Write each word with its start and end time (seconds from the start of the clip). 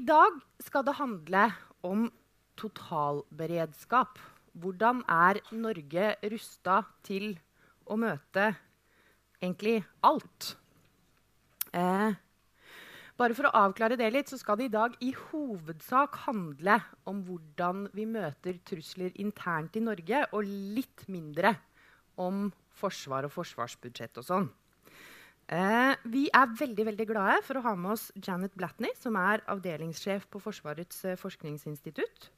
I 0.00 0.04
dag 0.08 0.38
skal 0.64 0.84
det 0.86 0.94
handle 0.96 1.42
om 1.84 2.06
totalberedskap. 2.56 4.16
Hvordan 4.56 5.02
er 5.04 5.42
Norge 5.52 6.06
rusta 6.32 6.78
til 7.04 7.34
å 7.84 7.98
møte 8.00 8.46
egentlig 9.42 9.82
alt? 10.00 10.54
Eh, 11.76 12.16
bare 13.20 13.36
for 13.36 13.50
å 13.50 13.52
avklare 13.66 13.98
det 14.00 14.08
litt, 14.14 14.32
så 14.32 14.40
skal 14.40 14.56
det 14.56 14.70
i 14.70 14.72
dag 14.72 14.96
i 15.04 15.10
hovedsak 15.12 16.16
handle 16.24 16.78
om 17.04 17.20
hvordan 17.26 17.90
vi 17.92 18.08
møter 18.08 18.56
trusler 18.64 19.12
internt 19.20 19.76
i 19.76 19.84
Norge, 19.84 20.24
og 20.32 20.48
litt 20.48 21.04
mindre 21.12 21.58
om 22.16 22.46
forsvar 22.72 23.28
og 23.28 23.36
forsvarsbudsjett 23.36 24.16
og 24.16 24.30
sånn. 24.32 24.50
Eh, 25.50 25.94
vi 26.06 26.28
er 26.30 26.52
veldig 26.54 26.84
veldig 26.86 27.06
glade 27.08 27.40
for 27.42 27.58
å 27.58 27.64
ha 27.64 27.72
med 27.74 27.96
oss 27.96 28.10
Janet 28.22 28.52
Blatney, 28.54 28.92
som 28.94 29.16
er 29.18 29.42
avdelingssjef 29.50 30.28
på 30.30 30.38
Forsvarets 30.42 31.02
eh, 31.10 31.18
forskningsinstitutt. 31.18 32.28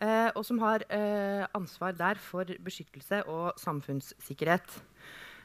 Eh, 0.00 0.30
og 0.32 0.40
som 0.44 0.62
har 0.64 0.84
eh, 0.88 1.44
ansvar 1.56 1.92
der 1.96 2.16
for 2.20 2.48
beskyttelse 2.64 3.22
og 3.28 3.60
samfunnssikkerhet. 3.60 4.78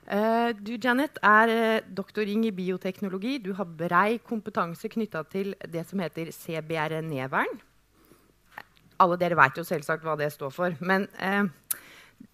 Eh, 0.08 0.56
du 0.56 0.78
Janet, 0.78 1.20
er 1.20 1.52
eh, 1.52 1.84
doktoring 2.00 2.48
i 2.48 2.56
bioteknologi. 2.56 3.38
Du 3.44 3.52
har 3.60 3.68
brei 3.68 4.22
kompetanse 4.24 4.88
knytta 4.92 5.26
til 5.28 5.52
det 5.68 5.84
som 5.92 6.00
heter 6.00 6.32
CBRNE-vern. 6.32 7.60
Alle 9.04 9.20
dere 9.20 9.36
vet 9.36 9.60
jo 9.60 9.68
selvsagt 9.68 10.08
hva 10.08 10.16
det 10.16 10.32
står 10.32 10.52
for. 10.56 10.80
Men 10.80 11.10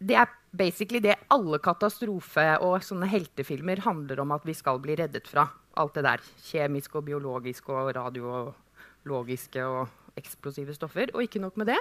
det 0.04 0.18
er 0.20 0.37
basically 0.56 1.02
det 1.04 1.18
alle 1.34 1.60
katastrofe- 1.60 2.58
og 2.64 2.80
sånne 2.86 3.10
heltefilmer 3.12 3.82
handler 3.86 4.22
om 4.24 4.34
at 4.36 4.46
vi 4.48 4.55
skal 4.58 4.80
bli 4.84 4.98
reddet 5.00 5.28
fra. 5.28 5.48
Alt 5.78 5.98
det 5.98 6.05
der. 6.08 6.24
Kjemiske 6.50 6.98
og 6.98 7.05
biologiske 7.10 7.74
og 7.74 7.94
radiologiske 7.98 9.66
og 9.66 9.88
eksplosive 10.18 10.74
stoffer. 10.74 11.12
Og 11.14 11.28
ikke 11.28 11.41
nok 11.44 11.58
med 11.58 11.70
det. 11.74 11.80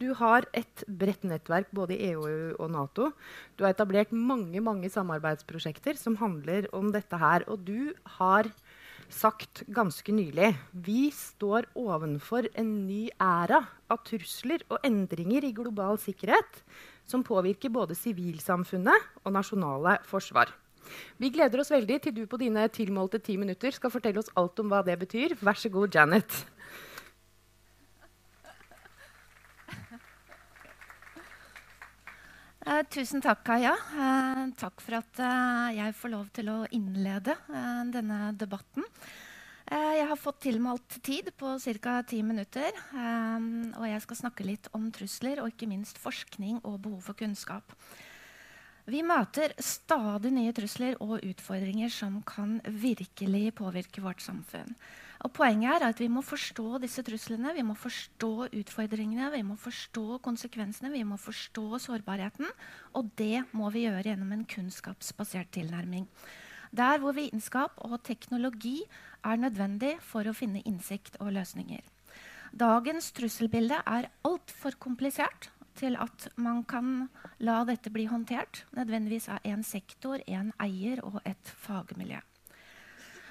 Du 0.00 0.12
har 0.18 0.44
et 0.56 0.84
bredt 0.86 1.24
nettverk 1.24 1.70
både 1.72 1.96
i 1.96 2.12
EU 2.12 2.56
og 2.58 2.68
Nato. 2.74 3.12
Du 3.56 3.64
har 3.64 3.72
etablert 3.72 4.12
mange 4.12 4.60
mange 4.60 4.90
samarbeidsprosjekter 4.92 5.96
som 5.96 6.18
handler 6.20 6.68
om 6.76 6.92
dette 6.92 7.16
her. 7.16 7.46
Og 7.48 7.64
du 7.64 7.94
har 8.18 8.50
sagt 9.10 9.64
ganske 9.74 10.12
nylig 10.14 10.52
vi 10.70 11.10
står 11.10 11.66
ovenfor 11.78 12.46
en 12.54 12.70
ny 12.86 13.08
æra 13.18 13.64
av 13.90 14.04
trusler 14.06 14.62
og 14.70 14.78
endringer 14.86 15.48
i 15.48 15.54
global 15.56 15.98
sikkerhet 15.98 16.62
som 17.10 17.24
påvirker 17.26 17.72
både 17.74 17.96
sivilsamfunnet 17.98 19.24
og 19.24 19.34
nasjonale 19.34 19.98
forsvar. 20.06 20.52
Vi 21.20 21.30
gleder 21.30 21.60
oss 21.62 21.70
veldig 21.70 21.98
til 22.02 22.14
du 22.16 22.22
på 22.30 22.38
dine 22.40 22.64
tilmålte 22.72 23.20
ti 23.22 23.36
minutter 23.38 23.74
skal 23.74 23.92
fortelle 23.92 24.22
oss 24.22 24.32
alt 24.38 24.62
om 24.62 24.70
hva 24.70 24.80
det 24.86 24.96
betyr. 25.02 25.36
Vær 25.42 25.58
så 25.58 25.70
god, 25.72 25.94
Janet. 25.94 26.40
Eh, 32.70 32.82
tusen 32.92 33.22
takk, 33.24 33.40
Kaja. 33.46 33.72
Eh, 33.72 34.42
takk 34.60 34.82
for 34.84 34.98
at 35.00 35.20
eh, 35.24 35.78
jeg 35.78 35.94
får 35.96 36.12
lov 36.12 36.26
til 36.36 36.50
å 36.52 36.58
innlede 36.76 37.34
denne 37.90 38.30
debatten. 38.38 38.84
Eh, 39.70 39.92
jeg 40.00 40.06
har 40.10 40.18
fått 40.18 40.40
tilmålt 40.42 40.96
tid 41.06 41.28
på 41.38 41.54
ca. 41.78 42.02
ti 42.02 42.22
minutter. 42.26 42.74
Um, 42.90 43.70
og 43.78 43.86
jeg 43.86 44.02
skal 44.02 44.18
snakke 44.18 44.46
litt 44.46 44.66
om 44.74 44.88
trusler 44.90 45.38
og 45.38 45.52
ikke 45.52 45.68
minst 45.70 46.00
forskning 46.02 46.58
og 46.64 46.80
behov 46.82 47.04
for 47.06 47.14
kunnskap. 47.14 47.76
Vi 48.90 49.04
møter 49.06 49.54
stadig 49.62 50.32
nye 50.34 50.54
trusler 50.56 50.96
og 50.98 51.22
utfordringer 51.22 51.92
som 51.94 52.18
kan 52.26 52.58
virkelig 52.66 53.54
påvirke 53.54 54.02
vårt 54.02 54.24
samfunn. 54.24 54.74
Og 55.22 55.30
poenget 55.36 55.76
er 55.76 55.86
at 55.86 56.00
Vi 56.00 56.08
må 56.08 56.22
forstå 56.24 56.80
disse 56.80 57.04
truslene, 57.06 57.54
vi 57.54 57.62
må 57.62 57.76
forstå 57.76 58.50
utfordringene, 58.50 59.30
vi 59.30 59.42
må 59.42 59.54
forstå 59.54 60.18
konsekvensene, 60.18 60.90
vi 60.90 61.04
må 61.04 61.16
forstå 61.16 61.78
sårbarheten. 61.78 62.48
Og 62.94 63.10
det 63.14 63.44
må 63.52 63.70
vi 63.70 63.86
gjøre 63.86 64.02
gjennom 64.02 64.32
en 64.32 64.46
kunnskapsbasert 64.48 65.52
tilnærming. 65.52 66.08
Der 66.70 67.00
hvor 67.02 67.16
vitenskap 67.16 67.78
og 67.82 68.02
teknologi 68.06 68.80
er 69.26 69.40
nødvendig 69.40 69.96
for 70.06 70.26
å 70.26 70.34
finne 70.36 70.62
innsikt 70.62 71.18
og 71.20 71.32
løsninger. 71.34 71.82
Dagens 72.50 73.10
trusselbilde 73.14 73.78
er 73.86 74.10
altfor 74.26 74.74
komplisert 74.82 75.50
til 75.78 75.96
at 75.98 76.26
man 76.36 76.64
kan 76.68 77.08
la 77.38 77.60
dette 77.68 77.92
bli 77.94 78.06
håndtert 78.10 78.64
nødvendigvis 78.76 79.28
av 79.32 79.46
én 79.46 79.62
sektor, 79.66 80.18
én 80.26 80.50
eier 80.62 81.02
og 81.06 81.20
et 81.24 81.54
fagmiljø. 81.64 82.18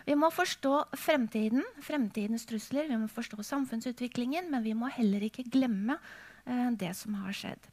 Vi 0.08 0.16
må 0.18 0.32
forstå 0.34 0.74
fremtiden, 0.98 1.66
fremtidens 1.86 2.48
trusler, 2.50 2.88
vi 2.90 2.98
må 2.98 3.10
forstå 3.12 3.44
samfunnsutviklingen, 3.46 4.48
men 4.50 4.64
vi 4.66 4.74
må 4.74 4.90
heller 4.96 5.22
ikke 5.28 5.46
glemme 5.52 6.00
eh, 6.46 6.72
det 6.74 6.96
som 6.98 7.20
har 7.22 7.36
skjedd. 7.36 7.68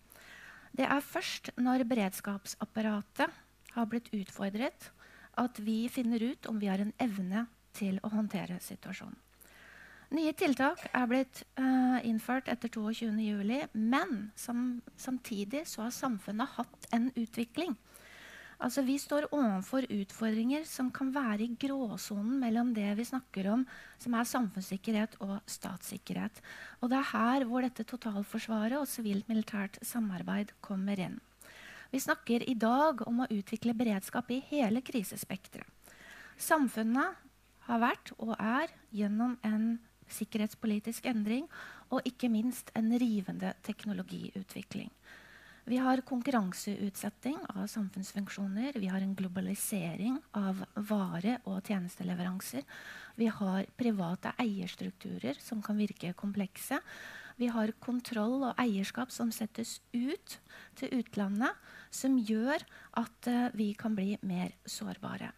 Det 0.76 0.84
er 0.84 1.00
først 1.00 1.54
når 1.56 1.86
beredskapsapparatet 1.88 3.32
har 3.72 3.88
blitt 3.88 4.10
utfordret, 4.12 4.90
at 5.36 5.60
vi 5.62 5.84
finner 5.92 6.22
ut 6.22 6.48
om 6.50 6.58
vi 6.60 6.70
har 6.70 6.82
en 6.82 6.94
evne 7.02 7.46
til 7.76 8.00
å 8.02 8.12
håndtere 8.12 8.58
situasjonen. 8.64 9.18
Nye 10.14 10.30
tiltak 10.38 10.84
er 10.94 11.06
blitt 11.10 11.40
uh, 11.58 11.98
innført 12.06 12.46
etter 12.48 12.70
22.07, 12.70 13.72
men 13.74 14.28
som, 14.38 14.78
samtidig 14.94 15.64
har 15.66 15.90
samfunnet 15.90 16.54
hatt 16.60 16.86
en 16.94 17.08
utvikling. 17.18 17.74
Altså, 18.56 18.80
vi 18.86 18.94
står 18.96 19.26
overfor 19.34 19.84
utfordringer 19.92 20.62
som 20.64 20.88
kan 20.94 21.10
være 21.12 21.44
i 21.44 21.56
gråsonen 21.60 22.38
mellom 22.40 22.70
det 22.76 22.88
vi 22.96 23.04
snakker 23.04 23.50
om, 23.52 23.66
som 24.00 24.14
er 24.16 24.30
samfunnssikkerhet 24.30 25.18
og 25.26 25.34
statssikkerhet. 25.50 26.40
Og 26.80 26.92
det 26.92 27.02
er 27.02 27.10
her 27.10 27.44
hvor 27.50 27.66
dette 27.66 27.84
totalforsvaret 27.84 28.78
og 28.78 28.88
sivilt-militært 28.88 29.82
samarbeid 29.84 30.54
kommer 30.64 31.02
inn. 31.02 31.18
Vi 31.90 32.00
snakker 32.00 32.44
i 32.50 32.54
dag 32.54 33.02
om 33.08 33.22
å 33.22 33.30
utvikle 33.30 33.74
beredskap 33.74 34.30
i 34.30 34.42
hele 34.50 34.82
krisespekteret. 34.84 35.66
Samfunnet 36.36 37.16
har 37.66 37.82
vært 37.82 38.12
og 38.18 38.34
er 38.36 38.72
gjennom 38.94 39.38
en 39.46 39.76
sikkerhetspolitisk 40.12 41.06
endring 41.10 41.46
og 41.90 42.04
ikke 42.06 42.30
minst 42.30 42.70
en 42.78 42.92
rivende 42.98 43.54
teknologiutvikling. 43.66 44.90
Vi 45.66 45.80
har 45.82 45.98
konkurranseutsetting 46.06 47.40
av 47.48 47.64
samfunnsfunksjoner. 47.66 48.76
Vi 48.78 48.86
har 48.86 49.02
en 49.02 49.16
globalisering 49.18 50.20
av 50.38 50.60
vare- 50.76 51.40
og 51.42 51.66
tjenesteleveranser. 51.66 52.62
Vi 53.18 53.26
har 53.26 53.66
private 53.74 54.30
eierstrukturer 54.38 55.40
som 55.42 55.62
kan 55.62 55.80
virke 55.80 56.12
komplekse. 56.14 56.78
Vi 57.36 57.50
har 57.52 57.74
kontroll 57.84 58.40
og 58.48 58.60
eierskap 58.60 59.12
som 59.12 59.32
settes 59.34 59.78
ut 59.92 60.38
til 60.78 61.00
utlandet, 61.00 61.52
som 61.92 62.16
gjør 62.16 62.64
at 62.96 63.28
uh, 63.28 63.50
vi 63.56 63.74
kan 63.76 63.96
bli 63.96 64.14
mer 64.24 64.54
sårbare. 64.64 65.32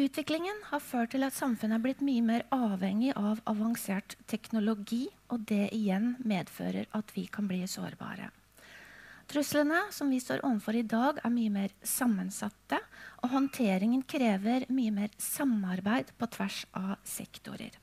Utviklingen 0.00 0.56
har 0.70 0.80
ført 0.80 1.10
til 1.12 1.26
at 1.26 1.34
samfunnet 1.34 1.76
er 1.76 1.82
blitt 1.84 2.02
mye 2.06 2.22
mer 2.24 2.44
avhengig 2.54 3.10
av 3.18 3.42
avansert 3.50 4.14
teknologi, 4.30 5.08
og 5.28 5.44
det 5.50 5.72
igjen 5.76 6.14
medfører 6.22 6.86
at 6.96 7.10
vi 7.16 7.26
kan 7.26 7.50
bli 7.50 7.64
sårbare. 7.68 8.30
Truslene 9.30 9.82
som 9.94 10.08
vi 10.10 10.22
står 10.22 10.40
overfor 10.46 10.78
i 10.78 10.86
dag, 10.86 11.20
er 11.22 11.34
mye 11.34 11.52
mer 11.54 11.74
sammensatte, 11.86 12.80
og 13.20 13.34
håndteringen 13.34 14.06
krever 14.08 14.64
mye 14.72 14.94
mer 14.94 15.12
samarbeid 15.18 16.14
på 16.18 16.30
tvers 16.38 16.64
av 16.78 16.96
sektorer. 17.06 17.76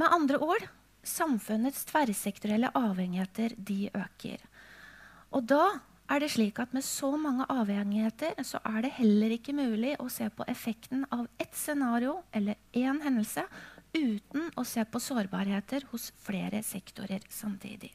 Med 0.00 0.08
andre 0.16 0.38
ord 0.40 0.62
samfunnets 1.04 1.84
tverrsektorielle 1.90 2.70
avhengigheter 2.76 3.52
de 3.56 3.90
øker. 3.92 4.40
Og 5.36 5.44
da 5.50 5.64
er 6.10 6.22
det 6.22 6.30
slik 6.32 6.58
at 6.62 6.72
med 6.74 6.84
så 6.86 7.10
mange 7.20 7.44
avhengigheter 7.52 8.40
så 8.46 8.62
er 8.64 8.80
det 8.86 8.94
heller 8.96 9.34
ikke 9.36 9.54
mulig 9.56 9.92
å 10.00 10.08
se 10.12 10.30
på 10.32 10.46
effekten 10.48 11.04
av 11.12 11.26
ett 11.38 11.52
scenario 11.56 12.22
eller 12.32 12.56
én 12.72 13.02
hendelse 13.04 13.44
uten 13.92 14.48
å 14.56 14.64
se 14.64 14.84
på 14.88 15.02
sårbarheter 15.02 15.84
hos 15.92 16.10
flere 16.24 16.62
sektorer 16.64 17.26
samtidig. 17.28 17.92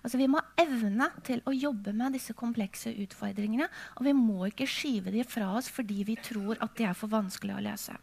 Altså, 0.00 0.16
vi 0.20 0.28
må 0.32 0.40
evne 0.60 1.10
til 1.24 1.42
å 1.44 1.56
jobbe 1.56 1.92
med 1.96 2.16
disse 2.16 2.36
komplekse 2.36 2.92
utfordringene. 3.02 3.66
Og 4.00 4.06
vi 4.08 4.14
må 4.16 4.46
ikke 4.48 4.68
skyve 4.68 5.12
de 5.12 5.24
fra 5.28 5.50
oss 5.58 5.68
fordi 5.72 6.04
vi 6.08 6.16
tror 6.20 6.56
at 6.60 6.72
de 6.78 6.88
er 6.88 6.96
for 6.96 7.12
vanskelig 7.12 7.58
å 7.58 7.64
løse. 7.68 7.96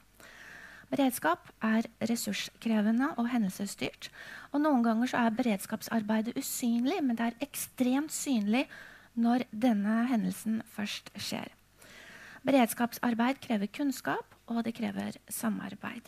Beredskap 0.87 1.49
er 1.59 1.87
ressurskrevende 2.07 3.09
og 3.19 3.27
hendelsesstyrt. 3.33 4.07
Og 4.53 4.63
noen 4.63 4.85
ganger 4.85 5.11
er 5.19 5.35
beredskapsarbeidet 5.35 6.37
usynlig, 6.39 7.01
men 7.03 7.19
det 7.19 7.25
er 7.27 7.47
ekstremt 7.47 8.15
synlig 8.15 8.63
når 9.17 9.43
denne 9.51 10.05
hendelsen 10.07 10.61
først 10.75 11.11
skjer. 11.19 11.51
Beredskapsarbeid 12.47 13.41
krever 13.43 13.67
kunnskap, 13.67 14.37
og 14.47 14.63
det 14.63 14.77
krever 14.77 15.17
samarbeid. 15.27 16.07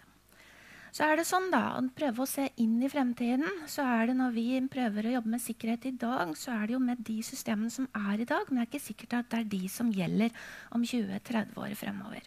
Så 0.95 1.05
er 1.05 1.19
det 1.19 1.27
sånn 1.27 1.51
da, 1.53 1.75
å 1.77 1.83
prøve 1.93 2.23
å 2.23 2.29
se 2.29 2.47
inn 2.63 2.79
i 2.81 2.89
fremtiden, 2.89 3.45
så 3.69 3.83
er 3.85 4.09
det 4.09 4.15
Når 4.17 4.31
vi 4.33 4.47
prøver 4.71 5.05
å 5.05 5.13
jobbe 5.17 5.35
med 5.35 5.43
sikkerhet 5.43 5.85
i 5.85 5.91
dag, 5.91 6.33
så 6.37 6.55
er 6.55 6.65
det 6.65 6.77
jo 6.77 6.81
med 6.81 7.03
de 7.05 7.19
systemene 7.25 7.69
som 7.69 7.87
er 7.93 8.23
i 8.23 8.29
dag. 8.29 8.47
Men 8.49 8.61
det 8.61 8.65
er 8.65 8.71
ikke 8.71 8.87
sikkert 8.87 9.19
at 9.19 9.29
det 9.29 9.39
er 9.39 9.51
de 9.53 9.69
som 9.69 9.91
gjelder 9.93 10.33
om 10.71 10.81
20-30 10.81 11.59
år 11.59 11.75
fremover. 11.77 12.25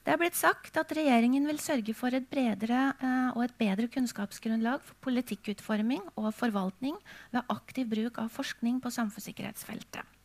Det 0.00 0.14
er 0.14 0.20
blitt 0.20 0.38
sagt 0.38 0.78
at 0.80 0.92
regjeringen 0.96 1.44
vil 1.44 1.58
sørge 1.60 1.92
for 1.96 2.14
et 2.16 2.28
bredere 2.30 2.86
eh, 2.96 3.34
og 3.34 3.44
et 3.44 3.56
bedre 3.60 3.88
kunnskapsgrunnlag 3.92 4.80
for 4.86 4.96
politikkutforming 5.04 6.06
og 6.14 6.32
forvaltning 6.34 6.96
ved 7.34 7.52
aktiv 7.52 7.90
bruk 7.90 8.22
av 8.22 8.32
forskning 8.32 8.80
på 8.80 8.92
samfunnssikkerhetsfeltet. 8.96 10.16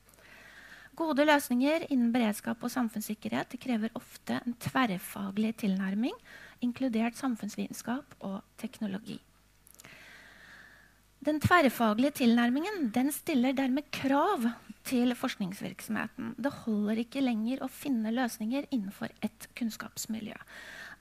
Gode 0.96 1.26
løsninger 1.28 1.90
innen 1.90 2.14
beredskap 2.16 2.62
og 2.64 2.72
samfunnssikkerhet 2.72 3.58
krever 3.60 3.92
ofte 4.00 4.40
en 4.40 4.56
tverrfaglig 4.64 5.52
tilnærming, 5.66 6.16
inkludert 6.64 7.20
samfunnsvitenskap 7.20 8.16
og 8.24 8.40
teknologi. 8.62 9.20
Den 11.26 11.40
tverrfaglige 11.42 12.20
tilnærmingen 12.20 12.92
den 12.94 13.08
stiller 13.10 13.56
dermed 13.58 13.88
krav 13.90 14.44
til 14.86 15.16
forskningsvirksomheten. 15.18 16.36
Det 16.38 16.52
holder 16.62 17.02
ikke 17.02 17.24
lenger 17.24 17.64
å 17.66 17.70
finne 17.72 18.12
løsninger 18.14 18.68
innenfor 18.70 19.10
ett 19.26 19.48
kunnskapsmiljø. 19.58 20.38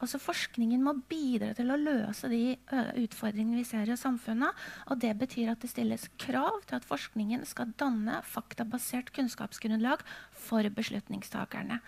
Altså 0.04 0.18
Forskningen 0.20 0.82
må 0.84 0.92
bidra 1.08 1.54
til 1.56 1.70
å 1.72 1.78
løse 1.80 2.28
de 2.28 2.58
utfordringene 3.00 3.62
vi 3.62 3.64
ser 3.64 3.88
i 3.88 3.96
samfunnet. 3.96 4.52
og 4.92 4.98
Det 5.00 5.14
betyr 5.16 5.54
at 5.54 5.62
det 5.64 5.70
stilles 5.72 6.04
krav 6.20 6.58
til 6.68 6.76
at 6.76 6.84
forskningen 6.84 7.46
skal 7.48 7.72
danne 7.80 8.18
faktabasert 8.28 9.08
kunnskapsgrunnlag 9.16 10.02
for 10.36 10.68
beslutningstakerne. 10.76 11.78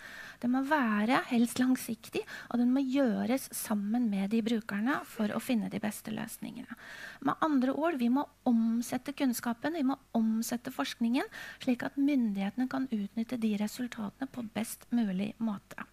Det 0.41 0.49
må 0.49 0.63
være 0.65 1.19
helst 1.29 1.61
langsiktig, 1.61 2.23
og 2.49 2.61
den 2.61 2.73
må 2.73 2.81
gjøres 2.81 3.51
sammen 3.53 4.09
med 4.09 4.31
de 4.33 4.41
brukerne 4.45 4.97
for 5.05 5.29
å 5.29 5.41
finne 5.41 5.69
de 5.69 5.81
beste 5.81 6.13
løsningene. 6.13 6.73
Med 7.21 7.37
andre 7.45 7.73
ord, 7.73 7.97
Vi 7.97 8.09
må 8.13 8.27
omsette 8.45 9.13
kunnskapen, 9.13 9.73
vi 9.73 9.83
må 9.83 9.97
omsette 10.13 10.71
forskningen, 10.71 11.25
slik 11.63 11.83
at 11.83 11.97
myndighetene 11.97 12.69
kan 12.69 12.87
utnytte 12.91 13.37
de 13.41 13.55
resultatene 13.57 14.29
på 14.29 14.45
best 14.53 14.85
mulig 14.91 15.33
måte. 15.39 15.85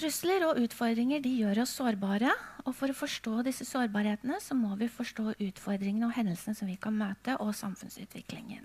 Trusler 0.00 0.46
og 0.48 0.56
utfordringer 0.62 1.20
gjør 1.28 1.58
oss 1.66 1.74
sårbare. 1.76 2.32
og 2.64 2.72
For 2.72 2.88
å 2.88 2.96
forstå 2.96 3.42
disse 3.44 3.66
sårbarhetene 3.68 4.38
så 4.40 4.56
må 4.56 4.72
vi 4.80 4.88
forstå 4.88 5.34
utfordringene 5.36 6.08
og 6.08 6.14
hendelsene 6.16 6.56
som 6.56 6.70
vi 6.70 6.78
kan 6.80 6.96
møte, 6.96 7.34
og 7.36 7.52
samfunnsutviklingen. 7.58 8.64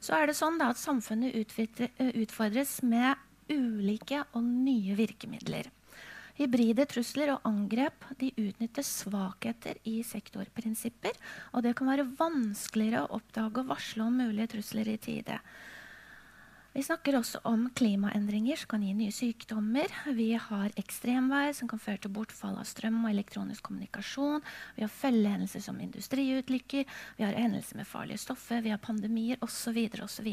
Så 0.00 0.14
er 0.16 0.30
det 0.30 0.38
sånn 0.38 0.56
at 0.64 0.80
Samfunnet 0.80 1.36
utfordres 1.36 2.78
med 2.80 3.18
ulike 3.52 4.22
og 4.32 4.46
nye 4.46 4.96
virkemidler. 4.96 5.68
Hybride 6.38 6.86
trusler 6.88 7.34
og 7.34 7.44
angrep 7.48 8.06
utnytter 8.16 8.86
svakheter 8.86 9.80
i 9.90 9.98
sektorprinsipper. 10.06 11.16
Og 11.52 11.64
det 11.66 11.74
kan 11.76 11.90
være 11.90 12.08
vanskeligere 12.16 13.04
å 13.04 13.18
oppdage 13.18 13.64
og 13.64 13.72
varsle 13.74 14.06
om 14.06 14.20
mulige 14.22 14.54
trusler 14.54 14.94
i 14.94 15.00
tide. 15.02 15.40
Vi 16.78 16.84
snakker 16.86 17.16
også 17.18 17.40
om 17.42 17.64
klimaendringer 17.74 18.60
som 18.60 18.68
kan 18.70 18.82
gi 18.86 18.92
nye 18.94 19.10
sykdommer. 19.10 19.90
Vi 20.14 20.28
har 20.38 20.76
ekstremvær 20.78 21.50
som 21.58 21.66
kan 21.66 21.80
føre 21.82 21.98
til 22.04 22.12
bortfall 22.14 22.54
av 22.54 22.68
strøm 22.70 23.00
og 23.00 23.10
elektronisk 23.10 23.66
kommunikasjon. 23.66 24.44
Vi 24.76 24.84
har 24.84 24.92
følgehendelser 24.94 25.64
som 25.64 25.80
industriutlykker, 25.82 26.86
vi 27.18 27.26
har 27.26 27.34
hendelser 27.34 27.80
med 27.80 27.90
farlige 27.90 28.22
stoffer, 28.22 28.62
vi 28.62 28.70
har 28.70 28.78
pandemier 28.78 29.42
osv. 29.42 29.80
osv. 30.06 30.30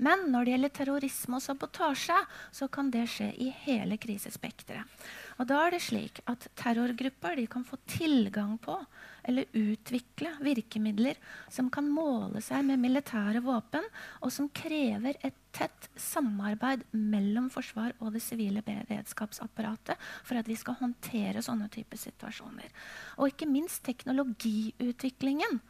Men 0.00 0.24
når 0.32 0.48
det 0.48 0.54
gjelder 0.54 0.76
terrorisme 0.80 1.36
og 1.36 1.44
sabotasje, 1.44 2.16
så 2.48 2.72
kan 2.72 2.88
det 2.94 3.04
skje 3.12 3.28
i 3.36 3.52
hele 3.66 4.00
krisespekteret. 4.00 4.88
Og 5.38 5.46
da 5.46 5.58
er 5.64 5.74
det 5.74 5.82
slik 5.84 6.18
at 6.26 6.48
Terrorgrupper 6.58 7.38
kan 7.50 7.64
få 7.66 7.78
tilgang 7.86 8.56
på 8.58 8.74
eller 9.28 9.46
utvikle 9.54 10.32
virkemidler 10.42 11.18
som 11.52 11.68
kan 11.70 11.86
måle 11.92 12.40
seg 12.42 12.64
med 12.66 12.80
militære 12.82 13.42
våpen, 13.44 13.84
og 14.24 14.32
som 14.34 14.48
krever 14.50 15.18
et 15.22 15.36
tett 15.54 15.88
samarbeid 15.98 16.84
mellom 16.92 17.48
forsvar 17.52 17.94
og 17.98 18.14
det 18.16 18.22
sivile 18.24 18.64
beredskapsapparatet 18.66 20.00
for 20.26 20.40
at 20.40 20.48
vi 20.50 20.56
skal 20.58 20.78
håndtere 20.80 21.44
sånne 21.44 21.70
typer 21.72 22.00
situasjoner. 22.00 22.72
Og 23.18 23.30
ikke 23.30 23.50
minst 23.50 23.84
teknologiutviklingen. 23.86 25.60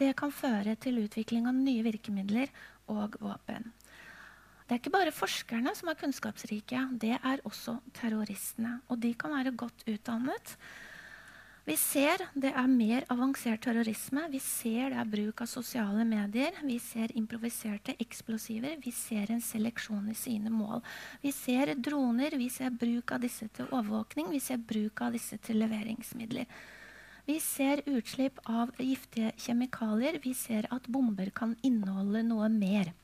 Det 0.00 0.14
kan 0.16 0.32
føre 0.32 0.76
til 0.80 1.02
utvikling 1.02 1.48
av 1.50 1.56
nye 1.58 1.84
virkemidler 1.84 2.52
og 2.90 3.16
våpen. 3.20 3.72
Det 4.70 4.76
er 4.76 4.84
ikke 4.84 4.92
bare 4.94 5.10
forskerne 5.10 5.72
som 5.74 5.88
er 5.90 5.96
kunnskapsrike, 5.98 6.84
det 7.02 7.16
er 7.18 7.40
også 7.42 7.80
terroristene. 7.98 8.76
Og 8.86 9.00
de 9.02 9.10
kan 9.18 9.32
være 9.34 9.50
godt 9.58 9.82
utdannet. 9.90 10.52
Vi 11.66 11.74
ser 11.74 12.22
det 12.38 12.52
er 12.54 12.68
mer 12.70 13.02
avansert 13.10 13.64
terrorisme. 13.66 14.28
Vi 14.30 14.38
ser 14.38 14.94
det 14.94 15.00
er 15.02 15.10
bruk 15.10 15.42
av 15.42 15.50
sosiale 15.50 16.06
medier. 16.06 16.54
Vi 16.62 16.78
ser 16.78 17.10
improviserte 17.18 17.96
eksplosiver. 17.98 18.78
Vi 18.78 18.94
ser 18.94 19.34
en 19.34 19.42
seleksjon 19.42 20.06
i 20.14 20.14
sine 20.14 20.54
mål. 20.54 20.86
Vi 21.22 21.34
ser 21.34 21.74
droner. 21.74 22.38
Vi 22.38 22.46
ser 22.48 22.70
bruk 22.70 23.10
av 23.10 23.26
disse 23.26 23.50
til 23.50 23.66
overvåkning. 23.74 24.30
Vi 24.30 24.38
ser 24.38 24.62
bruk 24.70 25.02
av 25.02 25.18
disse 25.18 25.42
til 25.42 25.58
leveringsmidler. 25.64 26.46
Vi 27.26 27.42
ser 27.42 27.82
utslipp 27.90 28.38
av 28.46 28.70
giftige 28.78 29.34
kjemikalier. 29.34 30.22
Vi 30.22 30.30
ser 30.34 30.70
at 30.70 30.86
bomber 30.86 31.34
kan 31.34 31.58
inneholde 31.66 32.22
noe 32.30 32.46
mer. 32.54 32.94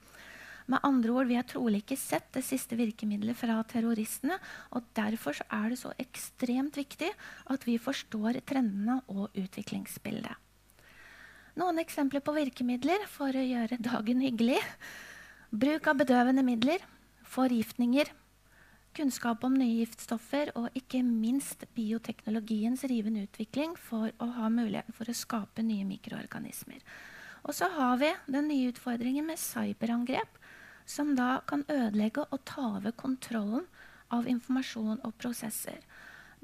Med 0.66 0.82
andre 0.82 1.12
ord, 1.12 1.26
Vi 1.26 1.36
har 1.38 1.46
trolig 1.46 1.84
ikke 1.84 1.96
sett 1.96 2.32
det 2.34 2.42
siste 2.44 2.76
virkemidlet 2.76 3.36
fra 3.36 3.62
terroristene. 3.62 4.38
og 4.72 4.82
Derfor 4.94 5.38
er 5.50 5.68
det 5.70 5.78
så 5.78 5.92
ekstremt 5.98 6.76
viktig 6.76 7.10
at 7.46 7.66
vi 7.66 7.78
forstår 7.78 8.40
trendene 8.44 9.00
og 9.08 9.30
utviklingsbildet. 9.34 10.34
Noen 11.56 11.78
eksempler 11.78 12.20
på 12.20 12.34
virkemidler 12.36 13.06
for 13.08 13.32
å 13.32 13.46
gjøre 13.46 13.78
dagen 13.80 14.20
hyggelig. 14.20 14.60
Bruk 15.50 15.86
av 15.86 15.96
bedøvende 16.02 16.42
midler, 16.44 16.82
forgiftninger, 17.24 18.10
kunnskap 18.96 19.44
om 19.44 19.54
nye 19.56 19.82
giftstoffer 19.84 20.50
og 20.56 20.74
ikke 20.76 21.02
minst 21.04 21.64
bioteknologiens 21.76 22.84
rivende 22.88 23.26
utvikling 23.26 23.76
for 23.76 24.12
å 24.20 24.28
ha 24.38 24.50
muligheten 24.52 24.96
for 24.96 25.08
å 25.08 25.16
skape 25.16 25.64
nye 25.64 25.86
mikroorganismer. 25.88 26.80
Og 27.46 27.54
så 27.54 27.68
har 27.76 28.00
vi 28.00 28.10
den 28.32 28.48
nye 28.50 28.72
utfordringen 28.72 29.28
med 29.28 29.38
cyberangrep, 29.38 30.40
som 30.86 31.14
da 31.18 31.40
kan 31.46 31.64
ødelegge 31.68 32.24
og 32.30 32.44
ta 32.48 32.70
over 32.78 32.94
kontrollen 32.96 33.66
av 34.14 34.28
informasjon 34.30 35.02
og 35.04 35.16
prosesser. 35.18 35.80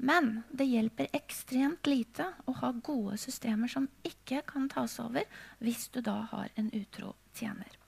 Men 0.03 0.41
det 0.51 0.67
hjelper 0.67 1.13
ekstremt 1.15 1.87
lite 1.87 2.25
å 2.49 2.55
ha 2.59 2.73
gode 2.83 3.19
systemer 3.21 3.71
som 3.71 3.87
ikke 4.03 4.41
kan 4.49 4.67
tas 4.71 4.97
over 4.99 5.23
hvis 5.63 5.87
du 5.93 6.01
da 6.03 6.23
har 6.33 6.51
en 6.59 6.69
utro 6.73 7.13
tjener. 7.37 7.79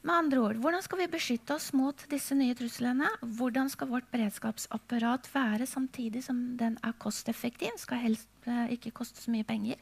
Med 0.00 0.14
andre 0.14 0.40
ord, 0.40 0.56
Hvordan 0.56 0.80
skal 0.80 0.98
vi 1.02 1.10
beskytte 1.12 1.54
oss 1.58 1.72
mot 1.76 2.06
disse 2.08 2.32
nye 2.32 2.54
truslene? 2.56 3.10
Hvordan 3.20 3.68
skal 3.68 3.90
vårt 3.90 4.08
beredskapsapparat 4.08 5.28
være 5.34 5.66
samtidig 5.68 6.22
som 6.24 6.38
den 6.56 6.78
er 6.80 6.96
kosteffektiv? 6.96 7.76
Skal 7.76 8.00
helst 8.00 8.48
eh, 8.48 8.72
ikke 8.78 8.94
koste 8.96 9.20
så 9.20 9.34
mye 9.34 9.44
penger. 9.44 9.76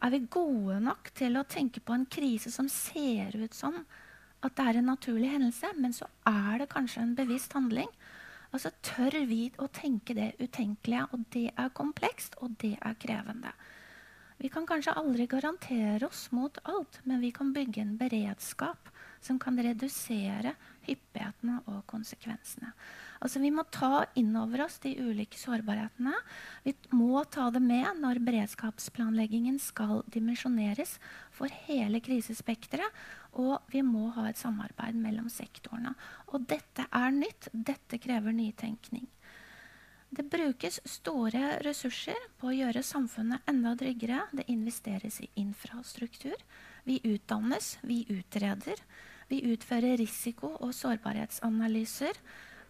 Er 0.00 0.14
vi 0.14 0.22
gode 0.32 0.78
nok 0.86 1.12
til 1.12 1.36
å 1.36 1.44
tenke 1.44 1.84
på 1.84 1.92
en 1.92 2.08
krise 2.08 2.48
som 2.54 2.70
ser 2.72 3.36
ut 3.36 3.52
som 3.52 3.76
at 4.44 4.56
det 4.58 4.66
er 4.68 4.78
en 4.80 4.90
naturlig 4.92 5.30
hendelse, 5.32 5.70
men 5.80 5.94
så 5.96 6.08
er 6.28 6.60
det 6.60 6.72
kanskje 6.72 7.02
en 7.02 7.16
bevisst 7.16 7.54
handling. 7.56 7.88
Altså 8.52 8.70
så 8.70 8.94
tør 8.94 9.24
vi 9.26 9.48
å 9.58 9.66
tenke 9.74 10.14
det 10.14 10.34
utenkelige, 10.38 11.06
og 11.10 11.24
det 11.34 11.48
er 11.58 11.72
komplekst, 11.74 12.36
og 12.38 12.54
det 12.62 12.76
er 12.78 12.98
krevende. 13.02 13.50
Vi 14.38 14.50
kan 14.52 14.66
kanskje 14.66 14.94
aldri 14.98 15.26
garantere 15.30 16.06
oss 16.06 16.28
mot 16.34 16.58
alt, 16.68 17.00
men 17.08 17.22
vi 17.22 17.32
kan 17.34 17.52
bygge 17.54 17.82
en 17.82 17.96
beredskap 17.98 18.90
som 19.24 19.38
kan 19.42 19.58
redusere 19.58 20.54
hyppighetene 20.86 21.62
og 21.70 21.84
konsekvensene. 21.90 22.74
Altså, 23.24 23.40
vi 23.40 23.48
må 23.54 23.62
ta 23.72 24.04
inn 24.20 24.34
over 24.36 24.66
oss 24.66 24.76
de 24.84 24.90
ulike 25.00 25.38
sårbarhetene. 25.40 26.12
Vi 26.66 26.74
må 26.92 27.22
ta 27.32 27.48
det 27.54 27.62
med 27.64 28.02
når 28.02 28.20
beredskapsplanleggingen 28.26 29.56
skal 29.62 30.02
dimensjoneres 30.12 30.98
for 31.32 31.48
hele 31.64 32.02
krisespekteret. 32.04 33.00
Og 33.40 33.56
vi 33.72 33.80
må 33.80 34.10
ha 34.18 34.28
et 34.28 34.38
samarbeid 34.40 35.00
mellom 35.00 35.32
sektorene. 35.32 35.94
Og 36.36 36.44
dette 36.52 36.84
er 36.92 37.16
nytt. 37.16 37.48
Dette 37.56 37.98
krever 38.02 38.36
nytenkning. 38.36 39.08
Det 40.14 40.28
brukes 40.30 40.76
store 40.86 41.56
ressurser 41.64 42.28
på 42.38 42.52
å 42.52 42.54
gjøre 42.54 42.84
samfunnet 42.86 43.48
enda 43.50 43.72
tryggere. 43.74 44.28
Det 44.36 44.44
investeres 44.52 45.22
i 45.24 45.32
infrastruktur. 45.40 46.36
Vi 46.84 47.00
utdannes, 47.08 47.78
vi 47.82 48.04
utreder. 48.12 48.84
Vi 49.32 49.40
utfører 49.48 49.96
risiko- 49.96 50.58
og 50.60 50.76
sårbarhetsanalyser. 50.76 52.20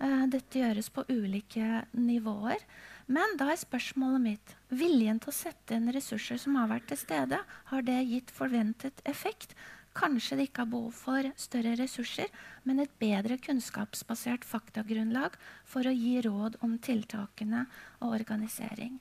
Eh, 0.02 0.26
dette 0.26 0.58
gjøres 0.58 0.90
på 0.90 1.04
ulike 1.08 1.84
nivåer. 1.92 2.62
Men 3.06 3.36
da 3.38 3.50
er 3.52 3.60
spørsmålet 3.60 4.24
mitt 4.24 4.54
viljen 4.72 5.20
til 5.20 5.30
å 5.30 5.36
sette 5.36 5.76
inn 5.76 5.92
ressurser 5.92 6.40
som 6.40 6.56
har 6.58 6.70
vært 6.70 6.88
til 6.90 7.00
stede, 7.02 7.40
har 7.70 7.82
det 7.84 8.00
gitt 8.08 8.32
forventet 8.34 9.02
effekt? 9.04 9.54
Kanskje 9.94 10.38
det 10.38 10.48
ikke 10.48 10.64
er 10.64 10.70
behov 10.72 10.96
for 10.98 11.28
større 11.38 11.76
ressurser, 11.78 12.30
men 12.66 12.82
et 12.82 12.94
bedre 12.98 13.36
kunnskapsbasert 13.38 14.46
faktagrunnlag 14.48 15.36
for 15.62 15.86
å 15.86 15.94
gi 15.94 16.16
råd 16.24 16.58
om 16.66 16.78
tiltakene 16.82 17.66
og 18.00 18.16
organisering. 18.16 18.96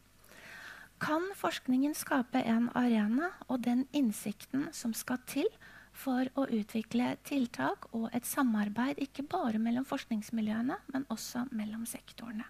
Kan 1.01 1.25
forskningen 1.35 1.95
skape 1.97 2.43
en 2.45 2.69
arena 2.77 3.31
og 3.47 3.63
den 3.65 3.87
innsikten 3.91 4.69
som 4.75 4.93
skal 4.93 5.17
til 5.27 5.49
for 5.93 6.27
å 6.35 6.47
utvikle 6.49 7.13
tiltak 7.27 7.85
og 7.93 8.09
et 8.17 8.25
samarbeid 8.25 8.99
ikke 9.01 9.25
bare 9.29 9.61
mellom 9.61 9.85
forskningsmiljøene, 9.87 10.79
men 10.93 11.05
også 11.13 11.45
mellom 11.53 11.85
sektorene. 11.89 12.47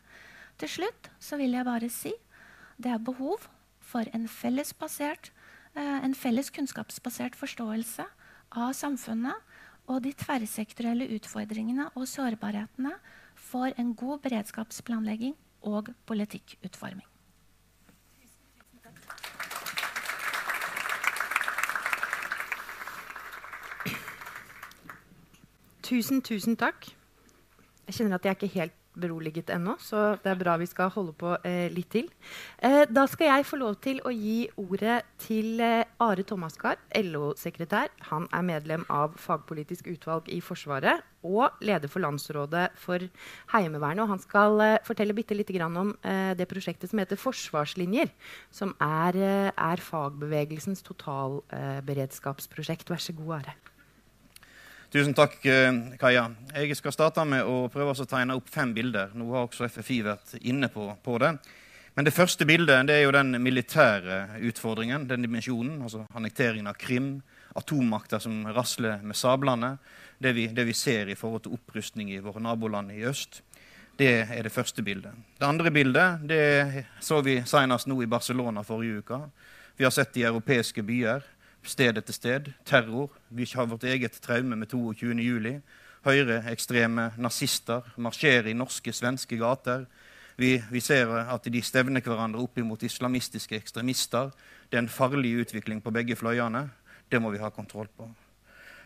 Til 0.62 0.72
slutt 0.72 1.10
så 1.20 1.38
vil 1.42 1.58
jeg 1.58 1.68
bare 1.68 1.90
si 1.92 2.14
det 2.82 2.94
er 2.94 3.04
behov 3.04 3.48
for 3.84 4.08
en 4.16 4.28
felles, 4.32 4.74
basert, 4.74 5.32
eh, 5.76 6.00
en 6.06 6.16
felles 6.16 6.50
kunnskapsbasert 6.50 7.36
forståelse 7.36 8.06
av 8.52 8.74
samfunnet 8.74 9.36
og 9.88 10.04
de 10.06 10.14
tverrsektorielle 10.16 11.10
utfordringene 11.18 11.90
og 11.94 12.08
sårbarhetene 12.08 12.96
for 13.36 13.74
en 13.78 13.94
god 13.96 14.24
beredskapsplanlegging 14.24 15.36
og 15.68 15.92
politikkutforming. 16.08 17.13
Tusen, 25.84 26.22
tusen 26.24 26.56
takk. 26.56 26.86
Jeg 27.84 27.98
kjenner 27.98 28.16
at 28.16 28.26
jeg 28.26 28.38
ikke 28.38 28.56
helt 28.56 28.74
beroliget 28.94 29.50
ennå, 29.50 29.74
så 29.82 30.20
det 30.22 30.30
er 30.32 30.38
bra 30.38 30.54
vi 30.62 30.68
skal 30.70 30.92
holde 30.94 31.14
på 31.18 31.32
eh, 31.48 31.72
litt 31.74 31.90
til. 31.94 32.10
Eh, 32.62 32.86
da 32.90 33.08
skal 33.10 33.28
jeg 33.32 33.46
få 33.50 33.58
lov 33.58 33.76
til 33.84 34.02
å 34.06 34.12
gi 34.14 34.50
ordet 34.62 35.02
til 35.22 35.60
eh, 35.64 35.84
Are 36.04 36.24
Thomaskar, 36.30 36.78
LO-sekretær. 37.02 37.88
Han 38.12 38.28
er 38.30 38.44
medlem 38.46 38.86
av 38.94 39.18
fagpolitisk 39.20 39.88
utvalg 39.96 40.30
i 40.32 40.42
Forsvaret 40.46 41.02
og 41.26 41.50
leder 41.66 41.90
for 41.90 42.00
Landsrådet 42.06 42.68
for 42.80 43.00
Heimevernet. 43.56 44.04
Og 44.06 44.12
han 44.14 44.22
skal 44.22 44.62
eh, 44.62 44.82
fortelle 44.86 45.18
bitte 45.18 45.38
lite 45.38 45.54
grann 45.58 45.78
om 45.80 45.90
eh, 46.06 46.34
det 46.38 46.48
prosjektet 46.52 46.90
som 46.94 47.00
heter 47.02 47.18
Forsvarslinjer. 47.20 48.10
Som 48.54 48.78
er, 48.78 49.18
eh, 49.18 49.52
er 49.52 49.88
fagbevegelsens 49.90 50.86
totalberedskapsprosjekt. 50.86 52.90
Vær 52.94 53.02
så 53.02 53.14
god, 53.18 53.34
Are. 53.42 53.73
Tusen 54.94 55.14
takk, 55.18 55.46
eh, 55.46 55.74
Kaja. 55.98 56.28
Jeg 56.54 56.76
skal 56.78 56.94
starte 56.94 57.24
med 57.26 57.48
å 57.50 57.64
prøve 57.74 57.96
å 57.98 58.06
tegne 58.06 58.36
opp 58.38 58.50
fem 58.54 58.76
bilder. 58.76 59.10
Nå 59.18 59.26
har 59.32 59.48
også 59.48 59.66
FFI 59.66 60.04
vært 60.06 60.36
inne 60.46 60.70
på, 60.70 60.86
på 61.02 61.16
det. 61.18 61.32
Men 61.96 62.06
det 62.06 62.14
første 62.14 62.46
bildet 62.46 62.86
det 62.86 63.00
er 63.00 63.08
jo 63.08 63.16
den 63.16 63.34
militære 63.42 64.38
utfordringen, 64.46 65.08
den 65.10 65.26
dimensjonen. 65.26 65.82
altså 65.82 66.04
Annekteringen 66.14 66.70
av 66.70 66.78
Krim, 66.78 67.24
atommakter 67.58 68.22
som 68.22 68.46
rasler 68.54 69.02
med 69.02 69.18
sablene. 69.18 69.80
Det 70.22 70.36
vi, 70.38 70.46
det 70.54 70.68
vi 70.70 70.78
ser 70.78 71.10
i 71.10 71.18
forhold 71.18 71.48
til 71.48 71.58
opprustning 71.58 72.14
i 72.14 72.22
våre 72.22 72.46
naboland 72.46 72.94
i 72.94 73.02
øst. 73.10 73.42
Det 73.98 74.14
er 74.30 74.44
det 74.44 74.54
første 74.54 74.86
bildet. 74.86 75.18
Det 75.40 75.50
andre 75.50 75.72
bildet 75.74 76.30
det 76.30 76.86
så 77.02 77.24
vi 77.26 77.40
senest 77.50 77.90
nå 77.90 77.98
i 78.04 78.12
Barcelona 78.14 78.62
forrige 78.62 79.02
uke. 79.02 79.24
Vi 79.74 79.90
har 79.90 79.98
sett 79.98 80.22
i 80.22 80.30
europeiske 80.30 80.86
byer 80.86 81.26
sted 81.70 81.98
etter 81.98 82.14
sted. 82.14 82.52
Terror. 82.66 83.10
Vi 83.30 83.48
har 83.56 83.68
vårt 83.68 83.84
eget 83.84 84.20
traume 84.22 84.56
med 84.56 84.72
22.07. 84.72 85.62
Høyreekstreme 86.04 87.12
nazister 87.18 87.86
marsjerer 87.96 88.50
i 88.52 88.58
norske, 88.58 88.94
svenske 88.94 89.38
gater. 89.40 89.86
Vi, 90.36 90.58
vi, 90.72 90.82
ser 90.82 91.12
at 91.30 91.46
de 91.46 91.62
stevner 91.62 92.02
hverandre 92.04 92.42
opp 92.42 92.58
mot 92.66 92.84
islamistiske 92.84 93.56
ekstremister. 93.56 94.34
Det 94.70 94.80
er 94.80 94.84
en 94.84 94.92
farlig 94.92 95.36
utvikling 95.46 95.80
på 95.82 95.94
begge 95.94 96.18
fløyene. 96.18 96.66
Det 97.10 97.22
må 97.22 97.32
vi 97.32 97.42
ha 97.42 97.52
kontroll 97.54 97.88
på. 97.88 98.10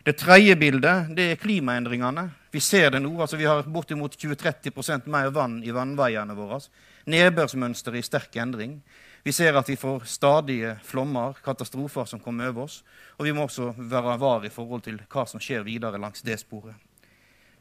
Det 0.07 0.15
tredje 0.19 0.55
bildet 0.55 1.09
det 1.15 1.31
er 1.31 1.39
klimaendringene. 1.39 2.29
Vi 2.51 2.59
ser 2.63 2.91
det 2.93 3.01
nå. 3.03 3.11
altså 3.19 3.37
Vi 3.37 3.47
har 3.47 3.63
bortimot 3.63 4.15
20-30 4.15 5.07
mer 5.11 5.31
vann 5.35 5.57
i 5.63 5.73
vannveiene 5.75 6.35
våre. 6.35 6.61
Nedbørsmønsteret 7.07 7.99
i 7.99 8.05
sterk 8.07 8.35
endring. 8.39 8.77
Vi 9.23 9.33
ser 9.35 9.57
at 9.57 9.69
vi 9.69 9.75
får 9.75 10.05
stadige 10.07 10.75
flommer, 10.85 11.37
katastrofer 11.43 12.05
som 12.05 12.19
kommer 12.23 12.51
over 12.51 12.67
oss. 12.67 12.81
Og 13.17 13.25
vi 13.25 13.33
må 13.33 13.47
også 13.47 13.73
være 13.77 14.17
var 14.21 14.45
i 14.45 14.53
forhold 14.53 14.85
til 14.85 14.99
hva 15.11 15.25
som 15.27 15.41
skjer 15.41 15.65
videre 15.67 15.99
langs 16.01 16.21
det 16.25 16.39
sporet. 16.39 16.75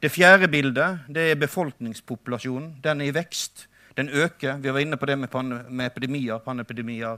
Det 0.02 0.12
fjerde 0.12 0.48
bildet 0.52 1.08
det 1.08 1.30
er 1.30 1.40
befolkningspopulasjonen. 1.40 2.76
Den 2.84 3.00
er 3.00 3.08
i 3.08 3.14
vekst. 3.16 3.66
Den 3.96 4.08
øker. 4.12 4.58
Vi 4.60 4.72
var 4.72 4.84
inne 4.84 4.96
på 4.96 5.06
det 5.06 5.16
med, 5.18 5.32
med 5.70 5.86
epidemier, 5.86 6.38
panepidemier 6.44 7.16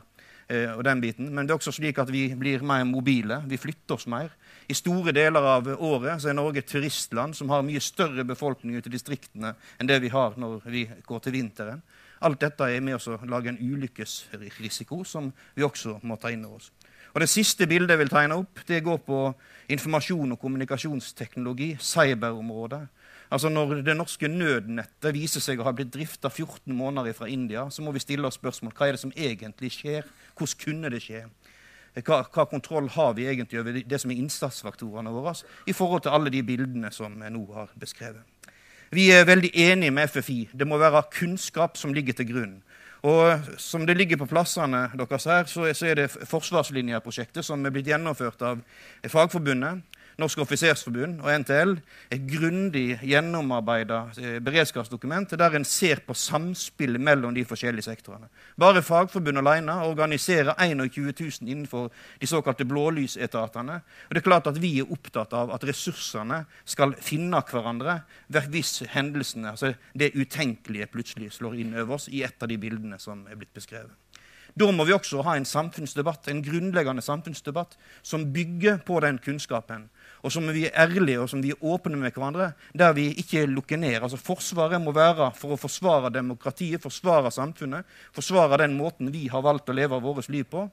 eh, 0.48 0.70
og 0.76 0.84
den 0.84 1.00
biten. 1.00 1.32
Men 1.34 1.46
det 1.46 1.52
er 1.52 1.58
også 1.58 1.74
slik 1.74 1.98
at 1.98 2.12
vi 2.12 2.28
blir 2.38 2.62
mer 2.62 2.84
mobile. 2.86 3.42
Vi 3.50 3.58
flytter 3.58 3.98
oss 3.98 4.06
mer. 4.06 4.30
I 4.68 4.76
store 4.78 5.12
deler 5.12 5.42
av 5.42 5.66
året 5.74 6.22
så 6.22 6.30
er 6.30 6.38
Norge 6.38 6.62
et 6.62 6.70
turistland 6.70 7.34
som 7.34 7.50
har 7.50 7.66
mye 7.66 7.82
større 7.82 8.24
befolkning 8.24 8.78
ute 8.78 8.88
i 8.88 8.94
distriktene 8.94 9.56
enn 9.78 9.90
det 9.90 9.98
vi 10.04 10.12
har 10.14 10.38
når 10.38 10.60
vi 10.70 10.86
går 11.06 11.24
til 11.24 11.34
vinteren. 11.34 11.82
Alt 12.20 12.40
dette 12.42 12.66
er 12.66 12.82
med 12.82 12.98
å 12.98 13.18
lage 13.30 13.52
en 13.52 13.60
ulykkesrisiko 13.60 15.04
som 15.06 15.32
vi 15.54 15.66
også 15.66 15.98
må 16.02 16.16
ta 16.18 16.32
inn 16.34 16.46
over 16.46 16.58
oss. 16.58 16.72
Og 17.14 17.20
Det 17.20 17.28
siste 17.28 17.66
bildet 17.66 17.90
jeg 17.90 17.98
vil 17.98 18.10
tegne 18.12 18.36
opp, 18.36 18.60
det 18.68 18.84
går 18.84 18.98
på 19.06 19.34
informasjon- 19.72 20.32
og 20.32 20.38
kommunikasjonsteknologi, 20.38 21.76
cyberområdet. 21.80 22.88
Altså 23.30 23.48
Når 23.48 23.82
det 23.82 23.96
norske 23.96 24.28
nødnettet 24.28 25.14
viser 25.14 25.40
seg 25.40 25.60
å 25.60 25.66
ha 25.66 25.72
blitt 25.72 25.92
drifta 25.92 26.30
14 26.30 26.72
måneder 26.72 27.12
fra 27.12 27.28
India, 27.28 27.68
så 27.70 27.82
må 27.82 27.92
vi 27.92 28.00
stille 28.00 28.26
oss 28.26 28.38
spørsmål 28.40 28.72
hva 28.72 28.88
er 28.88 28.96
det 28.96 29.00
som 29.00 29.12
egentlig 29.16 29.72
skjer. 29.72 30.08
Hvordan 30.36 30.62
kunne 30.64 30.90
det 30.90 31.02
skje? 31.02 31.26
Hva, 31.98 32.22
hva 32.22 32.46
kontroll 32.46 32.88
har 32.94 33.14
vi 33.14 33.26
egentlig 33.26 33.60
over 33.60 33.82
det 33.82 34.00
som 34.00 34.10
er 34.10 34.20
innsatsfaktorene 34.22 35.10
våre 35.10 35.34
i 35.66 35.72
forhold 35.72 36.02
til 36.02 36.14
alle 36.14 36.30
de 36.30 36.42
bildene 36.42 36.92
som 36.92 37.16
jeg 37.22 37.34
nå 37.34 37.44
har 37.52 37.72
beskrevet? 37.74 38.37
Vi 38.90 39.10
er 39.12 39.26
veldig 39.28 39.50
enige 39.52 39.92
med 39.92 40.08
FFI. 40.08 40.48
Det 40.56 40.66
må 40.66 40.78
være 40.80 41.02
kunnskap 41.12 41.76
som 41.76 41.92
ligger 41.92 42.16
til 42.16 42.30
grunn. 42.32 42.56
Og 43.02 43.40
Som 43.58 43.86
det 43.86 43.96
ligger 43.96 44.16
på 44.16 44.26
plassene 44.26 44.88
deres 44.96 45.24
her, 45.24 45.44
så 45.44 45.86
er 45.86 45.94
det 45.94 46.10
Forsvarslinjeprosjektet 46.10 47.44
som 47.44 47.64
er 47.66 47.70
blitt 47.70 47.86
gjennomført 47.86 48.42
av 48.42 48.58
Fagforbundet. 49.06 49.82
Norsk 50.18 50.40
offisersforbund 50.42 51.20
og 51.22 51.28
NTL 51.44 51.76
et 52.10 52.22
grundig 52.26 52.96
gjennomarbeida 53.06 53.98
eh, 54.18 54.38
beredskapsdokument 54.42 55.30
der 55.38 55.54
en 55.54 55.66
ser 55.68 56.00
på 56.02 56.16
samspillet 56.18 56.98
mellom 56.98 57.36
de 57.36 57.44
forskjellige 57.46 57.86
sektorene. 57.86 58.26
Bare 58.58 58.82
Fagforbundet 58.82 59.44
alene 59.44 59.76
organiserer 59.86 60.58
21 60.58 61.12
000 61.20 61.52
innenfor 61.52 61.92
de 62.18 62.26
såkalte 62.26 62.66
blålysetatene. 62.66 63.76
Og 64.08 64.16
det 64.16 64.18
er 64.18 64.26
klart 64.26 64.50
at 64.50 64.58
Vi 64.58 64.80
er 64.80 64.90
opptatt 64.90 65.32
av 65.38 65.52
at 65.54 65.68
ressursene 65.70 66.40
skal 66.64 66.96
finne 66.98 67.38
hverandre 67.38 68.00
hvis 68.26 68.82
hendelsene, 68.90 69.54
altså 69.54 69.74
det 69.94 70.16
utenkelige, 70.18 70.90
plutselig 70.90 71.30
slår 71.36 71.60
inn 71.62 71.78
over 71.78 71.94
oss 71.94 72.08
i 72.10 72.24
et 72.26 72.42
av 72.42 72.50
de 72.50 72.58
bildene 72.58 72.98
som 72.98 73.22
er 73.30 73.38
blitt 73.38 73.54
beskrevet. 73.54 73.94
Da 74.58 74.66
må 74.72 74.82
vi 74.88 74.94
også 74.96 75.22
ha 75.22 75.36
en 75.38 75.46
samfunnsdebatt, 75.46 76.26
en 76.26 76.42
grunnleggende 76.42 77.02
samfunnsdebatt 77.04 77.76
som 78.02 78.26
bygger 78.34 78.80
på 78.86 78.98
den 79.04 79.20
kunnskapen 79.22 79.86
og 80.22 80.32
som 80.34 80.46
vi 80.52 80.66
er 80.66 80.76
ærlige 80.84 81.20
og 81.22 81.30
som 81.30 81.42
vi 81.44 81.52
er 81.54 81.64
åpne 81.64 81.98
med 81.98 82.12
hverandre, 82.14 82.52
der 82.74 82.94
vi 82.96 83.08
ikke 83.22 83.46
lukker 83.46 83.80
ned. 83.80 84.00
Altså 84.02 84.20
Forsvaret 84.20 84.80
må 84.82 84.94
være 84.96 85.30
for 85.38 85.54
å 85.54 85.60
forsvare 85.60 86.12
demokratiet, 86.14 86.82
forsvare 86.82 87.32
samfunnet, 87.34 87.86
forsvare 88.14 88.62
den 88.64 88.76
måten 88.78 89.12
vi 89.14 89.28
har 89.32 89.44
valgt 89.44 89.70
å 89.70 89.76
leve 89.76 90.00
vårt 90.02 90.30
liv 90.32 90.48
på. 90.50 90.68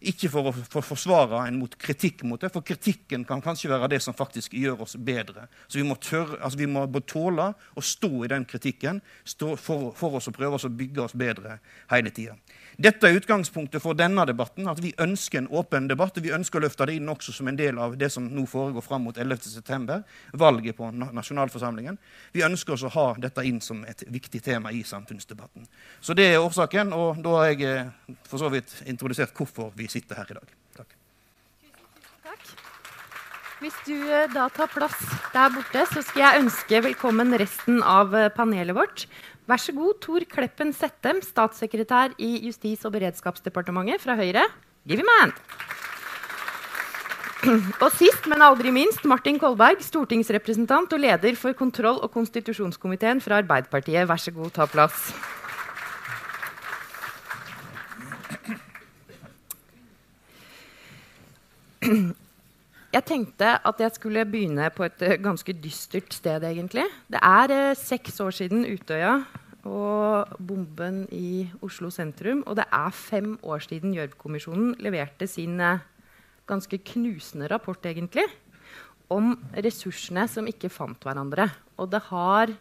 Ikke 0.00 0.30
for 0.32 0.48
å 0.48 0.52
for 0.56 0.84
forsvare 0.84 1.42
en 1.44 1.58
mot 1.60 1.74
kritikk 1.76 2.22
mot 2.24 2.40
det, 2.40 2.48
for 2.52 2.64
kritikken 2.64 3.26
kan 3.28 3.42
kanskje 3.44 3.68
være 3.68 3.90
det 3.92 3.98
som 4.00 4.16
faktisk 4.16 4.54
gjør 4.56 4.86
oss 4.86 4.96
bedre. 4.96 5.44
Så 5.68 5.76
vi 5.76 5.84
må, 5.84 5.98
tørre, 6.00 6.38
altså 6.40 6.60
vi 6.62 6.68
må 6.70 6.86
tåle 7.04 7.50
å 7.76 7.84
stå 7.84 8.24
i 8.24 8.30
den 8.32 8.46
kritikken 8.48 9.02
for, 9.28 9.60
for, 9.60 10.16
oss 10.16 10.30
å 10.30 10.32
prøve 10.32 10.56
oss 10.56 10.64
å 10.64 10.72
bygge 10.72 11.04
oss 11.04 11.16
bedre 11.20 11.58
hele 11.92 12.12
tida. 12.16 12.38
Dette 12.80 13.10
er 13.10 13.18
utgangspunktet 13.18 13.82
for 13.84 13.92
denne 13.92 14.24
debatten. 14.24 14.68
at 14.68 14.78
Vi 14.80 14.94
ønsker 14.98 15.38
en 15.38 15.48
åpen 15.48 15.88
debatt. 15.88 16.16
og 16.16 16.22
Vi 16.22 16.32
ønsker 16.32 16.58
å 16.58 16.62
løfte 16.62 16.86
det 16.86 16.94
inn 16.96 17.08
også 17.08 17.32
som 17.32 17.48
en 17.48 17.56
del 17.56 17.78
av 17.78 17.96
det 17.98 18.08
som 18.12 18.24
nå 18.24 18.46
foregår 18.46 18.80
fram 18.80 19.02
mot 19.04 19.16
11.9., 19.16 20.02
valget 20.32 20.76
på 20.76 20.90
nasjonalforsamlingen. 20.90 21.98
Vi 22.32 22.42
ønsker 22.42 22.72
også 22.72 22.88
å 22.88 22.94
ha 22.94 23.14
dette 23.18 23.44
inn 23.44 23.60
som 23.60 23.84
et 23.84 24.04
viktig 24.08 24.42
tema 24.42 24.72
i 24.72 24.82
samfunnsdebatten. 24.82 25.66
Så 26.00 26.14
det 26.14 26.32
er 26.32 26.40
årsaken, 26.40 26.92
og 26.92 27.20
da 27.22 27.36
har 27.36 27.52
jeg 27.52 27.62
eh, 27.68 28.16
for 28.24 28.38
så 28.38 28.48
vidt 28.48 28.82
introdusert 28.86 29.36
hvorfor 29.36 29.72
vi 29.76 29.86
sitter 29.86 30.16
her 30.16 30.30
i 30.30 30.40
dag. 30.40 30.56
Takk. 30.76 30.96
Hvis 33.60 33.76
du 33.84 33.92
eh, 33.92 34.24
da 34.32 34.46
tar 34.48 34.70
plass 34.72 34.96
der 35.34 35.52
borte, 35.52 35.84
så 35.92 36.00
skal 36.00 36.22
jeg 36.22 36.44
ønske 36.46 36.78
velkommen 36.80 37.36
resten 37.36 37.82
av 37.84 38.14
eh, 38.16 38.30
panelet 38.32 38.72
vårt. 38.72 39.04
Vær 39.50 39.58
så 39.58 39.72
god, 39.74 39.96
Tor 39.98 40.22
Kleppen 40.30 40.70
Settem, 40.70 41.18
statssekretær 41.26 42.12
i 42.22 42.28
Justis- 42.46 42.84
og 42.86 42.92
beredskapsdepartementet 42.94 43.98
fra 43.98 44.14
Høyre. 44.14 44.44
Give 44.86 45.02
him 45.02 45.10
a 45.10 45.16
hand. 45.24 45.34
Og 47.80 47.90
sist, 47.96 48.28
men 48.30 48.44
aldri 48.46 48.70
minst, 48.70 49.02
Martin 49.08 49.40
Kolberg, 49.42 49.82
stortingsrepresentant 49.82 50.92
og 50.94 51.02
leder 51.02 51.34
for 51.40 51.56
kontroll- 51.58 51.98
og 52.04 52.12
konstitusjonskomiteen 52.14 53.18
fra 53.24 53.40
Arbeiderpartiet. 53.42 54.06
Vær 54.06 54.22
så 54.22 54.30
god, 54.30 54.52
ta 54.54 54.70
plass. 54.70 55.10
Jeg 62.90 63.06
tenkte 63.06 63.52
at 63.62 63.78
jeg 63.78 63.94
skulle 63.94 64.24
begynne 64.26 64.66
på 64.74 64.82
et 64.82 65.02
uh, 65.06 65.14
ganske 65.22 65.54
dystert 65.62 66.10
sted, 66.14 66.42
egentlig. 66.42 66.88
Det 67.06 67.20
er 67.22 67.52
eh, 67.54 67.76
seks 67.78 68.18
år 68.18 68.34
siden 68.34 68.64
Utøya 68.66 69.20
og 69.62 70.32
bomben 70.42 71.04
i 71.14 71.46
Oslo 71.62 71.92
sentrum. 71.94 72.42
Og 72.50 72.58
det 72.58 72.66
er 72.66 72.90
fem 72.90 73.36
år 73.46 73.62
siden 73.62 73.94
Gjørv-kommisjonen 73.94 74.74
leverte 74.82 75.28
sin 75.30 75.60
eh, 75.62 75.84
ganske 76.50 76.80
knusende 76.92 77.46
rapport, 77.52 77.84
egentlig. 77.86 78.26
om 79.10 79.32
ressursene 79.54 80.28
som 80.30 80.46
ikke 80.46 80.68
fant 80.70 81.02
hverandre. 81.02 81.48
Og 81.78 81.90
det 81.90 81.98
har 82.10 82.52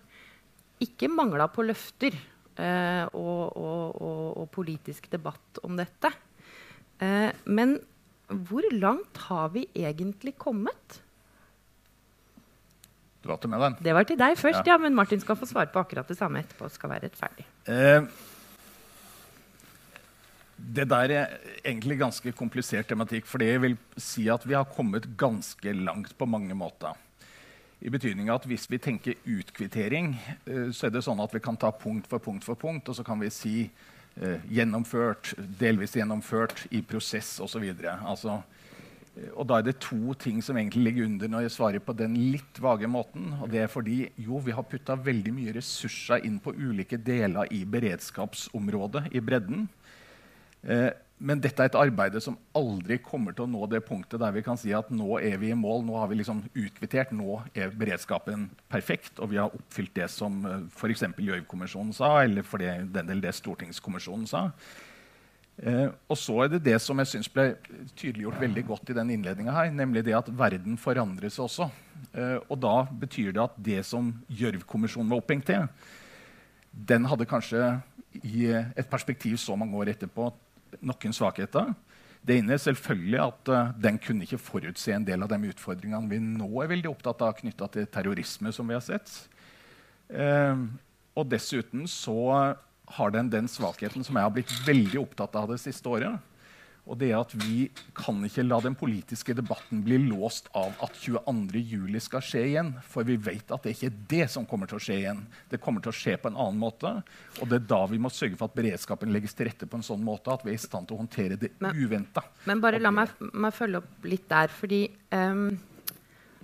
ikke 0.81 1.09
mangla 1.12 1.45
på 1.51 1.62
løfter 1.62 2.13
eh, 2.13 3.05
og, 3.13 3.57
og, 3.57 4.01
og, 4.01 4.38
og, 4.38 4.50
politisk 4.50 5.12
debatt 5.12 5.62
om 5.63 5.77
dette. 5.77 6.09
Eh, 7.01 7.29
men 7.45 7.77
hvor 8.29 8.65
langt 8.71 9.17
har 9.29 9.50
vi 9.53 9.65
egentlig 9.74 10.36
kommet? 10.38 11.01
Det 13.19 13.27
var 13.27 13.39
til 13.41 13.51
meg, 13.51 13.63
den. 13.63 13.77
Det 13.83 13.93
var 13.95 14.07
til 14.07 14.19
deg 14.19 14.38
først, 14.39 14.62
ja. 14.63 14.75
ja. 14.75 14.81
Men 14.81 14.95
Martin 14.95 15.21
skal 15.21 15.38
få 15.39 15.48
svare 15.50 15.71
på 15.74 15.81
akkurat 15.81 16.07
det 16.07 16.17
samme 16.17 16.43
etterpå. 16.43 16.69
skal 16.71 16.93
være 16.93 17.09
rettferdig. 17.09 17.45
Eh, 17.67 18.05
det 20.59 20.86
der 20.91 21.13
er 21.15 21.36
egentlig 21.63 22.00
ganske 22.00 22.31
komplisert 22.38 22.88
tematikk. 22.88 23.27
For 23.27 23.41
det 23.41 23.57
vil 23.63 23.77
si 23.98 24.29
at 24.31 24.45
vi 24.48 24.55
har 24.55 24.69
kommet 24.71 25.09
ganske 25.19 25.74
langt 25.74 26.15
på 26.17 26.29
mange 26.29 26.55
måter. 26.55 26.95
I 27.81 27.89
betydning 27.89 28.29
at 28.29 28.45
Hvis 28.45 28.69
vi 28.69 28.77
tenker 28.77 29.19
utkvittering, 29.25 30.13
eh, 30.45 30.71
så 30.71 30.88
er 30.88 30.95
det 30.95 31.03
sånn 31.03 31.19
at 31.19 31.33
vi 31.33 31.39
kan 31.39 31.57
ta 31.57 31.71
punkt 31.71 32.07
for 32.07 32.19
punkt 32.19 32.43
for 32.43 32.55
punkt, 32.55 32.89
og 32.89 32.95
så 32.95 33.03
kan 33.03 33.19
vi 33.19 33.29
si 33.29 33.69
gjennomført, 34.51 35.33
delvis 35.59 35.95
gjennomført, 35.95 36.65
i 36.75 36.81
prosess 36.83 37.38
osv. 37.43 37.65
Altså, 37.88 38.41
og 39.33 39.47
da 39.49 39.59
er 39.59 39.65
det 39.67 39.79
to 39.83 40.13
ting 40.19 40.41
som 40.43 40.57
egentlig 40.59 40.83
ligger 40.85 41.07
under 41.07 41.31
når 41.31 41.45
jeg 41.45 41.55
svarer 41.55 41.83
på 41.83 41.95
den 41.97 42.15
litt 42.33 42.59
vage 42.61 42.88
måten. 42.88 43.33
og 43.41 43.49
det 43.51 43.63
er 43.63 43.71
fordi 43.71 44.09
jo, 44.15 44.39
vi 44.43 44.55
har 44.55 44.67
putta 44.67 44.95
veldig 44.95 45.33
mye 45.35 45.55
ressurser 45.55 46.25
inn 46.27 46.39
på 46.39 46.53
ulike 46.55 46.97
deler 46.97 47.49
i 47.51 47.63
beredskapsområdet 47.65 49.09
i 49.11 49.19
bredden. 49.23 49.67
Eh, 50.63 50.91
men 51.19 51.41
dette 51.43 51.59
er 51.59 51.67
et 51.67 51.75
arbeid 51.75 52.15
som 52.23 52.38
aldri 52.55 52.95
kommer 53.03 53.35
til 53.35 53.43
å 53.43 53.51
nå 53.51 53.65
det 53.67 53.81
punktet 53.83 54.21
der 54.21 54.31
vi 54.35 54.43
kan 54.45 54.59
si 54.59 54.71
at 54.75 54.88
nå 54.93 55.17
er 55.19 55.35
vi 55.41 55.51
i 55.51 55.57
mål, 55.57 55.83
nå 55.83 55.97
har 55.99 56.07
vi 56.11 56.19
liksom 56.21 56.45
utkvittert, 56.47 57.11
nå 57.15 57.41
er 57.51 57.73
beredskapen 57.75 58.47
perfekt, 58.71 59.19
og 59.19 59.33
vi 59.33 59.41
har 59.41 59.51
oppfylt 59.51 59.91
det 59.99 60.07
som 60.13 60.39
uh, 60.47 60.61
f.eks. 60.71 61.09
Gjørv-kommisjonen 61.19 61.91
sa, 61.95 62.13
eller 62.23 62.47
for 62.47 62.63
det, 62.63 62.71
den 62.95 63.11
del 63.11 63.25
det 63.25 63.35
Stortingskommisjonen 63.35 64.29
sa. 64.31 64.45
Eh, 65.59 65.89
og 66.07 66.15
så 66.15 66.38
er 66.45 66.53
det 66.53 66.61
det 66.69 66.77
som 66.79 66.99
jeg 67.01 67.09
syns 67.11 67.27
ble 67.33 67.49
tydeliggjort 67.99 68.39
veldig 68.39 68.61
godt 68.69 68.91
i 68.93 68.95
den 68.95 69.11
innledninga 69.17 69.51
her, 69.51 69.71
nemlig 69.75 70.05
det 70.07 70.15
at 70.15 70.29
verden 70.31 70.79
forandrer 70.79 71.33
seg 71.33 71.49
også. 71.49 71.67
Eh, 72.13 72.38
og 72.47 72.61
da 72.63 72.75
betyr 73.01 73.33
det 73.35 73.43
at 73.43 73.57
det 73.59 73.81
som 73.88 74.13
Gjørv-kommisjonen 74.31 75.11
var 75.11 75.19
opphengt 75.19 75.49
til, 75.49 75.67
den 76.71 77.09
hadde 77.11 77.27
kanskje 77.27 77.73
i 78.23 78.47
et 78.53 78.88
perspektiv 78.89 79.35
så 79.41 79.57
mange 79.59 79.75
år 79.75 79.91
etterpå 79.91 80.29
noen 80.81 81.15
svakheter. 81.15 81.73
Det 82.25 82.35
ene 82.39 82.55
er 82.55 82.61
selvfølgelig 82.61 83.19
at 83.23 83.51
uh, 83.53 83.73
den 83.79 83.99
kunne 84.03 84.25
ikke 84.25 84.41
forutse 84.41 84.91
en 84.93 85.05
del 85.07 85.23
av 85.23 85.31
de 85.31 85.51
utfordringene 85.53 86.11
vi 86.11 86.19
nå 86.23 86.49
er 86.63 86.71
veldig 86.73 86.91
opptatt 86.91 87.23
av 87.25 87.38
knytta 87.38 87.69
til 87.73 87.88
terrorisme. 87.88 88.51
som 88.51 88.67
vi 88.67 88.75
har 88.75 88.83
sett. 88.83 89.11
Uh, 90.11 90.67
og 91.15 91.29
dessuten 91.31 91.88
så 91.88 92.55
har 92.89 93.13
den 93.13 93.29
den 93.29 93.47
svakheten 93.47 94.03
som 94.03 94.17
jeg 94.17 94.25
har 94.25 94.33
blitt 94.33 94.51
veldig 94.65 94.99
opptatt 95.03 95.35
av 95.35 95.49
det 95.51 95.59
siste 95.61 95.89
året. 95.89 96.17
Og 96.89 96.98
det 96.98 97.12
er 97.12 97.19
at 97.22 97.36
Vi 97.38 97.69
kan 97.98 98.17
ikke 98.25 98.46
la 98.48 98.60
den 98.63 98.75
politiske 98.77 99.36
debatten 99.38 99.84
bli 99.86 100.00
låst 100.10 100.50
av 100.58 100.74
at 100.84 100.98
22.07. 100.98 102.00
skal 102.01 102.25
skje 102.25 102.43
igjen. 102.48 102.74
For 102.89 103.08
vi 103.08 103.19
vet 103.29 103.53
at 103.53 103.65
det 103.65 103.75
ikke 103.75 103.91
er 103.91 104.00
det 104.15 104.27
som 104.34 104.48
kommer 104.50 104.69
til 104.69 104.79
å 104.79 104.84
skje 104.84 105.00
igjen. 105.03 105.24
Det 105.51 105.62
kommer 105.62 105.86
til 105.86 105.93
å 105.93 106.00
skje 106.00 106.17
på 106.17 106.31
en 106.31 106.39
annen 106.39 106.60
måte. 106.60 106.96
Og 107.39 107.50
det 107.50 107.62
er 107.62 107.69
da 107.69 107.84
vi 107.91 108.01
må 108.01 108.12
sørge 108.13 108.39
for 108.39 108.50
at 108.50 108.58
beredskapen 108.58 109.13
legges 109.13 109.38
til 109.38 109.50
rette 109.50 109.69
på 109.69 109.79
en 109.79 109.86
sånn 109.86 110.03
måte 110.05 110.34
at 110.34 110.46
vi 110.46 110.55
er 110.55 110.60
i 110.60 110.65
stand 110.65 110.89
til 110.89 110.98
å 110.98 111.03
håndtere 111.03 111.39
det 111.39 111.53
uventa. 111.60 112.25
Men 112.50 112.63
bare 112.63 112.81
la 112.81 112.91
meg, 112.93 113.13
meg, 113.34 113.53
følge 113.55 113.84
opp 113.84 114.10
litt 114.10 114.29
der. 114.29 114.50
fordi... 114.62 114.88
Um 115.13 115.51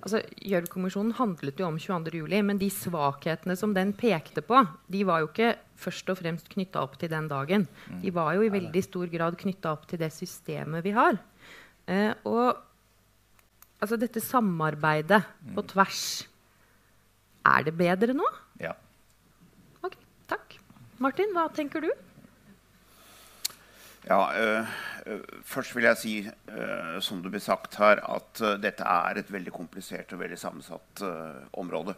altså, 0.06 0.22
Gjørv-kommisjonen 0.46 1.16
handlet 1.18 1.60
jo 1.60 1.68
om 1.68 1.80
22.07, 1.82 2.36
men 2.46 2.62
de 2.62 2.70
svakhetene 2.74 3.58
som 3.60 3.74
den 3.76 3.94
pekte 3.98 4.44
på, 4.46 4.62
de 4.92 5.02
var 5.08 5.24
jo 5.24 5.32
ikke 5.32 5.56
først 5.82 6.12
og 6.14 6.20
fremst 6.22 6.50
knytta 6.54 6.84
opp 6.86 6.96
til 7.02 7.12
den 7.12 7.28
dagen. 7.32 7.66
Mm. 7.90 8.00
De 8.04 8.14
var 8.16 8.36
jo 8.38 8.46
i 8.46 8.54
veldig 8.54 8.86
stor 8.86 9.10
grad 9.12 9.38
knytta 9.42 9.74
opp 9.76 9.88
til 9.90 10.02
det 10.02 10.12
systemet 10.16 10.86
vi 10.86 10.94
har. 10.96 11.18
Eh, 11.90 12.14
og 12.26 12.56
altså, 13.82 13.98
dette 14.00 14.24
samarbeidet 14.24 15.22
på 15.52 15.62
mm. 15.62 15.68
tvers 15.74 16.06
Er 17.46 17.62
det 17.68 17.76
bedre 17.78 18.14
nå? 18.18 18.26
Ja. 18.58 18.72
Ok, 19.86 20.00
takk. 20.26 20.56
Martin, 20.98 21.30
hva 21.36 21.46
tenker 21.54 21.84
du? 21.84 21.92
Ja, 24.06 24.18
øh, 24.34 24.74
Først 25.46 25.76
vil 25.76 25.86
jeg 25.86 26.02
si, 26.02 26.14
uh, 26.26 26.98
som 27.04 27.20
det 27.22 27.30
ble 27.34 27.42
sagt 27.44 27.78
her, 27.78 28.02
at 28.02 28.42
uh, 28.42 28.56
dette 28.58 28.86
er 28.90 29.20
et 29.22 29.30
veldig 29.30 29.54
komplisert 29.54 30.16
og 30.16 30.24
veldig 30.24 30.40
sammensatt 30.42 31.04
område. 31.62 31.94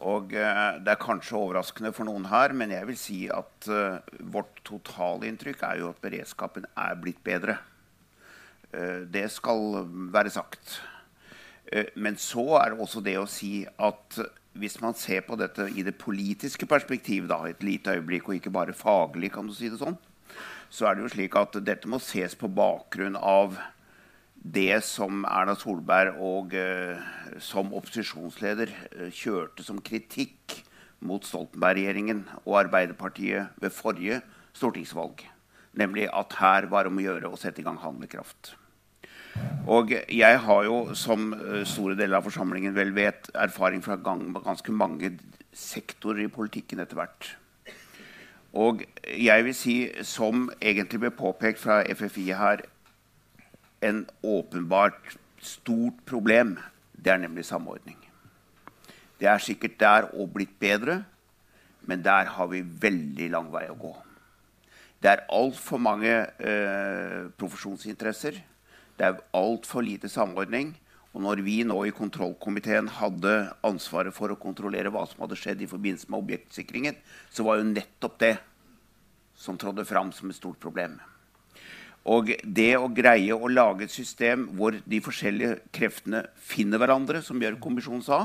Og 0.00 0.30
Det 0.32 0.88
er 0.88 0.96
kanskje 0.96 1.36
overraskende 1.36 1.90
for 1.92 2.08
noen 2.08 2.24
her, 2.30 2.54
men 2.56 2.70
jeg 2.72 2.86
vil 2.88 2.96
si 2.96 3.18
at 3.28 3.66
vårt 4.32 4.62
totale 4.64 5.28
inntrykk 5.28 5.60
er 5.68 5.82
jo 5.82 5.90
at 5.90 6.00
beredskapen 6.00 6.64
er 6.72 6.94
blitt 6.96 7.20
bedre. 7.20 7.58
det 8.72 9.26
skal 9.30 9.84
være 10.08 10.30
sagt. 10.30 10.80
men 11.96 12.16
så 12.16 12.62
er 12.62 12.70
det 12.70 12.80
også 12.80 13.04
det 13.04 13.18
å 13.20 13.28
si 13.28 13.66
at 13.76 14.22
hvis 14.54 14.80
man 14.80 14.94
ser 14.94 15.20
på 15.20 15.36
dette 15.36 15.68
i 15.76 15.82
det 15.82 15.98
politiske 15.98 16.64
perspektiv, 16.66 17.28
da, 17.28 17.44
et 17.44 17.62
lite 17.62 17.92
øyeblikk, 17.92 18.28
og 18.28 18.34
ikke 18.34 18.50
bare 18.50 18.72
faglig, 18.72 19.32
kan 19.32 19.46
du 19.46 19.52
si 19.52 19.68
det 19.68 19.78
sånn, 19.78 19.98
så 20.70 20.86
er 20.86 20.96
det 20.96 21.04
jo 21.04 21.12
slik 21.12 21.36
at 21.38 21.58
dette 21.66 21.90
må 21.90 21.98
ses 22.02 22.36
på 22.38 22.50
bakgrunn 22.54 23.18
av 23.18 23.58
det 24.40 24.80
som 24.86 25.24
Erna 25.28 25.56
Solberg 25.58 26.16
og 26.24 26.54
eh, 26.56 27.00
som 27.42 27.74
opposisjonsleder 27.76 28.70
eh, 28.70 29.10
kjørte 29.12 29.66
som 29.66 29.82
kritikk 29.84 30.62
mot 31.04 31.24
Stoltenberg-regjeringen 31.26 32.22
og 32.46 32.62
Arbeiderpartiet 32.62 33.60
ved 33.60 33.74
forrige 33.74 34.20
stortingsvalg. 34.56 35.26
Nemlig 35.76 36.08
at 36.08 36.38
her 36.40 36.70
var 36.72 36.84
det 36.84 36.92
om 36.92 37.02
å 37.02 37.04
gjøre 37.04 37.30
å 37.30 37.40
sette 37.40 37.62
i 37.62 37.66
gang 37.66 37.78
handlekraft. 37.82 38.54
Og 39.70 39.92
jeg 39.92 40.40
har 40.46 40.64
jo, 40.66 40.78
som 40.98 41.34
eh, 41.36 41.66
store 41.68 41.98
deler 41.98 42.18
av 42.18 42.26
forsamlingen 42.26 42.74
vel 42.76 42.94
vet, 42.96 43.28
erfaring 43.34 43.84
fra 43.84 43.98
gang, 44.00 44.30
ganske 44.38 44.72
mange 44.72 45.12
sektorer 45.56 46.24
i 46.24 46.32
politikken 46.32 46.80
etter 46.82 46.98
hvert. 46.98 47.34
Og 48.52 48.82
jeg 49.06 49.44
vil 49.46 49.54
si, 49.54 49.76
som 50.02 50.48
egentlig 50.58 51.00
ble 51.04 51.10
påpekt 51.14 51.60
fra 51.62 51.82
FFI 51.86 52.26
her, 52.34 52.64
en 53.80 54.04
åpenbart 54.26 55.16
stort 55.40 56.02
problem. 56.06 56.58
Det 56.92 57.12
er 57.12 57.22
nemlig 57.22 57.44
samordning. 57.44 57.96
Det 59.20 59.28
er 59.28 59.38
sikkert 59.38 59.80
der 59.80 60.10
og 60.16 60.32
blitt 60.34 60.58
bedre, 60.60 61.04
men 61.82 62.04
der 62.04 62.24
har 62.24 62.46
vi 62.46 62.62
veldig 62.62 63.30
lang 63.30 63.50
vei 63.52 63.66
å 63.70 63.78
gå. 63.78 63.94
Det 65.00 65.10
er 65.10 65.26
altfor 65.32 65.80
mange 65.80 66.12
eh, 66.12 67.30
profesjonsinteresser. 67.40 68.36
Det 68.98 69.06
er 69.06 69.20
altfor 69.32 69.84
lite 69.84 70.10
samordning. 70.12 70.74
Og 71.10 71.22
når 71.24 71.42
vi 71.42 71.56
nå 71.66 71.76
i 71.88 71.94
kontrollkomiteen 71.94 72.88
hadde 73.00 73.34
ansvaret 73.66 74.14
for 74.14 74.30
å 74.30 74.38
kontrollere 74.38 74.92
hva 74.94 75.02
som 75.10 75.24
hadde 75.24 75.38
skjedd 75.38 75.64
i 75.64 75.70
forbindelse 75.70 76.10
med 76.10 76.20
objektsikringen, 76.22 76.98
så 77.34 77.46
var 77.46 77.58
jo 77.58 77.70
nettopp 77.72 78.18
det 78.22 78.36
som 79.34 79.58
trådde 79.58 79.86
fram 79.88 80.12
som 80.14 80.30
et 80.30 80.38
stort 80.38 80.60
problem. 80.62 81.00
Og 82.08 82.30
det 82.44 82.72
å 82.78 82.88
greie 82.94 83.34
å 83.34 83.50
lage 83.50 83.84
et 83.84 83.92
system 83.92 84.46
hvor 84.56 84.78
de 84.86 85.00
forskjellige 85.04 85.58
kreftene 85.74 86.22
finner 86.38 86.80
hverandre, 86.80 87.20
som 87.24 87.40
Gjørv-kommisjonen 87.42 88.04
sa, 88.06 88.22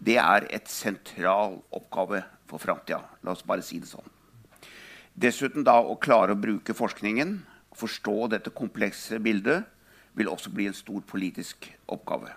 det 0.00 0.18
er 0.20 0.48
et 0.50 0.68
sentral 0.68 1.60
oppgave 1.70 2.24
for 2.50 2.60
framtida. 2.60 3.04
La 3.24 3.36
oss 3.36 3.46
bare 3.46 3.64
si 3.64 3.78
det 3.80 3.88
sånn. 3.88 4.16
Dessuten 5.20 5.64
da 5.66 5.78
å 5.80 5.98
klare 6.00 6.34
å 6.34 6.40
bruke 6.40 6.76
forskningen, 6.76 7.38
forstå 7.76 8.16
dette 8.34 8.52
komplekse 8.56 9.20
bildet, 9.22 9.68
vil 10.14 10.30
også 10.30 10.52
bli 10.54 10.66
en 10.70 10.76
stor 10.76 11.02
politisk 11.06 11.70
oppgave. 11.88 12.32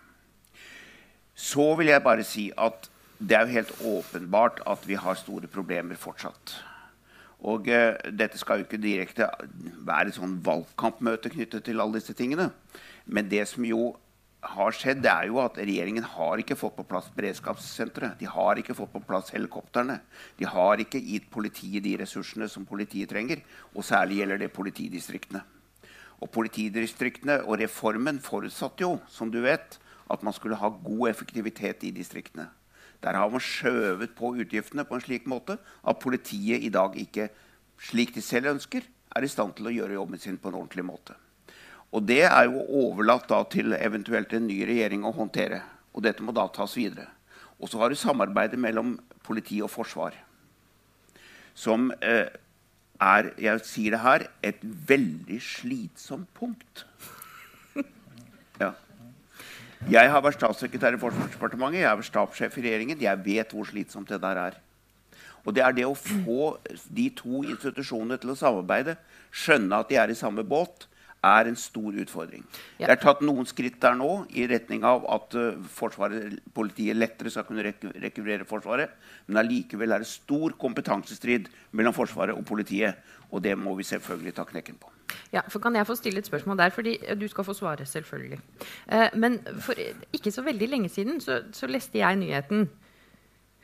Så 1.36 1.74
vil 1.80 1.90
jeg 1.90 2.04
bare 2.06 2.26
si 2.28 2.52
at 2.58 2.90
det 3.18 3.38
er 3.38 3.48
jo 3.48 3.56
helt 3.56 3.74
åpenbart 3.82 4.62
at 4.68 4.86
vi 4.88 5.00
har 5.00 5.18
store 5.18 5.48
problemer 5.48 5.96
fortsatt. 5.96 6.58
Og 7.44 7.68
eh, 7.72 7.96
dette 8.12 8.40
skal 8.40 8.62
jo 8.62 8.68
ikke 8.68 8.80
direkte 8.80 9.28
være 9.84 10.12
et 10.12 10.18
sånn 10.18 10.38
valgkampmøte 10.44 11.32
knyttet 11.34 11.66
til 11.68 11.82
alle 11.84 12.00
disse 12.00 12.16
tingene. 12.16 12.50
Men 13.06 13.28
det 13.32 13.46
som 13.52 13.66
jo 13.68 13.94
har 14.44 14.76
skjedd, 14.76 15.02
det 15.04 15.12
er 15.12 15.30
jo 15.30 15.40
at 15.44 15.58
regjeringen 15.60 16.06
har 16.16 16.40
ikke 16.40 16.58
fått 16.60 16.76
på 16.78 16.86
plass 16.88 17.10
beredskapssenteret. 17.16 18.18
De 18.20 18.28
har 18.28 18.60
ikke 18.60 18.76
fått 18.76 18.92
på 18.94 19.04
plass 19.08 19.32
helikoptrene. 19.36 20.00
De 20.40 20.48
har 20.48 20.84
ikke 20.84 21.02
gitt 21.04 21.30
politiet 21.32 21.84
de 21.84 21.96
ressursene 22.04 22.50
som 22.52 22.68
politiet 22.68 23.12
trenger. 23.12 23.44
Og 23.74 23.88
særlig 23.88 24.22
gjelder 24.22 24.44
det 24.44 24.52
politidistriktene. 24.56 25.44
Og 26.22 26.32
politidistriktene 26.32 27.40
og 27.44 27.58
reformen 27.62 28.20
forutsatte 28.24 28.86
jo, 28.86 28.98
som 29.10 29.32
du 29.32 29.42
vet, 29.44 29.80
at 30.12 30.24
man 30.24 30.36
skulle 30.36 30.60
ha 30.60 30.70
god 30.70 31.10
effektivitet 31.10 31.84
i 31.88 31.94
distriktene. 31.96 32.50
Der 33.04 33.18
har 33.20 33.30
man 33.30 33.44
skjøvet 33.44 34.14
på 34.16 34.36
utgiftene 34.40 34.86
på 34.88 34.96
en 34.96 35.04
slik 35.04 35.26
måte 35.28 35.58
at 35.60 36.00
politiet 36.00 36.64
i 36.64 36.72
dag 36.72 36.96
ikke, 37.00 37.28
slik 37.80 38.14
de 38.16 38.24
selv 38.24 38.54
ønsker, 38.54 38.86
er 39.14 39.26
i 39.26 39.30
stand 39.30 39.58
til 39.58 39.68
å 39.70 39.74
gjøre 39.74 39.98
jobben 39.98 40.22
sin 40.22 40.40
på 40.40 40.50
en 40.50 40.62
ordentlig 40.62 40.86
måte. 40.88 41.18
Og 41.94 42.06
det 42.10 42.24
er 42.26 42.48
jo 42.48 42.64
overlatt 42.88 43.28
da 43.30 43.44
til 43.46 43.76
eventuelt 43.78 44.32
en 44.34 44.48
ny 44.48 44.64
regjering 44.66 45.04
å 45.06 45.14
håndtere. 45.14 45.60
Og 45.94 46.02
dette 46.06 46.26
må 46.26 46.34
da 46.34 46.48
tas 46.50 46.74
videre. 46.78 47.06
Og 47.62 47.70
så 47.70 47.82
har 47.82 47.92
du 47.92 48.00
samarbeidet 48.00 48.58
mellom 48.60 48.96
politi 49.24 49.60
og 49.62 49.70
forsvar. 49.70 50.16
Som 51.54 51.92
eh, 52.02 52.34
er, 53.04 53.30
jeg 53.42 53.64
sier 53.68 53.96
det 53.96 54.02
her, 54.04 54.26
et 54.46 54.60
veldig 54.64 55.40
slitsomt 55.44 56.30
punkt. 56.38 56.86
Ja. 58.62 58.74
Jeg 59.90 60.12
har 60.14 60.22
vært 60.24 60.38
statssekretær 60.38 60.96
i 60.96 61.02
Forsvarsdepartementet, 61.02 61.82
jeg 61.82 61.90
har 61.90 61.98
vært 62.00 62.12
stabssjef 62.12 62.60
i 62.60 62.66
regjeringen. 62.68 63.02
Jeg 63.02 63.24
vet 63.26 63.52
hvor 63.52 63.68
slitsomt 63.68 64.14
det 64.14 64.22
der 64.24 64.40
er. 64.40 64.60
Og 65.44 65.56
det 65.56 65.64
er 65.66 65.76
det 65.76 65.88
å 65.88 65.98
få 65.98 66.54
de 66.88 67.10
to 67.18 67.44
institusjonene 67.44 68.20
til 68.22 68.32
å 68.32 68.38
samarbeide, 68.40 68.96
skjønne 69.34 69.82
at 69.82 69.90
de 69.92 70.00
er 70.00 70.14
i 70.14 70.18
samme 70.18 70.46
båt, 70.48 70.88
er 71.24 71.48
en 71.48 71.56
stor 71.56 71.96
utfordring. 72.04 72.44
Ja. 72.80 72.88
Det 72.88 72.98
er 72.98 73.02
tatt 73.02 73.22
noen 73.24 73.48
skritt 73.48 73.80
der 73.82 73.96
nå 73.98 74.26
i 74.36 74.46
retning 74.50 74.84
av 74.88 75.06
at 75.12 75.36
uh, 75.40 75.60
forsvaret, 75.72 76.40
politiet 76.56 76.98
lettere 77.00 77.32
skal 77.32 77.48
kunne 77.48 77.64
rek 77.64 78.22
Forsvaret. 78.50 78.92
Men 79.28 79.44
allikevel 79.44 79.92
er 79.92 80.04
det 80.04 80.10
stor 80.12 80.56
kompetansestrid 80.60 81.48
mellom 81.72 81.96
Forsvaret 81.96 82.36
og 82.36 82.46
politiet. 82.46 83.00
Og 83.32 83.42
det 83.42 83.56
må 83.58 83.74
vi 83.76 83.84
selvfølgelig 83.88 84.36
ta 84.36 84.44
knekken 84.46 84.76
på. 84.78 84.92
Ja, 85.34 85.42
for 85.50 85.60
Kan 85.60 85.76
jeg 85.76 85.88
få 85.88 85.96
stille 85.96 86.20
et 86.20 86.28
spørsmål 86.28 86.58
der? 86.58 86.70
fordi 86.70 86.98
Du 87.20 87.28
skal 87.28 87.44
få 87.44 87.54
svare, 87.54 87.86
selvfølgelig. 87.86 88.40
Uh, 88.92 89.08
men 89.16 89.40
for 89.60 89.74
ikke 90.14 90.32
så 90.32 90.42
veldig 90.42 90.70
lenge 90.70 90.90
siden 90.90 91.22
så, 91.22 91.44
så 91.52 91.68
leste 91.68 91.98
jeg 91.98 92.16
nyheten. 92.16 92.70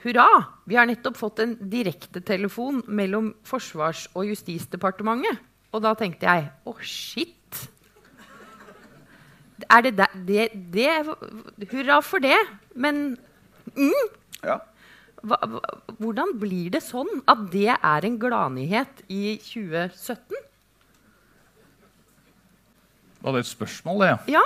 Hurra! 0.04 0.44
Vi 0.66 0.76
har 0.76 0.88
nettopp 0.88 1.18
fått 1.18 1.40
en 1.44 1.58
direktetelefon 1.70 2.84
mellom 2.88 3.34
Forsvars- 3.44 4.08
og 4.16 4.30
Justisdepartementet. 4.30 5.42
Og 5.74 5.84
da 5.84 5.92
tenkte 5.94 6.26
jeg 6.26 6.48
å, 6.64 6.72
oh, 6.72 6.80
shit! 6.82 7.39
Er 9.70 9.82
det, 9.86 10.08
det, 10.28 10.50
det, 10.74 10.90
Hurra 11.72 12.00
for 12.06 12.24
det. 12.24 12.38
Men 12.76 13.18
mm, 13.76 14.06
ja. 14.44 14.60
hva, 15.22 15.40
hvordan 16.00 16.36
blir 16.40 16.70
det 16.76 16.84
sånn 16.86 17.10
at 17.30 17.50
det 17.54 17.74
er 17.76 18.08
en 18.08 18.20
gladnyhet 18.22 19.04
i 19.08 19.38
2017? 19.44 20.46
Var 23.20 23.36
det 23.36 23.40
et 23.44 23.50
spørsmål, 23.50 24.00
det? 24.00 24.12
Ja. 24.32 24.42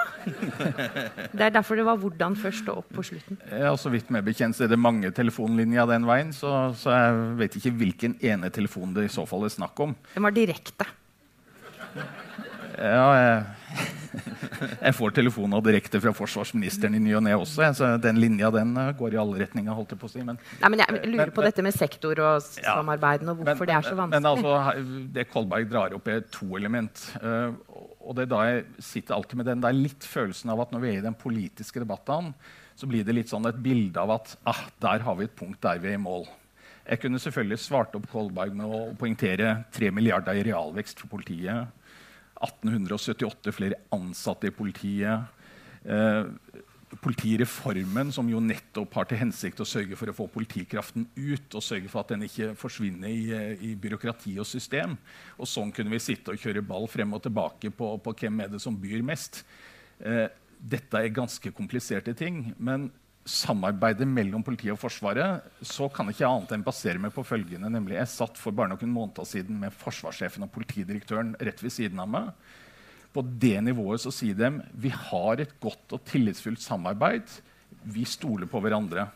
Det 1.33 1.41
er 1.45 1.49
derfor 1.53 1.75
det 1.75 1.85
var 1.85 1.97
'hvordan' 1.97 2.35
først 2.35 2.69
og 2.69 2.77
opp 2.77 2.93
på 2.93 3.03
slutten. 3.03 3.37
Ja, 3.51 3.75
så 3.77 3.89
vidt 3.89 4.09
meg 4.09 4.25
bekjent 4.25 4.59
er 4.61 4.67
det 4.67 4.79
mange 4.79 5.11
telefonlinjer 5.11 5.85
den 5.85 6.07
veien, 6.09 6.33
så, 6.33 6.73
så, 6.73 6.89
jeg 6.89 7.37
vet 7.37 7.55
ikke 7.55 7.71
hvilken 7.77 8.17
ene 8.21 8.49
telefon 8.49 8.93
det 8.95 9.05
i 9.05 9.13
så 9.13 9.27
fall 9.29 9.45
er 9.45 9.53
snakk 9.53 9.79
om. 9.79 9.95
Den 10.15 10.23
var 10.23 10.31
direkte. 10.31 10.85
Ja, 12.77 13.13
jeg, 13.13 13.45
jeg 14.87 14.95
får 14.97 15.13
telefoner 15.17 15.63
direkte 15.65 15.99
fra 16.03 16.13
forsvarsministeren 16.15 16.97
i 16.97 17.01
ny 17.01 17.15
og 17.17 17.23
ne 17.25 17.33
også. 17.37 17.69
Så 17.77 17.89
den 18.03 18.19
linja 18.21 18.51
den 18.53 18.75
eh, 18.79 18.91
går 18.97 19.15
i 19.15 19.21
alle 19.21 19.41
retninger. 19.43 19.73
holdt 19.73 19.95
jeg 19.95 20.01
på 20.01 20.09
å 20.09 20.13
si. 20.13 20.23
Men, 20.25 20.39
Nei, 20.61 20.71
men 20.73 20.83
jeg 20.83 20.99
lurer 21.09 21.29
men, 21.29 21.35
på 21.35 21.45
dette 21.45 21.65
med 21.65 21.75
sektor 21.75 22.23
og 22.23 22.47
samarbeid 22.47 23.25
og 23.25 23.41
hvorfor 23.41 23.65
men, 23.65 23.71
det 23.71 23.77
er 23.77 23.87
så 23.87 23.95
vanskelig. 23.99 24.19
Men 24.19 24.29
altså, 24.31 25.07
Det 25.17 25.27
Kolberg 25.31 25.69
drar 25.71 25.97
opp, 25.97 26.11
er 26.11 26.25
to 26.33 26.51
element. 26.59 27.05
Uh, 27.23 27.55
og 28.03 28.17
det 28.17 28.27
er 28.27 28.33
da 28.33 28.43
jeg 28.49 28.65
sitter 28.83 29.17
alltid 29.17 29.39
med 29.39 29.49
den 29.49 29.63
der 29.63 29.75
litt 29.77 30.05
følelsen 30.07 30.53
av 30.53 30.65
at 30.65 30.73
når 30.75 30.83
vi 30.83 30.91
er 30.91 31.01
i 31.01 31.07
den 31.07 31.17
politiske 31.17 31.81
debatten, 31.83 32.33
så 32.75 32.89
blir 32.89 33.05
det 33.05 33.15
litt 33.15 33.31
sånn 33.31 33.45
et 33.47 33.59
bilde 33.63 34.01
av 34.01 34.15
at 34.15 34.33
ah, 34.49 34.65
der 34.81 35.03
har 35.05 35.17
vi 35.19 35.27
et 35.27 35.37
punkt 35.37 35.61
der 35.63 35.81
vi 35.81 35.91
er 35.91 35.99
i 35.99 36.01
mål. 36.01 36.25
Jeg 36.83 36.99
kunne 36.99 37.21
selvfølgelig 37.21 37.61
svart 37.63 37.93
opp 37.95 38.09
Kolberg 38.11 38.55
med 38.57 38.67
å 38.67 38.79
poengtere 38.99 39.61
3 39.71 39.91
milliarder 39.95 40.35
i 40.35 40.43
realvekst 40.49 40.99
for 40.99 41.13
politiet 41.13 41.69
1878 42.43 43.55
flere 43.55 43.79
ansatte 43.95 44.49
i 44.49 44.55
politiet. 44.55 45.31
Eh, 45.83 46.27
politireformen, 47.01 48.11
som 48.13 48.27
jo 48.29 48.41
nettopp 48.43 48.93
har 48.99 49.07
til 49.09 49.19
hensikt 49.23 49.61
å 49.63 49.67
sørge 49.67 49.97
for 49.97 50.11
å 50.11 50.15
få 50.15 50.27
politikraften 50.29 51.07
ut 51.15 51.55
og 51.57 51.65
sørge 51.65 51.89
for 51.89 52.03
at 52.03 52.13
den 52.13 52.25
ikke 52.27 52.51
forsvinner 52.59 53.09
i, 53.09 53.23
i, 53.71 53.73
byråkrati 53.79 54.35
og 54.41 54.47
system. 54.47 54.95
Og 55.39 55.49
sånn 55.49 55.73
kunne 55.73 55.93
vi 55.93 56.01
sitte 56.03 56.33
og 56.33 56.41
kjøre 56.41 56.65
ball 56.65 56.85
frem 56.91 57.15
og 57.15 57.23
tilbake 57.25 57.73
på, 57.73 57.95
på 58.03 58.15
hvem 58.21 58.43
er 58.45 58.53
det 58.53 58.61
som 58.61 58.77
byr 58.77 59.01
mest. 59.05 59.41
Eh, 60.03 60.27
dette 60.63 60.99
er 60.99 61.15
ganske 61.15 61.51
kompliserte 61.55 62.13
ting. 62.17 62.51
Men 62.57 62.91
samarbeidet 63.23 64.07
mellom 64.09 64.43
politiet 64.43 64.73
og 64.73 64.81
Forsvaret, 64.81 65.45
så 65.63 65.87
kan 65.91 66.09
jeg 66.09 66.17
ikke 66.17 66.29
annet 66.29 66.51
enn 66.55 66.65
basere 66.65 66.99
meg 66.99 67.13
på 67.15 67.23
følgende. 67.25 67.71
nemlig 67.71 67.95
Jeg 67.95 68.11
satt 68.11 68.39
for 68.39 68.55
bare 68.55 68.73
noen 68.73 68.91
måneder 68.91 69.27
siden 69.27 69.59
med 69.61 69.75
forsvarssjefen 69.79 70.43
og 70.43 70.51
politidirektøren 70.51 71.33
rett 71.39 71.63
ved 71.63 71.71
siden 71.71 72.01
av 72.03 72.11
meg. 72.11 72.29
På 73.13 73.21
det 73.23 73.59
nivået 73.63 74.01
så 74.03 74.11
sier 74.11 74.35
de 74.35 74.49
vi 74.73 74.89
har 74.89 75.39
et 75.39 75.53
godt 75.61 75.95
og 75.95 76.03
tillitsfullt 76.09 76.61
samarbeid. 76.63 77.27
Vi 77.83 78.03
stoler 78.09 78.49
på 78.49 78.59
hverandre. 78.63 79.07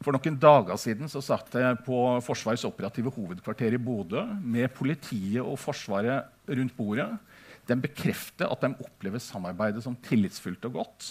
For 0.00 0.16
noen 0.16 0.38
dager 0.40 0.78
siden 0.80 1.10
så 1.12 1.20
satt 1.20 1.54
jeg 1.60 1.82
på 1.84 1.96
Forsvarets 2.24 2.64
operative 2.64 3.12
hovedkvarter 3.12 3.76
i 3.76 3.82
Bodø 3.82 4.22
med 4.40 4.72
politiet 4.72 5.42
og 5.44 5.58
Forsvaret 5.60 6.48
rundt 6.48 6.76
bordet. 6.76 7.10
De 7.70 7.78
bekrefter 7.78 8.50
at 8.50 8.64
de 8.64 8.72
opplever 8.82 9.22
samarbeidet 9.22 9.84
som 9.84 9.98
tillitsfullt 10.06 10.66
og 10.70 10.80
godt. 10.80 11.10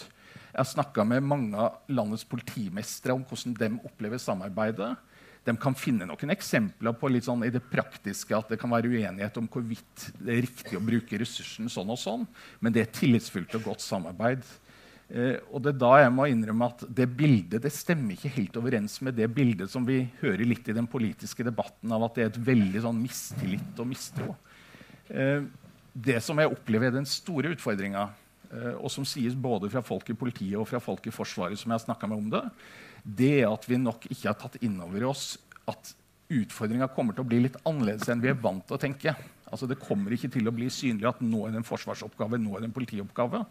Jeg 0.49 0.59
har 0.59 0.67
snakka 0.67 1.05
med 1.07 1.23
mange 1.23 1.55
av 1.55 1.93
landets 1.93 2.25
politimestere 2.27 3.15
om 3.15 3.23
hvordan 3.27 3.55
de 3.55 3.69
opplever 3.87 4.19
samarbeidet. 4.21 4.95
De 5.47 5.55
kan 5.57 5.77
finne 5.77 6.07
noen 6.09 6.33
eksempler 6.33 6.95
på 6.99 7.09
litt 7.09 7.27
sånn 7.29 7.45
i 7.47 7.51
det 7.53 7.61
praktiske 7.71 8.35
at 8.35 8.49
det 8.51 8.59
kan 8.59 8.73
være 8.73 8.91
uenighet 8.91 9.37
om 9.39 9.47
hvorvidt 9.49 10.09
det 10.19 10.33
er 10.33 10.43
riktig 10.43 10.75
å 10.77 10.83
bruke 10.83 11.21
ressursen 11.21 11.71
sånn 11.71 11.93
og 11.93 12.01
sånn, 12.01 12.25
men 12.59 12.75
det 12.75 12.83
er 12.83 12.91
tillitsfullt 12.97 13.55
og 13.57 13.69
godt 13.71 13.85
samarbeid. 13.85 14.43
Eh, 15.09 15.39
og 15.49 15.63
det 15.63 15.71
er 15.71 15.79
da 15.81 15.93
jeg 16.03 16.11
må 16.13 16.27
innrømme 16.29 16.67
at 16.69 16.83
det 16.99 17.07
bildet 17.17 17.63
det 17.63 17.71
stemmer 17.73 18.13
ikke 18.13 18.33
helt 18.35 18.59
overens 18.61 18.99
med 19.05 19.15
det 19.17 19.29
bildet 19.33 19.71
som 19.71 19.87
vi 19.87 20.03
hører 20.19 20.45
litt 20.45 20.69
i 20.69 20.75
den 20.75 20.89
politiske 20.91 21.45
debatten, 21.47 21.95
av 21.95 22.05
at 22.05 22.19
det 22.19 22.25
er 22.25 22.29
et 22.33 22.43
veldig 22.51 22.83
sånn 22.83 23.01
mistillit 23.01 23.81
og 23.81 23.89
mistro. 23.89 24.35
Eh, 25.09 25.47
det 25.93 26.19
som 26.23 26.39
jeg 26.39 26.51
opplever 26.51 26.89
er 26.89 26.97
den 26.99 27.07
store 27.09 27.53
utfordringa, 27.55 28.09
Eh, 28.49 28.75
og 28.81 28.89
som 28.89 29.05
sies 29.05 29.35
både 29.37 29.69
fra 29.69 29.81
folk 29.85 30.07
i 30.09 30.17
politiet 30.17 30.57
og 30.57 30.67
fra 30.69 30.81
folk 30.81 31.05
i 31.05 31.13
Forsvaret, 31.13 31.59
som 31.59 31.73
jeg 31.73 31.85
har 31.85 32.09
med 32.09 32.17
om 32.17 32.29
det, 32.33 32.43
det 33.03 33.33
er 33.43 33.49
at 33.51 33.65
vi 33.69 33.77
nok 33.77 34.07
ikke 34.09 34.27
har 34.31 34.37
tatt 34.39 34.57
inn 34.65 34.79
over 34.81 35.05
oss 35.11 35.35
at 35.69 35.93
utfordringa 36.33 36.89
kommer 36.93 37.13
til 37.13 37.25
å 37.25 37.29
bli 37.29 37.43
litt 37.45 37.59
annerledes 37.65 38.09
enn 38.09 38.21
vi 38.21 38.31
er 38.31 38.41
vant 38.41 38.65
til 38.65 38.77
å 38.77 38.81
tenke. 38.81 39.13
Altså, 39.49 39.69
det 39.69 39.79
kommer 39.81 40.13
ikke 40.13 40.31
til 40.33 40.49
å 40.49 40.53
bli 40.53 40.69
synlig 40.73 41.07
at 41.09 41.21
nå 41.25 41.45
er 41.45 41.53
det 41.53 41.61
en 41.61 41.67
forsvarsoppgave, 41.69 42.41
nå 42.41 42.55
er 42.55 42.63
det 42.63 42.69
en 42.69 42.75
politioppgave. 42.75 43.43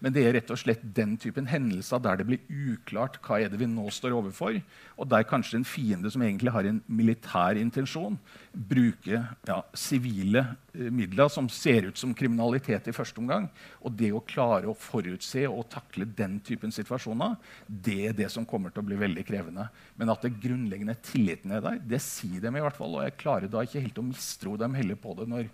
Men 0.00 0.14
det 0.14 0.22
er 0.24 0.34
rett 0.38 0.50
og 0.52 0.58
slett 0.60 0.82
den 0.96 1.16
typen 1.20 1.48
hendelser 1.50 2.00
der 2.02 2.20
det 2.20 2.26
blir 2.28 2.72
uklart 2.72 3.18
hva 3.24 3.36
er 3.40 3.52
det 3.52 3.60
vi 3.60 3.68
nå 3.68 3.84
står 3.92 4.14
overfor, 4.16 4.56
og 4.96 5.08
der 5.12 5.26
kanskje 5.28 5.58
en 5.60 5.66
fiende 5.68 6.10
som 6.12 6.24
egentlig 6.24 6.52
har 6.54 6.68
en 6.68 6.80
militær 6.88 7.60
intensjon, 7.60 8.16
bruker 8.50 9.28
ja, 9.48 9.58
sivile 9.76 10.42
eh, 10.72 10.88
midler 10.92 11.28
som 11.32 11.48
ser 11.52 11.90
ut 11.90 12.00
som 12.00 12.14
kriminalitet 12.16 12.88
i 12.88 12.94
første 12.96 13.20
omgang. 13.22 13.48
Og 13.84 13.94
det 13.96 14.10
å 14.16 14.24
klare 14.24 14.70
å 14.70 14.76
forutse 14.76 15.44
og 15.48 15.68
takle 15.72 16.08
den 16.18 16.38
typen 16.44 16.72
situasjoner, 16.74 17.36
det 17.68 17.98
er 18.10 18.16
det 18.16 18.30
som 18.32 18.48
kommer 18.48 18.72
til 18.72 18.82
å 18.82 18.88
bli 18.88 18.98
veldig 19.00 19.26
krevende. 19.28 19.68
Men 20.00 20.12
at 20.14 20.24
det 20.24 20.38
grunnleggende 20.40 20.96
tilliten 21.04 21.52
er 21.56 21.64
der, 21.64 21.82
det 21.92 22.02
sier 22.04 22.40
dem 22.42 22.56
i 22.56 22.64
hvert 22.64 22.78
fall. 22.78 22.96
Og 22.96 23.04
jeg 23.04 23.20
klarer 23.20 23.52
da 23.52 23.64
ikke 23.64 23.84
helt 23.84 24.00
å 24.00 24.08
mistro 24.08 24.56
dem 24.60 24.76
heller 24.78 24.98
på 25.00 25.14
det 25.20 25.28
når 25.30 25.52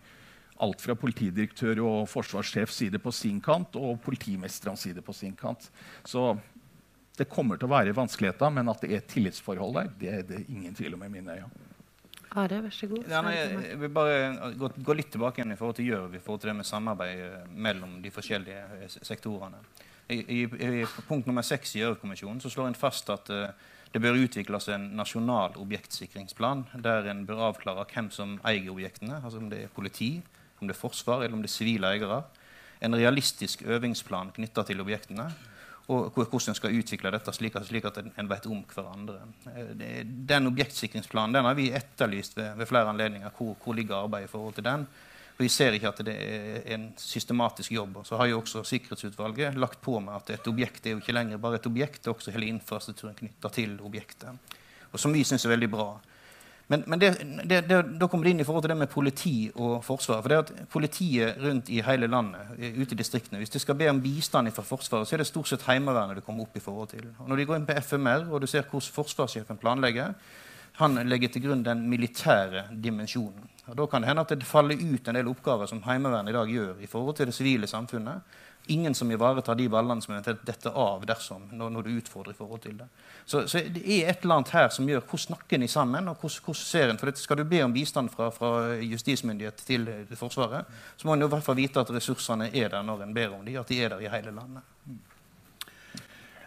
alt 0.65 0.83
fra 0.83 0.97
politidirektør 0.99 1.83
og 1.85 2.09
forsvarssjef 2.11 2.73
side 2.73 3.01
på 3.03 3.13
sin 3.15 3.41
kant 3.45 3.77
og 3.81 4.01
politimesterens 4.05 4.87
side 4.87 5.05
på 5.05 5.15
sin 5.17 5.37
kant. 5.37 5.69
Så 6.05 6.35
det 7.17 7.29
kommer 7.33 7.57
til 7.57 7.69
å 7.69 7.73
være 7.73 7.97
vanskeligheter, 7.97 8.53
men 8.53 8.69
at 8.73 8.83
det 8.85 8.93
er 8.93 9.01
et 9.01 9.09
tillitsforhold 9.13 9.79
der, 9.79 9.95
det 10.01 10.13
er 10.13 10.27
det 10.29 10.43
ingen 10.53 10.77
tvil 10.77 10.99
om 10.99 11.07
i 11.07 11.13
mine 11.13 11.41
øyne. 11.41 11.73
Are, 12.37 12.59
vær 12.61 12.75
så 12.75 12.89
god. 12.91 13.07
Ja, 13.09 13.23
nei, 13.25 13.33
jeg 13.39 13.79
vil 13.81 13.93
bare 13.97 14.17
gå, 14.61 14.69
gå, 14.85 14.97
litt 14.99 15.09
tilbake 15.15 15.41
igjen 15.41 15.55
i 15.55 15.57
forhold 15.57 15.79
til 15.79 15.87
Gjørv, 15.89 16.17
i 16.19 16.21
forhold 16.21 16.43
til 16.43 16.51
det 16.51 16.57
med 16.59 16.69
samarbeid 16.69 17.23
eh, 17.25 17.47
mellom 17.65 17.95
de 18.05 18.13
forskjellige 18.13 18.65
eh, 18.77 18.99
sektorene. 19.09 19.63
I, 20.13 20.19
i, 20.21 20.43
i 20.45 20.85
punkt 21.09 21.27
nummer 21.27 21.47
seks 21.47 21.73
i 21.75 21.81
Gjørv-kommisjonen 21.81 22.43
slår 22.45 22.69
en 22.69 22.79
fast 22.79 23.09
at 23.11 23.31
uh, 23.33 23.49
det 23.95 24.03
bør 24.05 24.21
utvikles 24.21 24.69
en 24.71 24.85
nasjonal 24.99 25.57
objektsikringsplan 25.59 26.67
der 26.85 27.09
en 27.11 27.25
bør 27.27 27.49
avklare 27.49 27.87
hvem 27.91 28.13
som 28.15 28.37
eier 28.47 28.69
objektene, 28.71 29.23
altså 29.23 29.41
om 29.41 29.49
det 29.51 29.65
er 29.65 29.73
politi, 29.73 30.11
om 30.67 30.73
det 30.73 30.77
er 30.77 30.83
forsvar 30.83 31.23
eller 31.25 31.39
om 31.39 31.45
det 31.45 31.51
er 31.51 31.57
sivile 31.57 31.93
eiere. 31.95 32.23
En 32.85 32.97
realistisk 32.99 33.63
øvingsplan 33.65 34.35
knytta 34.37 34.67
til 34.69 34.83
objektene. 34.85 35.31
Og 35.87 36.11
hvordan 36.17 36.51
en 36.51 36.59
skal 36.59 36.75
utvikle 36.75 37.13
dette 37.15 37.33
slik 37.35 37.55
at, 37.57 37.67
slik 37.69 37.85
at 37.87 38.01
en 38.03 38.31
vet 38.31 38.47
om 38.51 38.65
hverandre. 38.67 39.21
Eh, 39.53 40.01
den 40.03 40.51
objektsikringsplanen 40.51 41.37
den 41.37 41.47
har 41.47 41.55
vi 41.55 41.69
etterlyst 41.71 42.35
ved, 42.37 42.57
ved 42.59 42.67
flere 42.67 42.91
anledninger. 42.91 43.31
Hvor, 43.37 43.55
hvor, 43.63 43.77
ligger 43.79 44.01
arbeidet 44.01 44.27
i 44.27 44.33
forhold 44.33 44.57
til 44.59 44.67
den? 44.67 44.87
Og 45.37 45.45
Vi 45.45 45.49
ser 45.53 45.77
ikke 45.77 45.93
at 45.93 46.03
det 46.09 46.17
er 46.17 46.75
en 46.75 46.89
systematisk 46.99 47.73
jobb. 47.73 48.01
Og 48.01 48.07
så 48.07 48.19
har 48.19 48.27
jo 48.27 48.41
også 48.41 48.65
Sikkerhetsutvalget 48.65 49.55
lagt 49.55 49.81
på 49.81 50.01
med 50.01 50.17
at 50.17 50.31
et 50.35 50.49
objekt 50.49 50.87
er 50.87 50.97
jo 50.97 51.05
ikke 51.05 51.15
lenger 51.15 51.39
bare 51.39 51.61
et 51.61 51.67
objekt, 51.67 52.03
det 52.03 52.11
er 52.11 52.15
også 52.15 52.35
hele 52.35 52.51
infrastrukturen 52.51 53.15
knytta 53.15 53.49
til 53.49 53.79
objektet. 53.81 54.59
Og 54.93 54.99
Som 54.99 55.13
vi 55.13 55.25
syns 55.25 55.45
er 55.45 55.55
veldig 55.55 55.71
bra. 55.71 55.91
Men, 56.69 56.83
men 56.87 56.99
det, 56.99 57.13
det, 57.45 57.61
det, 57.69 57.77
da 58.01 58.09
kommer 58.11 58.27
det 58.27 58.33
inn 58.35 58.43
i 58.43 58.45
forhold 58.47 58.65
til 58.65 58.73
det 58.73 58.79
med 58.81 58.91
politi 58.91 59.35
og 59.55 59.85
forsvar. 59.87 60.23
For 60.23 60.33
det 60.33 60.39
at 60.41 60.71
Politiet 60.73 61.39
rundt 61.43 61.69
i 61.71 61.79
hele 61.87 62.09
landet, 62.11 62.57
ute 62.59 62.97
i 62.97 62.99
distriktene, 62.99 63.39
hvis 63.39 63.55
de 63.55 63.63
skal 63.63 63.79
be 63.79 63.87
om 63.91 64.01
bistand 64.03 64.51
fra 64.55 64.65
Forsvaret, 64.67 65.07
så 65.07 65.15
er 65.15 65.23
det 65.23 65.29
stort 65.31 65.51
sett 65.51 65.67
Heimevernet 65.69 66.19
det 66.19 66.25
kommer 66.27 66.43
opp 66.43 66.59
i 66.59 66.65
forhold 66.65 66.91
til. 66.91 67.07
Og 67.21 67.31
Når 67.31 67.39
de 67.39 67.47
går 67.47 67.61
inn 67.61 67.69
på 67.69 67.79
FMR, 67.87 68.27
og 68.33 68.43
du 68.43 68.49
ser 68.51 68.67
hvordan 68.67 68.95
forsvarssjefen 68.99 69.63
planlegger, 69.63 70.17
han 70.77 71.01
legger 71.09 71.31
til 71.33 71.47
grunn 71.47 71.63
den 71.65 71.87
militære 71.89 72.67
dimensjonen. 72.83 73.47
Og 73.71 73.77
Da 73.79 73.87
kan 73.87 74.03
det 74.03 74.11
hende 74.11 74.27
at 74.27 74.35
det 74.35 74.47
faller 74.47 74.77
ut 74.77 75.09
en 75.09 75.15
del 75.15 75.31
oppgaver 75.31 75.71
som 75.71 75.81
Heimevernet 75.87 76.35
i 76.35 76.37
dag 76.37 76.51
gjør 76.51 76.83
i 76.83 76.91
forhold 76.91 77.17
til 77.17 77.31
det 77.31 77.35
sivile 77.35 77.71
samfunnet 77.71 78.43
ingen 78.67 78.95
som 78.95 79.11
ivaretar 79.11 79.55
de 79.55 79.69
ballene 79.71 80.03
som 80.03 80.15
eventuelt 80.15 80.43
detter 80.47 80.75
av 80.75 81.05
dersom, 81.07 81.49
når, 81.53 81.71
når, 81.75 81.87
du 81.87 81.99
utfordrer 82.01 82.35
i 82.35 82.39
forhold 82.39 82.63
til 82.65 82.77
det. 82.81 82.87
Så, 83.25 83.45
så, 83.49 83.63
det 83.73 83.83
er 83.83 84.11
et 84.11 84.25
eller 84.25 84.41
annet 84.41 84.55
her 84.55 84.69
som 84.75 84.89
gjør 84.89 85.03
Hvordan 85.05 85.25
snakker 85.27 85.63
de 85.63 85.69
sammen? 85.71 86.09
og 86.09 86.21
hvordan, 86.21 86.59
ser 86.59 86.91
en, 86.91 86.99
for 86.99 87.11
dette 87.11 87.23
Skal 87.23 87.41
du 87.41 87.45
be 87.49 87.63
om 87.65 87.75
bistand 87.75 88.11
fra, 88.15 88.31
fra 88.35 88.53
justismyndighet 88.83 89.63
til 89.67 89.89
Forsvaret, 90.17 90.67
så 90.97 91.09
må 91.09 91.15
en 91.15 91.27
i 91.27 91.31
hvert 91.31 91.47
fall 91.47 91.59
vite 91.59 91.83
at 91.83 91.93
ressursene 91.95 92.51
er 92.53 92.73
der 92.75 92.87
når 92.87 93.07
en 93.07 93.15
ber 93.15 93.35
om 93.39 93.45
dem, 93.45 93.61
at 93.61 93.69
de 93.69 93.83
er 93.83 93.95
der 93.95 94.03
i 94.03 94.11
hele 94.11 94.35
landet. 94.35 94.65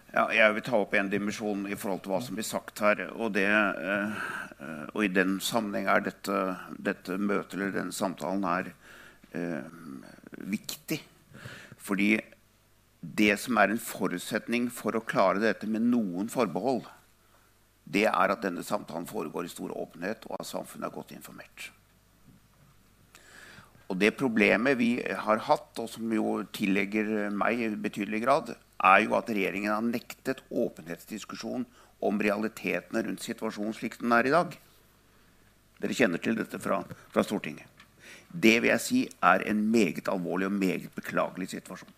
Ja, 0.10 0.25
jeg 0.34 0.55
vil 0.55 0.63
ta 0.65 0.77
opp 0.79 0.95
en 0.97 1.10
dimensjon 1.12 1.67
i 1.69 1.77
forhold 1.77 2.01
til 2.01 2.13
hva 2.15 2.19
som 2.25 2.38
blir 2.38 2.47
sagt 2.47 2.82
her. 2.82 3.03
Og, 3.13 3.29
det, 3.36 3.45
øh, 3.45 4.88
og 4.95 5.03
i 5.05 5.12
den 5.13 5.38
sammenheng 5.43 5.86
er 5.91 6.01
dette, 6.08 6.39
dette 6.82 7.17
møtet 7.21 7.60
eller 7.60 7.75
denne 7.75 7.93
samtalen 7.93 8.47
her 8.49 8.71
øh, 9.38 9.69
viktig. 10.49 10.97
Fordi 11.79 12.17
det 12.99 13.33
som 13.39 13.57
er 13.57 13.71
en 13.71 13.81
forutsetning 13.81 14.67
for 14.73 14.97
å 14.97 15.05
klare 15.07 15.41
dette 15.41 15.67
med 15.71 15.87
noen 15.87 16.29
forbehold, 16.31 16.83
det 17.89 18.05
er 18.11 18.33
at 18.33 18.43
denne 18.43 18.63
samtalen 18.65 19.07
foregår 19.09 19.47
i 19.47 19.51
stor 19.51 19.71
åpenhet, 19.73 20.27
og 20.29 20.37
at 20.37 20.49
samfunnet 20.49 20.89
er 20.89 20.95
godt 20.95 21.13
informert. 21.15 21.69
Og 23.89 23.97
Det 23.97 24.11
problemet 24.13 24.77
vi 24.77 24.99
har 25.01 25.41
hatt, 25.47 25.71
og 25.81 25.89
som 25.89 26.11
jo 26.13 26.43
tillegger 26.53 27.31
meg 27.33 27.63
i 27.63 27.69
betydelig 27.73 28.21
grad, 28.21 28.51
er 28.85 28.99
jo 29.03 29.15
at 29.17 29.31
regjeringen 29.33 29.73
har 29.73 29.81
nektet 29.81 30.43
åpenhetsdiskusjon 30.51 31.65
om 32.05 32.21
realitetene 32.21 33.01
rundt 33.07 33.25
situasjonen 33.25 33.73
slik 33.75 33.97
den 33.99 34.13
er 34.15 34.29
i 34.29 34.35
dag. 34.35 34.53
Dere 35.81 35.97
kjenner 35.97 36.21
til 36.21 36.37
dette 36.37 36.61
fra, 36.61 36.83
fra 37.09 37.25
Stortinget. 37.25 37.78
Det 38.29 38.59
vil 38.61 38.69
jeg 38.69 38.83
si 38.83 38.99
er 39.25 39.45
en 39.49 39.63
meget 39.71 40.07
alvorlig 40.11 40.47
og 40.47 40.53
meget 40.53 40.89
beklagelig 40.95 41.49
situasjon. 41.49 41.95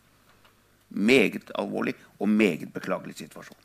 Meget 0.90 1.52
alvorlig 1.60 1.96
og 2.20 2.30
meget 2.30 2.74
beklagelig 2.74 3.18
situasjon. 3.18 3.58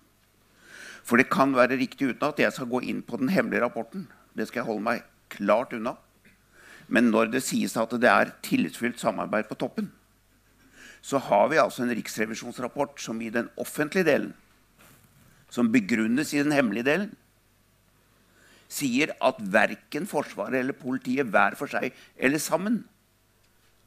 For 1.07 1.17
det 1.17 1.29
kan 1.31 1.55
være 1.55 1.79
riktig 1.79 2.09
uten 2.09 2.27
at 2.27 2.41
jeg 2.43 2.53
skal 2.53 2.71
gå 2.71 2.81
inn 2.83 3.03
på 3.07 3.19
den 3.21 3.31
hemmelige 3.31 3.63
rapporten. 3.63 4.09
Det 4.35 4.49
skal 4.49 4.61
jeg 4.61 4.67
holde 4.67 4.83
meg 4.83 5.05
klart 5.31 5.75
unna. 5.77 5.95
Men 6.89 7.11
når 7.11 7.31
det 7.31 7.45
sies 7.47 7.77
at 7.79 7.95
det 7.95 8.11
er 8.11 8.35
tillitsfylt 8.43 8.99
samarbeid 9.01 9.47
på 9.49 9.59
toppen, 9.59 9.93
så 11.03 11.19
har 11.23 11.49
vi 11.51 11.61
altså 11.63 11.85
en 11.85 11.95
riksrevisjonsrapport 11.95 12.99
som 13.01 13.21
i 13.23 13.31
den 13.31 13.49
offentlige 13.57 14.07
delen, 14.07 14.35
som 15.51 15.71
begrunnes 15.73 16.33
i 16.35 16.43
den 16.43 16.55
hemmelige 16.55 16.87
delen, 16.87 17.13
sier 18.69 19.13
at 19.23 19.39
verken 19.41 20.07
Forsvaret 20.11 20.61
eller 20.61 20.77
politiet 20.77 21.31
hver 21.31 21.57
for 21.59 21.71
seg 21.71 21.95
eller 22.17 22.43
sammen 22.43 22.83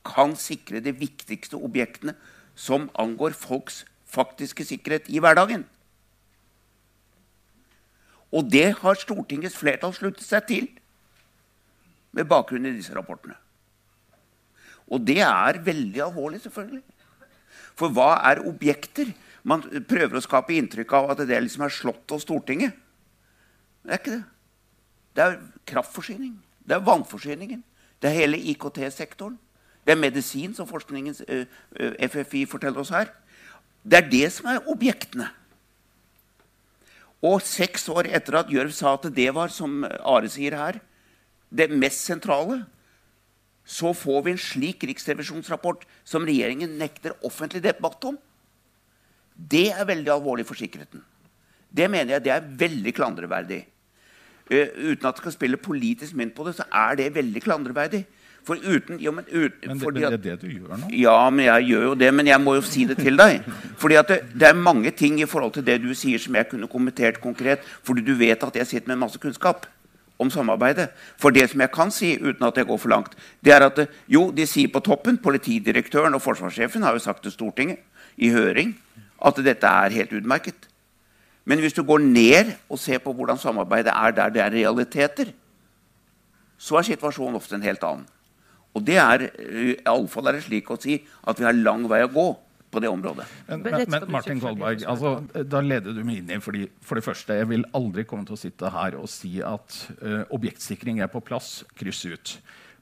kan 0.08 0.36
sikre 0.40 0.82
de 0.84 0.94
viktigste 0.96 1.60
objektene 1.60 2.16
som 2.56 2.88
angår 3.00 3.36
folks 3.38 3.84
faktiske 4.10 4.66
sikkerhet 4.66 5.10
i 5.12 5.20
hverdagen. 5.22 5.66
Og 8.32 8.46
det 8.52 8.72
har 8.82 9.00
Stortingets 9.00 9.58
flertall 9.58 9.94
sluttet 9.96 10.26
seg 10.26 10.48
til 10.50 10.68
med 12.16 12.30
bakgrunn 12.30 12.68
i 12.70 12.76
disse 12.76 12.94
rapportene. 12.96 13.36
Og 14.90 15.02
det 15.06 15.20
er 15.22 15.62
veldig 15.62 16.02
alvorlig, 16.02 16.42
selvfølgelig. 16.42 16.84
For 17.78 17.94
hva 17.94 18.16
er 18.32 18.42
objekter? 18.50 19.12
Man 19.48 19.64
prøver 19.88 20.18
å 20.18 20.24
skape 20.26 20.56
inntrykk 20.58 20.94
av 20.98 21.14
at 21.14 21.22
det 21.30 21.38
liksom 21.46 21.64
er 21.66 21.74
Slottet 21.74 22.16
og 22.18 22.24
Stortinget. 22.24 22.74
Det 23.86 23.94
er 23.94 24.02
ikke 24.02 24.16
det. 24.18 24.24
Det 25.20 25.26
er 25.26 25.40
kraftforsyning. 25.68 26.38
Det 26.64 26.78
er 26.78 26.86
vannforsyningen. 26.86 27.60
Det 28.00 28.08
er 28.08 28.22
hele 28.22 28.38
IKT-sektoren. 28.54 29.36
Det 29.84 29.92
er 29.92 30.00
medisin, 30.00 30.54
som 30.56 30.68
forskningens 30.68 31.20
uh, 31.28 31.44
uh, 31.76 32.08
FFI 32.08 32.46
forteller 32.48 32.80
oss 32.80 32.94
her. 32.96 33.10
Det 33.84 33.98
er 34.00 34.08
det 34.08 34.30
som 34.32 34.48
er 34.48 34.64
objektene. 34.72 35.28
Og 37.20 37.42
seks 37.44 37.90
år 37.92 38.08
etter 38.08 38.38
at 38.40 38.52
Gjørv 38.54 38.72
sa 38.72 38.94
at 38.96 39.10
det 39.12 39.28
var, 39.36 39.52
som 39.52 39.84
Are 39.84 40.30
sier 40.32 40.56
her, 40.56 40.80
det 41.52 41.68
mest 41.68 42.06
sentrale, 42.08 42.62
så 43.68 43.92
får 43.92 44.24
vi 44.24 44.32
en 44.32 44.40
slik 44.40 44.86
riksrevisjonsrapport 44.88 45.84
som 46.08 46.24
regjeringen 46.24 46.78
nekter 46.80 47.18
offentlig 47.28 47.60
debatt 47.66 48.08
om. 48.08 48.16
Det 49.36 49.68
er 49.74 49.90
veldig 49.90 50.14
alvorlig 50.16 50.48
for 50.48 50.56
sikkerheten. 50.56 51.04
Det 51.70 51.92
mener 51.92 52.16
jeg 52.16 52.26
det 52.30 52.34
er 52.38 52.48
veldig 52.64 52.96
klandreverdig. 52.96 53.60
Uh, 54.50 54.66
uten 54.92 55.06
at 55.06 55.18
det 55.18 55.24
skal 55.24 55.36
spille 55.36 55.58
politisk 55.62 56.16
mynt 56.18 56.34
på 56.38 56.48
det, 56.48 56.56
så 56.58 56.66
er 56.74 56.98
det 56.98 57.14
veldig 57.16 57.44
klandreverdig. 57.44 58.06
For 58.48 58.58
uten, 58.58 58.98
jo, 59.00 59.12
men, 59.14 59.26
ut, 59.30 59.52
men, 59.68 59.80
det, 59.80 59.86
men 59.86 59.96
det 59.96 60.06
er 60.08 60.22
det 60.24 60.36
du 60.42 60.48
gjør 60.48 60.78
nå? 60.80 60.88
Ja, 60.96 61.18
men 61.30 61.46
jeg 61.46 61.68
gjør 61.70 61.84
jo 61.90 61.96
det. 62.02 62.08
Men 62.16 62.30
jeg 62.32 62.42
må 62.42 62.56
jo 62.58 62.64
si 62.66 62.86
det 62.90 62.98
til 62.98 63.20
deg. 63.20 63.44
Fordi 63.78 64.00
det, 64.10 64.22
det, 64.34 64.48
er 64.48 64.58
mange 64.58 64.94
ting 64.96 65.20
i 65.22 65.28
forhold 65.30 65.54
til 65.58 65.66
det 65.68 65.76
du 65.84 65.92
sier, 65.94 66.22
som 66.24 66.38
jeg 66.40 66.48
kunne 66.50 66.70
kommentert 66.72 67.20
konkret. 67.22 67.66
Fordi 67.86 68.06
du 68.08 68.16
vet 68.18 68.44
at 68.48 68.58
jeg 68.58 68.72
sitter 68.72 68.94
med 68.94 69.04
masse 69.04 69.22
kunnskap 69.22 69.68
om 70.20 70.32
samarbeidet. 70.34 70.90
For 71.20 71.36
det 71.36 71.50
som 71.52 71.62
jeg 71.62 71.72
kan 71.76 71.94
si, 71.94 72.16
uten 72.18 72.48
at 72.48 72.58
jeg 72.58 72.68
går 72.68 72.80
for 72.82 72.96
langt, 72.96 73.14
det 73.46 73.54
er 73.56 73.68
at 73.68 73.84
jo, 74.12 74.30
de 74.36 74.48
sier 74.50 74.72
på 74.74 74.82
toppen, 74.88 75.20
politidirektøren 75.22 76.16
og 76.18 76.24
forsvarssjefen 76.24 76.84
har 76.88 76.98
jo 76.98 77.06
sagt 77.06 77.24
til 77.28 77.36
Stortinget 77.36 77.86
i 78.18 78.34
høring 78.34 78.74
at 79.26 79.40
dette 79.44 79.68
er 79.68 79.96
helt 79.96 80.16
utmerket. 80.16 80.69
Men 81.48 81.62
hvis 81.64 81.76
du 81.76 81.84
går 81.88 82.04
ned 82.04 82.54
og 82.70 82.80
ser 82.82 83.02
på 83.04 83.14
hvordan 83.16 83.40
samarbeidet 83.40 83.94
er 83.94 84.16
der 84.16 84.34
det 84.34 84.44
er 84.44 84.54
realiteter, 84.54 85.32
så 86.60 86.80
er 86.80 86.90
situasjonen 86.90 87.40
ofte 87.40 87.56
en 87.56 87.66
helt 87.66 87.84
annen. 87.88 88.06
Og 88.76 88.84
det 88.86 89.00
er 89.02 89.26
iallfall 89.80 90.30
er 90.30 90.38
det 90.38 90.46
slik 90.46 90.70
å 90.70 90.78
si 90.80 91.00
at 91.00 91.40
vi 91.40 91.48
har 91.48 91.58
lang 91.58 91.88
vei 91.90 92.04
å 92.06 92.12
gå 92.14 92.28
på 92.70 92.82
det 92.84 92.90
området. 92.92 93.26
Men, 93.48 93.64
men, 93.66 93.86
men 93.90 94.06
Martin 94.14 94.42
Kolberg, 94.42 94.84
altså, 94.86 95.16
da 95.50 95.62
leder 95.66 95.96
du 95.96 96.04
meg 96.06 96.22
inn 96.22 96.36
i 96.36 96.40
fordi, 96.44 96.68
For 96.86 97.00
det 97.00 97.06
første, 97.08 97.40
jeg 97.40 97.50
vil 97.50 97.66
aldri 97.78 98.06
komme 98.06 98.28
til 98.30 98.38
å 98.38 98.42
sitte 98.44 98.70
her 98.74 99.00
og 99.00 99.10
si 99.10 99.40
at 99.42 99.78
uh, 100.04 100.22
objektsikring 100.36 101.02
er 101.02 101.10
på 101.10 101.24
plass. 101.26 101.64
Kryss 101.80 102.04
ut. 102.06 102.36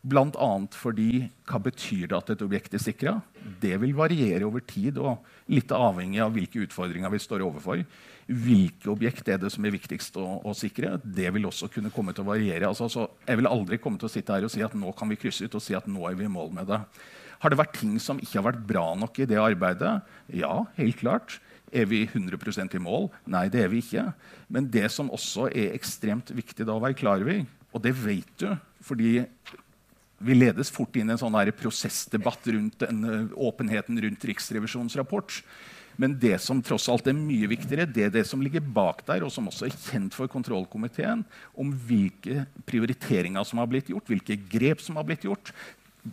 Bl.a. 0.07 0.49
fordi 0.77 1.25
hva 1.49 1.59
betyr 1.63 2.05
det 2.07 2.17
at 2.17 2.29
et 2.33 2.43
objekt 2.45 2.75
er 2.77 2.83
sikra? 2.83 3.15
Det 3.61 3.73
vil 3.81 3.95
variere 3.97 4.45
over 4.47 4.63
tid 4.67 4.99
og 5.01 5.25
litt 5.51 5.71
avhengig 5.75 6.21
av 6.23 6.31
hvilke 6.35 6.61
utfordringer 6.63 7.11
vi 7.11 7.19
står 7.23 7.43
overfor. 7.45 7.83
Hvilke 8.27 8.91
objekt 8.91 9.27
er 9.31 9.39
det 9.41 9.51
som 9.53 9.65
er 9.67 9.75
viktigst 9.75 10.17
å, 10.19 10.25
å 10.43 10.55
sikre? 10.57 10.97
Det 11.03 11.29
vil 11.35 11.47
også 11.49 11.69
kunne 11.73 11.91
komme 11.95 12.15
til 12.15 12.25
å 12.25 12.31
variere. 12.31 12.69
Altså, 12.69 13.07
jeg 13.27 13.39
vil 13.41 13.51
aldri 13.51 13.79
komme 13.83 13.99
til 13.99 14.09
å 14.09 14.13
sitte 14.13 14.35
her 14.35 14.47
og 14.47 14.53
si 14.53 14.63
at 14.63 14.75
nå 14.77 14.93
kan 14.95 15.11
vi 15.11 15.19
krysse 15.19 15.47
ut 15.47 15.59
og 15.59 15.63
si 15.63 15.75
at 15.77 15.87
nå 15.91 16.07
er 16.09 16.19
vi 16.19 16.27
i 16.27 16.31
mål 16.31 16.53
med 16.55 16.71
det. 16.71 16.81
Har 17.43 17.53
det 17.53 17.59
vært 17.59 17.75
ting 17.77 17.97
som 18.01 18.19
ikke 18.21 18.39
har 18.39 18.47
vært 18.49 18.65
bra 18.69 18.87
nok 18.97 19.19
i 19.21 19.27
det 19.29 19.37
arbeidet? 19.41 19.99
Ja, 20.33 20.63
helt 20.79 20.99
klart. 21.03 21.37
Er 21.75 21.87
vi 21.89 22.05
100% 22.07 22.77
i 22.77 22.81
mål? 22.81 23.09
Nei, 23.27 23.47
det 23.51 23.65
er 23.65 23.71
vi 23.71 23.83
ikke. 23.83 24.07
Men 24.51 24.69
det 24.71 24.87
som 24.93 25.11
også 25.13 25.49
er 25.51 25.75
ekstremt 25.75 26.31
viktig 26.35 26.65
da 26.65 26.77
å 26.77 26.83
være 26.83 26.97
klar 26.97 27.23
over, 27.23 27.43
og 27.75 27.83
det 27.83 27.93
vet 27.99 28.31
du 28.39 28.49
fordi 28.87 29.19
vi 30.17 30.37
ledes 30.37 30.71
fort 30.73 30.95
inn 30.97 31.11
i 31.11 31.15
en 31.15 31.21
sånn 31.21 31.37
prosessdebatt 31.57 32.47
rundt 32.53 32.79
den, 32.81 33.31
åpenheten 33.33 33.99
rundt 34.01 34.25
Riksrevisjonens 34.25 34.97
rapport. 34.97 35.41
Men 35.97 36.13
det 36.21 36.35
som 36.41 36.61
tross 36.61 36.85
alt 36.93 37.07
er 37.09 37.17
mye 37.17 37.49
viktigere, 37.49 37.87
det 37.89 38.03
er 38.05 38.13
det 38.13 38.23
som 38.29 38.41
ligger 38.41 38.61
bak 38.61 39.01
der, 39.07 39.25
og 39.25 39.33
som 39.33 39.49
også 39.49 39.65
er 39.65 39.73
kjent 39.73 40.13
for 40.13 40.29
kontrollkomiteen, 40.29 41.23
om 41.57 41.73
hvilke 41.89 42.45
prioriteringer 42.69 43.45
som 43.49 43.61
har 43.61 43.69
blitt 43.69 43.89
gjort, 43.89 44.09
hvilke 44.09 44.37
grep 44.51 44.83
som 44.85 44.99
har 44.99 45.07
blitt 45.07 45.25
gjort, 45.25 45.53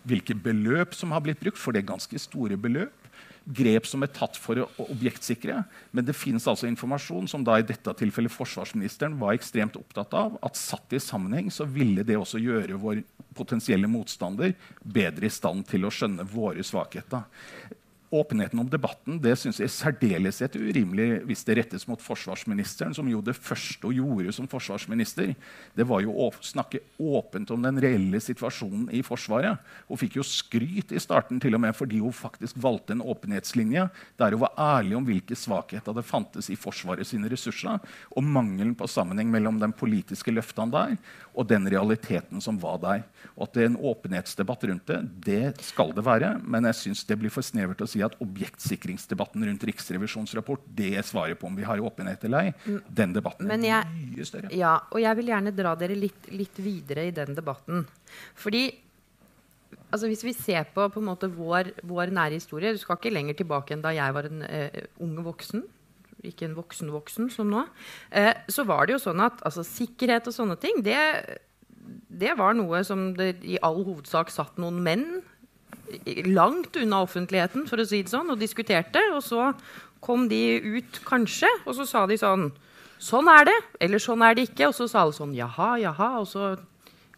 hvilke 0.08 0.34
beløp 0.34 0.96
som 0.96 1.12
har 1.14 1.22
blitt 1.24 1.42
brukt, 1.42 1.60
for 1.60 1.76
det 1.76 1.84
er 1.84 1.92
ganske 1.92 2.20
store 2.20 2.56
beløp. 2.60 2.92
Grep 3.44 3.84
som 3.84 4.00
er 4.00 4.08
tatt 4.08 4.38
for 4.40 4.56
å 4.62 4.86
objektsikre. 4.86 5.58
Men 5.92 6.06
det 6.08 6.16
finnes 6.16 6.46
altså 6.48 6.64
informasjon 6.64 7.28
som 7.28 7.44
da 7.44 7.58
i 7.60 7.66
dette 7.66 7.92
tilfellet 8.00 8.32
forsvarsministeren 8.32 9.18
var 9.20 9.36
ekstremt 9.36 9.76
opptatt 9.76 10.16
av. 10.16 10.38
At 10.40 10.56
satt 10.56 10.96
i 10.96 11.02
sammenheng 11.02 11.52
så 11.52 11.68
ville 11.68 12.06
det 12.08 12.16
også 12.16 12.40
gjøre 12.40 12.80
vår 12.80 13.02
potensielle 13.36 13.90
motstander 13.90 14.54
bedre 14.82 15.28
i 15.28 15.32
stand 15.32 15.66
til 15.70 15.86
å 15.86 15.92
skjønne 15.92 16.26
våre 16.30 16.64
svakheter 16.66 17.26
åpenheten 18.10 18.58
om 18.60 18.68
debatten 18.70 19.16
det 19.22 19.34
synes 19.38 19.58
jeg 19.60 19.68
er 19.68 19.74
særdeleshet 19.74 20.56
urimelig 20.60 21.22
hvis 21.28 21.44
det 21.46 21.56
rettes 21.58 21.86
mot 21.88 22.00
forsvarsministeren, 22.02 22.94
som 22.94 23.08
jo 23.10 23.22
det 23.24 23.36
første 23.36 23.86
hun 23.86 23.96
gjorde 23.96 24.34
som 24.36 24.48
forsvarsminister, 24.50 25.32
det 25.74 25.86
var 25.88 26.02
jo 26.04 26.12
å 26.12 26.28
snakke 26.44 26.82
åpent 27.00 27.50
om 27.54 27.64
den 27.64 27.80
reelle 27.82 28.20
situasjonen 28.22 28.86
i 28.94 29.02
Forsvaret. 29.04 29.58
Hun 29.88 30.00
fikk 30.00 30.18
jo 30.18 30.26
skryt 30.26 30.94
i 30.94 31.02
starten 31.02 31.40
til 31.42 31.56
og 31.56 31.64
med 31.64 31.76
fordi 31.76 32.00
hun 32.02 32.14
faktisk 32.14 32.58
valgte 32.62 32.94
en 32.94 33.04
åpenhetslinje 33.04 33.88
der 34.20 34.36
hun 34.36 34.44
var 34.44 34.54
ærlig 34.78 34.98
om 34.98 35.08
hvilke 35.08 35.38
svakheter 35.38 35.96
det 35.96 36.06
fantes 36.06 36.50
i 36.52 36.58
Forsvaret 36.58 37.08
sine 37.08 37.30
ressurser, 37.32 37.80
og 38.14 38.24
mangelen 38.24 38.74
på 38.78 38.88
sammenheng 38.90 39.30
mellom 39.32 39.58
de 39.62 39.70
politiske 39.74 40.32
løftene 40.34 40.74
der 40.74 40.96
og 41.34 41.48
den 41.50 41.66
realiteten 41.70 42.42
som 42.42 42.58
var 42.62 42.78
der. 42.82 43.02
Og 43.34 43.48
at 43.48 43.56
det 43.56 43.64
er 43.64 43.72
en 43.72 43.80
åpenhetsdebatt 43.90 44.68
rundt 44.70 44.86
det, 44.86 45.00
det 45.26 45.66
skal 45.66 45.90
det 45.96 46.04
være, 46.06 46.36
men 46.44 46.68
jeg 46.70 46.80
syns 46.82 47.04
det 47.08 47.18
blir 47.18 47.32
for 47.32 47.44
snevert 47.44 47.82
å 47.82 47.88
si 47.90 48.03
at 48.08 48.16
objektsikringsdebatten 48.24 49.44
rundt 49.48 49.66
Riksrevisjonens 49.68 50.34
rapport 50.38 50.62
det 50.66 50.96
svarer 51.06 51.38
på 51.38 51.48
om 51.48 51.58
vi 51.58 51.66
har 51.66 51.82
åpenhet 51.82 52.24
eller 52.28 52.48
ei. 52.48 52.54
Mm. 52.64 52.80
Den 53.00 53.14
debatten 53.16 53.50
er 53.50 53.66
jeg, 53.66 53.92
mye 54.14 54.28
større. 54.28 54.52
Ja, 54.54 54.76
og 54.90 55.02
jeg 55.02 55.20
vil 55.20 55.30
gjerne 55.32 55.54
dra 55.56 55.74
dere 55.78 55.98
litt, 55.98 56.30
litt 56.34 56.58
videre 56.62 57.06
i 57.08 57.14
den 57.14 57.36
debatten. 57.36 57.84
Fordi 58.38 58.66
altså 59.90 60.10
hvis 60.10 60.24
vi 60.26 60.34
ser 60.36 60.68
på, 60.74 60.88
på 60.90 61.02
vår, 61.02 61.72
vår, 61.86 62.10
nære 62.14 62.38
historie 62.38 62.72
Du 62.74 62.80
skal 62.82 62.98
ikke 62.98 63.12
lenger 63.14 63.36
tilbake 63.38 63.74
enn 63.74 63.84
da 63.84 63.94
jeg 63.94 64.14
var 64.14 64.28
en 64.30 64.44
uh, 64.44 64.84
ung 65.04 65.16
voksen. 65.24 65.64
Ikke 66.24 66.48
en 66.48 66.56
voksen-voksen 66.56 67.28
som 67.32 67.50
nå. 67.52 67.66
Eh, 68.08 68.32
så 68.48 68.64
var 68.64 68.86
det 68.86 68.94
jo 68.94 69.02
sånn 69.02 69.20
at 69.20 69.42
altså, 69.44 69.60
sikkerhet 69.66 70.30
og 70.30 70.32
sånne 70.32 70.56
ting 70.56 70.80
det, 70.80 70.96
det 72.08 72.32
var 72.38 72.56
noe 72.56 72.80
som 72.86 73.10
det 73.18 73.42
i 73.44 73.58
all 73.60 73.82
hovedsak 73.84 74.32
satt 74.32 74.56
noen 74.62 74.80
menn 74.84 75.04
langt 76.28 76.76
unna 76.80 77.02
offentligheten 77.04 77.66
for 77.70 77.80
å 77.80 77.87
si 77.88 78.02
det 78.04 78.12
sånn, 78.12 78.33
og 78.33 78.40
diskuterte. 78.40 79.02
Og 79.14 79.22
så 79.24 79.50
kom 80.04 80.28
de 80.28 80.59
ut, 80.78 81.00
kanskje, 81.09 81.50
og 81.64 81.78
så 81.78 81.88
sa 81.88 82.07
de 82.11 82.20
sånn 82.20 82.52
Sånn 83.04 83.26
er 83.28 83.42
det, 83.44 83.54
eller 83.85 84.00
sånn 84.00 84.22
er 84.24 84.37
det 84.37 84.46
ikke. 84.46 84.70
Og 84.70 84.76
så 84.78 84.87
sa 84.88 85.02
alle 85.02 85.12
sånn 85.12 85.35
jaha, 85.37 85.74
jaha, 85.83 86.07
og 86.22 86.28
så 86.30 86.54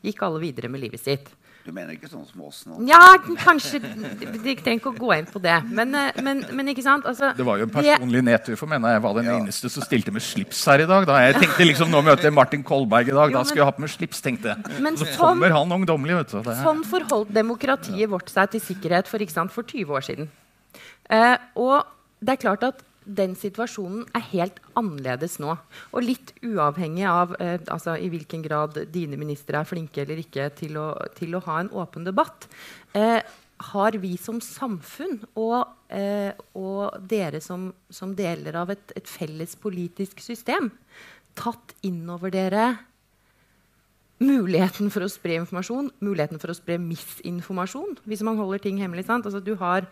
gikk 0.02 0.24
alle 0.26 0.40
videre 0.42 0.70
med 0.72 0.82
livet 0.82 0.98
sitt. 0.98 1.28
Du 1.66 1.72
mener 1.74 1.96
ikke 1.96 2.06
sånn 2.06 2.22
som 2.28 2.42
oss 2.46 2.60
nå? 2.68 2.76
Ja, 2.86 3.16
kanskje. 3.42 3.80
De 3.82 4.52
trenger 4.54 4.76
ikke 4.76 4.92
å 4.92 4.94
gå 4.94 5.08
inn 5.16 5.26
på 5.26 5.40
det. 5.42 5.56
Men, 5.66 5.90
eh, 5.98 6.20
men, 6.22 6.44
men 6.54 6.70
ikke 6.70 6.84
sant? 6.84 7.08
Altså, 7.10 7.32
det 7.34 7.46
var 7.48 7.58
jo 7.58 7.66
en 7.66 7.72
personlig 7.74 8.22
nedtur 8.28 8.54
for 8.60 8.70
meg. 8.70 8.86
Jeg 8.94 9.02
var 9.02 9.16
den 9.18 9.26
ja. 9.26 9.34
eneste 9.40 9.70
som 9.74 9.82
stilte 9.82 10.14
med 10.14 10.22
slips 10.22 10.62
her 10.70 10.84
i 10.84 10.86
dag. 10.86 11.08
Da 11.10 11.18
jeg 11.24 11.40
tenkte 11.40 11.66
liksom, 11.66 11.90
nå 11.90 12.04
møter 12.06 12.30
jeg 12.30 12.36
Martin 12.38 12.62
Kolberg 12.66 13.10
i 13.10 13.16
dag. 13.16 13.34
Jo, 13.34 13.40
da 13.40 13.42
skal 13.50 13.64
jeg 13.64 13.66
ha 13.66 13.74
på 13.74 13.82
meg 13.82 13.94
slips, 13.96 14.22
tenkte 14.22 14.54
jeg. 14.54 14.78
Men 14.86 15.00
så 15.00 15.08
sånn, 15.10 15.18
kommer 15.24 15.56
han 15.58 15.76
ungdommelig. 15.80 16.20
vet 16.20 16.36
du. 16.36 16.54
Sånn 16.62 16.86
forholdt 16.86 17.34
demokratiet 17.34 18.14
vårt 18.14 18.30
seg 18.30 18.54
til 18.54 18.62
sikkerhet 18.68 19.10
for, 19.10 19.26
sant, 19.34 19.54
for 19.56 19.66
20 19.66 19.98
år 19.98 20.06
siden. 20.06 20.30
Eh, 21.10 21.34
og 21.58 21.82
det 22.22 22.36
er 22.36 22.44
klart 22.46 22.70
at 22.70 22.85
den 23.06 23.36
situasjonen 23.38 24.04
er 24.16 24.24
helt 24.32 24.60
annerledes 24.78 25.38
nå. 25.42 25.54
Og 25.94 26.04
litt 26.04 26.32
uavhengig 26.44 27.06
av 27.08 27.36
eh, 27.40 27.58
altså, 27.72 27.96
i 27.96 28.10
hvilken 28.12 28.42
grad 28.44 28.78
dine 28.92 29.18
ministre 29.20 29.60
er 29.60 29.68
flinke 29.68 30.02
eller 30.02 30.20
ikke 30.22 30.50
til 30.58 30.78
å, 30.80 30.90
til 31.16 31.36
å 31.38 31.42
ha 31.46 31.60
en 31.62 31.70
åpen 31.70 32.06
debatt, 32.06 32.48
eh, 32.98 33.20
har 33.72 33.96
vi 34.02 34.16
som 34.20 34.40
samfunn 34.44 35.22
og, 35.38 35.62
eh, 35.88 36.34
og 36.58 36.98
dere 37.08 37.40
som, 37.40 37.70
som, 37.88 38.12
deler 38.16 38.58
av 38.58 38.74
et, 38.74 38.92
et, 38.98 39.08
felles 39.08 39.56
politisk 39.56 40.20
system 40.20 40.68
tatt 41.36 41.72
inn 41.86 42.04
over 42.12 42.32
dere 42.34 42.74
muligheten 44.20 44.90
for 44.92 45.04
å 45.04 45.12
spre 45.12 45.38
informasjon, 45.40 45.90
muligheten 46.04 46.40
for 46.40 46.52
å 46.52 46.56
spre 46.56 46.78
misinformasjon 46.80 47.98
hvis 48.08 48.24
man 48.24 48.38
holder 48.40 48.62
ting 48.64 48.80
hemmelig. 48.80 49.08
Altså, 49.12 49.40
du 49.40 49.54
har 49.60 49.88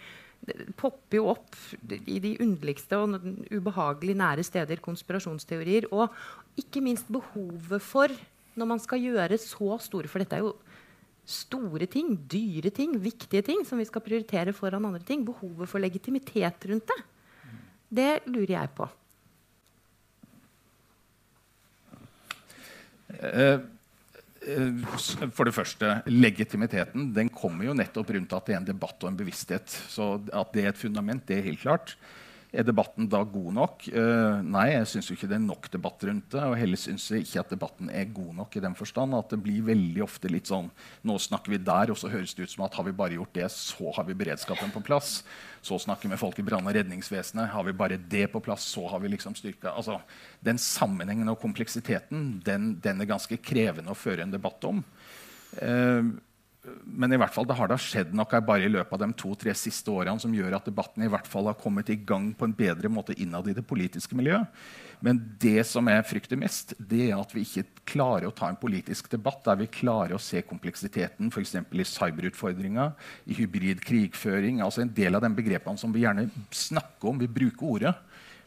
popper 0.76 1.18
jo 1.18 1.28
opp 1.33 1.57
i 1.90 2.18
de 2.22 2.35
underligste 2.42 2.98
og 2.98 3.16
ubehagelig 3.52 4.16
nære 4.18 4.44
steder 4.46 4.83
konspirasjonsteorier. 4.85 5.88
Og 5.94 6.12
ikke 6.61 6.83
minst 6.85 7.11
behovet 7.12 7.83
for, 7.83 8.12
når 8.54 8.70
man 8.74 8.83
skal 8.83 9.02
gjøre 9.02 9.38
så 9.40 9.78
store 9.83 10.11
For 10.11 10.22
dette 10.22 10.37
er 10.38 10.44
jo 10.44 10.54
store 11.24 11.88
ting, 11.88 12.12
dyre 12.28 12.70
ting, 12.70 12.98
viktige 13.00 13.42
ting 13.42 13.64
som 13.64 13.80
vi 13.80 13.88
skal 13.88 14.04
prioritere 14.04 14.52
foran 14.52 14.85
andre 14.85 15.02
ting. 15.04 15.24
Behovet 15.26 15.70
for 15.70 15.83
legitimitet 15.83 16.68
rundt 16.68 16.90
det. 16.92 17.00
Det 17.94 18.11
lurer 18.26 18.57
jeg 18.59 18.74
på. 18.76 18.88
Uh, 23.14 23.61
for 25.35 25.48
det 25.48 25.54
første, 25.57 25.90
legitimiteten 26.11 27.12
den 27.16 27.30
kommer 27.33 27.68
jo 27.68 27.76
nettopp 27.76 28.12
rundt 28.16 28.35
at 28.37 28.48
det 28.48 28.54
er 28.54 28.61
en 28.61 28.68
debatt 28.68 29.04
og 29.04 29.11
en 29.11 29.18
bevissthet. 29.18 29.76
Så 29.90 30.14
at 30.33 30.52
det 30.54 30.64
er 30.64 30.72
et 30.72 30.80
fundament, 30.80 31.24
det 31.28 31.38
er 31.38 31.48
helt 31.48 31.62
klart. 31.64 31.96
Er 32.55 32.62
debatten 32.62 33.09
da 33.11 33.19
god 33.27 33.51
nok? 33.57 33.85
Uh, 33.90 34.38
nei, 34.47 34.69
jeg 34.71 34.87
syns 34.93 35.09
ikke 35.11 35.27
det 35.27 35.35
er 35.40 35.43
nok 35.43 35.67
debatt 35.73 36.05
rundt 36.07 36.29
det. 36.37 36.43
Og 36.47 36.55
heller 36.59 36.79
syns 36.79 37.09
jeg 37.11 37.25
ikke 37.25 37.43
at 37.43 37.55
debatten 37.57 37.88
er 37.90 38.12
god 38.14 38.31
nok 38.38 38.55
i 38.55 38.62
den 38.62 38.77
forstand 38.79 39.17
at 39.19 39.33
det 39.35 39.40
blir 39.43 39.64
veldig 39.67 40.05
ofte 40.05 40.31
litt 40.31 40.51
sånn 40.51 40.69
Nå 41.05 41.17
snakker 41.19 41.51
vi 41.51 41.59
der, 41.67 41.90
og 41.90 41.99
så 41.99 42.12
høres 42.12 42.37
det 42.37 42.47
ut 42.47 42.53
som 42.53 42.62
at 42.67 42.77
har 42.79 42.87
vi 42.87 42.95
bare 42.95 43.19
gjort 43.19 43.35
det, 43.35 43.49
så 43.51 43.90
har 43.97 44.07
vi 44.07 44.17
beredskapen 44.21 44.71
på 44.75 44.85
plass. 44.87 45.17
Så 45.67 45.81
snakker 45.83 46.07
vi 46.07 46.12
med 46.12 46.21
folk 46.21 46.38
i 46.38 46.45
brann- 46.47 46.69
og 46.69 46.77
redningsvesenet. 46.77 47.51
Har 47.51 47.67
vi 47.67 47.75
bare 47.75 47.99
det 47.99 48.29
på 48.31 48.43
plass, 48.45 48.69
så 48.77 48.87
har 48.93 49.03
vi 49.03 49.11
liksom 49.11 49.35
styrka 49.38 49.75
altså, 49.75 49.99
Den 50.45 50.61
sammenhengen 50.61 51.33
og 51.33 51.40
kompleksiteten 51.43 52.38
den, 52.45 52.77
den, 52.85 53.03
er 53.03 53.11
ganske 53.11 53.40
krevende 53.43 53.90
å 53.90 53.99
føre 53.99 54.23
en 54.23 54.35
debatt 54.35 54.62
om. 54.71 54.85
Uh, 55.59 56.14
men 56.85 57.12
i 57.12 57.18
hvert 57.20 57.35
fall, 57.35 57.44
det 57.44 57.57
har 57.59 57.68
da 57.68 57.77
skjedd 57.81 58.14
noe 58.16 58.40
bare 58.44 58.64
i 58.64 58.72
løpet 58.72 58.94
av 58.96 59.03
de 59.03 59.16
to-tre 59.20 59.53
siste 59.59 59.90
årene 59.92 60.22
som 60.22 60.33
gjør 60.33 60.57
at 60.57 60.68
debatten 60.68 61.05
i 61.05 61.11
hvert 61.12 61.29
fall 61.29 61.50
har 61.50 61.59
kommet 61.61 61.90
i 61.92 61.98
gang 62.00 62.31
på 62.37 62.48
en 62.48 62.57
bedre 62.57 62.88
måte 62.92 63.16
innad 63.20 63.50
i 63.50 63.57
det 63.57 63.66
politiske 63.68 64.16
miljøet. 64.16 64.48
Men 65.05 65.20
det 65.40 65.66
som 65.68 65.85
jeg 65.90 66.07
frykter 66.09 66.40
mest, 66.40 66.72
det 66.79 67.11
er 67.11 67.18
at 67.18 67.35
vi 67.37 67.42
ikke 67.44 67.66
klarer 67.90 68.31
å 68.31 68.35
ta 68.37 68.48
en 68.48 68.61
politisk 68.61 69.11
debatt 69.12 69.42
der 69.44 69.59
vi 69.61 69.68
klarer 69.68 70.16
å 70.16 70.22
se 70.22 70.40
kompleksiteten 70.46 71.29
f.eks. 71.29 71.59
i 71.61 71.88
cyberutfordringa, 71.90 72.88
i 73.29 73.37
hybrid 73.37 73.85
krigføring. 73.85 74.62
altså 74.64 74.85
En 74.85 74.94
del 74.96 75.18
av 75.18 75.27
de 75.27 75.35
begrepene 75.37 75.81
som 75.81 75.92
vi 75.92 76.07
gjerne 76.07 76.31
snakker 76.48 77.12
om, 77.12 77.20
vi 77.20 77.29
bruker 77.29 77.77
ordet. 77.77 77.94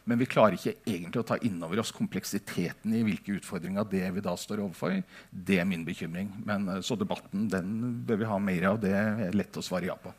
Men 0.08 0.20
vi 0.22 0.28
klarer 0.30 0.56
ikke 0.56 0.78
egentlig 0.88 1.20
å 1.20 1.26
ta 1.28 1.36
inn 1.44 1.58
over 1.64 1.82
oss 1.82 1.92
kompleksiteten 1.92 2.94
i 2.96 3.02
hvilke 3.04 3.34
utfordringer 3.36 3.84
det 3.90 4.06
vi 4.16 4.22
da 4.24 4.32
står 4.40 4.62
overfor. 4.64 4.94
Det 5.28 5.58
er 5.60 5.68
min 5.68 5.84
bekymring. 5.84 6.30
Men, 6.48 6.68
eh, 6.72 6.80
så 6.80 6.96
debatten 6.96 7.48
den 7.52 7.74
bør 8.08 8.22
vi 8.22 8.30
ha 8.30 8.38
mer 8.40 8.70
av. 8.70 8.80
Det 8.80 8.94
er 8.94 9.36
lett 9.36 9.60
å 9.60 9.64
svare 9.64 9.90
ja 9.90 9.98
på. 10.00 10.14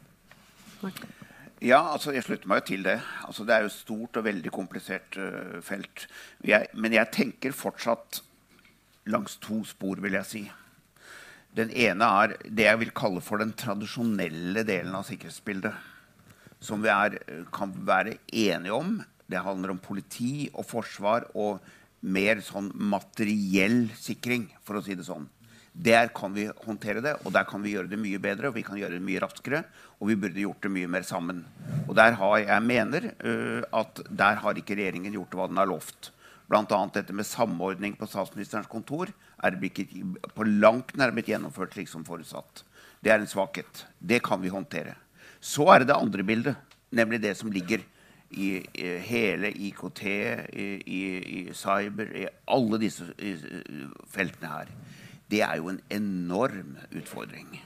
Ja, 1.59 1.81
altså 1.91 2.13
jeg 2.13 2.23
slutter 2.23 2.47
meg 2.47 2.63
til 2.69 2.85
det. 2.85 2.99
Altså 3.25 3.43
det 3.43 3.55
er 3.55 3.65
jo 3.65 3.71
et 3.71 3.79
stort 3.79 4.21
og 4.21 4.27
veldig 4.29 4.51
komplisert 4.53 5.17
uh, 5.19 5.59
felt. 5.65 6.05
Jeg, 6.45 6.69
men 6.73 6.95
jeg 6.95 7.11
tenker 7.11 7.51
fortsatt 7.51 8.21
langs 9.09 9.35
to 9.43 9.63
spor, 9.67 9.99
vil 9.99 10.15
jeg 10.21 10.29
si. 10.29 10.43
Den 11.57 11.73
ene 11.73 12.07
er 12.21 12.37
det 12.45 12.69
jeg 12.69 12.79
vil 12.85 12.95
kalle 12.95 13.25
for 13.25 13.41
den 13.41 13.51
tradisjonelle 13.57 14.63
delen 14.63 14.95
av 14.95 15.03
sikkerhetsbildet. 15.09 15.73
Som 16.63 16.85
vi 16.85 16.93
er, 16.93 17.17
kan 17.51 17.73
være 17.87 18.19
enige 18.31 18.75
om, 18.75 18.99
det 19.29 19.43
handler 19.45 19.75
om 19.75 19.81
politi 19.81 20.49
og 20.53 20.65
forsvar 20.67 21.27
og 21.37 21.59
mer 21.99 22.39
sånn 22.43 22.71
materiell 22.73 23.89
sikring, 23.99 24.47
for 24.65 24.79
å 24.79 24.83
si 24.83 24.95
det 24.97 25.05
sånn. 25.07 25.27
Der 25.79 26.09
kan 26.15 26.33
vi 26.33 26.47
håndtere 26.65 27.01
det, 27.03 27.13
og 27.23 27.31
der 27.35 27.45
kan 27.47 27.61
vi 27.63 27.75
gjøre 27.75 27.91
det 27.91 27.99
mye 28.01 28.19
bedre 28.19 28.49
og 28.49 28.57
vi 28.57 28.65
kan 28.67 28.79
gjøre 28.79 28.97
det 28.97 29.05
mye 29.05 29.21
raskere. 29.21 29.61
Og 29.99 30.09
vi 30.09 30.17
burde 30.19 30.41
gjort 30.41 30.63
det 30.65 30.71
mye 30.73 30.89
mer 30.91 31.05
sammen. 31.07 31.43
Og 31.85 31.93
der 31.95 32.17
har 32.19 32.37
jeg 32.41 32.65
mener 32.65 33.11
uh, 33.21 33.61
at 33.79 34.01
der 34.09 34.41
har 34.41 34.59
ikke 34.59 34.75
regjeringen 34.79 35.15
gjort 35.15 35.37
hva 35.37 35.47
den 35.51 35.59
har 35.61 35.69
lovt. 35.69 36.11
Bl.a. 36.49 36.65
dette 36.95 37.13
med 37.13 37.27
samordning 37.29 37.93
på 37.95 38.07
statsministerens 38.09 38.67
kontor 38.71 39.11
er 39.45 39.59
ikke 39.61 39.85
på 40.33 40.47
langt 40.47 40.95
nær 40.97 41.13
blitt 41.13 41.29
gjennomført 41.29 41.75
slik 41.77 41.91
som 41.91 42.03
forutsatt. 42.07 42.63
Det 42.99 43.13
er 43.13 43.21
en 43.21 43.29
svakhet. 43.29 43.85
Det 43.99 44.23
kan 44.25 44.41
vi 44.41 44.51
håndtere. 44.51 44.97
Så 45.39 45.67
er 45.71 45.83
det 45.83 45.91
det 45.91 45.99
andre 45.99 46.25
bildet, 46.25 46.57
nemlig 46.91 47.21
det 47.23 47.35
som 47.37 47.53
ligger 47.53 47.85
i, 48.31 48.49
hele 49.05 49.51
IKT, 49.51 50.03
i, 50.53 50.67
i, 50.85 51.39
cyber, 51.55 52.11
i 52.13 52.27
alle 52.51 52.79
disse 52.81 53.07
feltene 54.11 54.51
her, 54.51 54.71
det 55.29 55.41
er 55.45 55.57
jo 55.59 55.69
en 55.71 55.81
enorm 55.93 56.77
utfordring. 56.95 57.59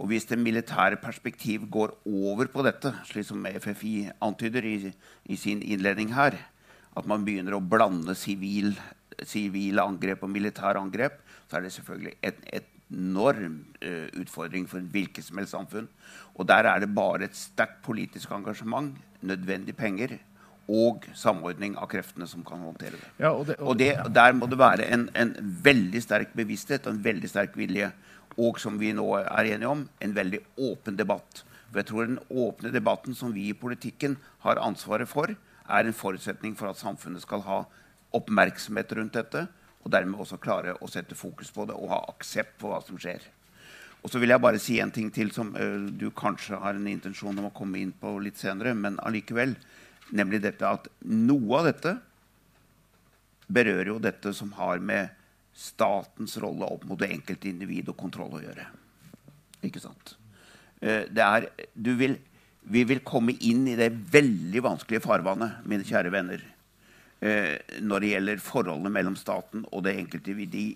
Og 0.00 0.08
hvis 0.10 0.26
det 0.30 0.40
militære 0.40 0.98
perspektiv 1.00 1.68
går 1.70 1.94
over 2.08 2.48
på 2.50 2.64
dette, 2.66 2.94
slik 3.06 3.28
som 3.28 3.46
FFI 3.46 4.10
antyder 4.24 4.64
i, 4.66 4.76
i 5.24 5.36
sin 5.36 5.62
innledning 5.62 6.14
her, 6.16 6.38
at 6.96 7.08
man 7.08 7.24
begynner 7.24 7.56
å 7.56 7.64
blande 7.64 8.16
sivile 8.18 9.84
angrep 9.84 10.24
og 10.24 10.32
militære 10.32 10.80
angrep, 10.80 11.20
så 11.48 11.58
er 11.58 11.66
det 11.66 11.74
selvfølgelig 11.76 12.16
en 12.24 12.70
enorm 12.92 13.62
uh, 13.82 14.08
utfordring 14.20 14.68
for 14.68 14.84
hvilket 14.92 15.26
som 15.26 15.40
helst 15.40 15.56
samfunn. 15.56 15.88
Og 16.36 16.48
der 16.48 16.68
er 16.68 16.82
det 16.82 16.94
bare 16.94 17.26
et 17.26 17.36
sterkt 17.36 17.80
politisk 17.86 18.30
engasjement 18.36 18.94
nødvendige 19.22 19.76
penger 19.78 20.18
og 20.70 21.06
samordning 21.18 21.74
av 21.76 21.88
kreftene 21.90 22.26
som 22.30 22.44
kan 22.46 22.62
håndtere 22.62 22.96
det. 22.96 23.08
Ja, 23.18 23.32
og, 23.32 23.46
det, 23.48 23.56
og, 23.58 23.72
og 23.72 23.78
det, 23.78 23.92
Der 24.14 24.34
må 24.36 24.46
det 24.46 24.58
være 24.58 24.86
en, 24.94 25.08
en, 25.18 25.34
veldig 25.64 26.02
sterk 26.02 26.34
bevissthet 26.38 26.86
og 26.86 26.94
en 26.94 27.04
veldig 27.04 27.30
sterk 27.30 27.56
vilje. 27.58 27.90
Og 28.40 28.60
som 28.62 28.78
vi 28.80 28.92
nå 28.96 29.06
er 29.20 29.50
enige 29.52 29.68
om, 29.68 29.86
en 30.00 30.14
veldig 30.16 30.40
åpen 30.70 30.96
debatt. 30.96 31.42
For 31.70 31.80
jeg 31.80 31.88
tror 31.88 32.06
Den 32.06 32.20
åpne 32.30 32.72
debatten 32.72 33.14
som 33.14 33.34
vi 33.34 33.48
i 33.48 33.56
politikken 33.56 34.16
har 34.44 34.60
ansvaret 34.60 35.08
for, 35.08 35.32
er 35.68 35.86
en 35.86 35.96
forutsetning 35.96 36.56
for 36.56 36.70
at 36.70 36.80
samfunnet 36.80 37.22
skal 37.24 37.44
ha 37.46 37.62
oppmerksomhet 38.12 38.92
rundt 38.96 39.16
dette, 39.16 39.46
og 39.82 39.90
dermed 39.90 40.20
også 40.22 40.38
klare 40.42 40.76
å 40.78 40.90
sette 40.90 41.18
fokus 41.18 41.50
på 41.54 41.66
det 41.68 41.76
og 41.76 41.90
ha 41.90 42.00
aksept 42.12 42.58
på 42.60 42.70
hva 42.70 42.80
som 42.84 42.98
skjer. 43.00 43.24
Og 44.02 44.10
så 44.10 44.18
vil 44.22 44.32
jeg 44.34 44.42
bare 44.42 44.60
si 44.62 44.78
en 44.82 44.90
ting 44.94 45.10
til 45.14 45.30
som 45.34 45.52
uh, 45.54 45.86
du 45.86 46.08
kanskje 46.14 46.58
har 46.58 46.78
en 46.78 46.88
intensjon 46.90 47.38
om 47.38 47.50
å 47.50 47.54
komme 47.54 47.82
inn 47.82 47.92
på 47.94 48.16
litt 48.22 48.40
senere, 48.40 48.74
men 48.74 48.98
allikevel. 49.02 49.54
Nemlig 50.14 50.42
dette 50.44 50.68
at 50.68 50.88
noe 51.06 51.60
av 51.60 51.68
dette 51.70 51.96
berører 53.52 53.92
jo 53.92 54.00
dette 54.02 54.32
som 54.36 54.50
har 54.58 54.82
med 54.82 55.12
statens 55.56 56.34
rolle 56.40 56.66
opp 56.66 56.84
mot 56.88 56.98
det 56.98 57.10
enkelte 57.12 57.50
individ 57.50 57.90
og 57.92 57.98
kontroll 58.00 58.38
å 58.38 58.42
gjøre. 58.42 58.66
Ikke 59.66 59.82
sant? 59.82 60.16
Uh, 60.82 61.06
det 61.10 61.26
er, 61.26 61.50
du 61.74 61.94
vil, 61.98 62.18
vi 62.62 62.86
vil 62.86 63.02
komme 63.06 63.36
inn 63.38 63.66
i 63.70 63.78
det 63.78 63.92
veldig 64.14 64.66
vanskelige 64.66 65.06
farvannet, 65.06 65.62
mine 65.68 65.86
kjære 65.86 66.14
venner, 66.14 66.42
Eh, 66.42 66.51
når 67.22 68.02
det 68.02 68.08
gjelder 68.10 68.40
forholdet 68.42 68.90
mellom 68.90 69.14
staten 69.14 69.60
og 69.70 69.84
det 69.86 69.92
enkelte 69.94 70.32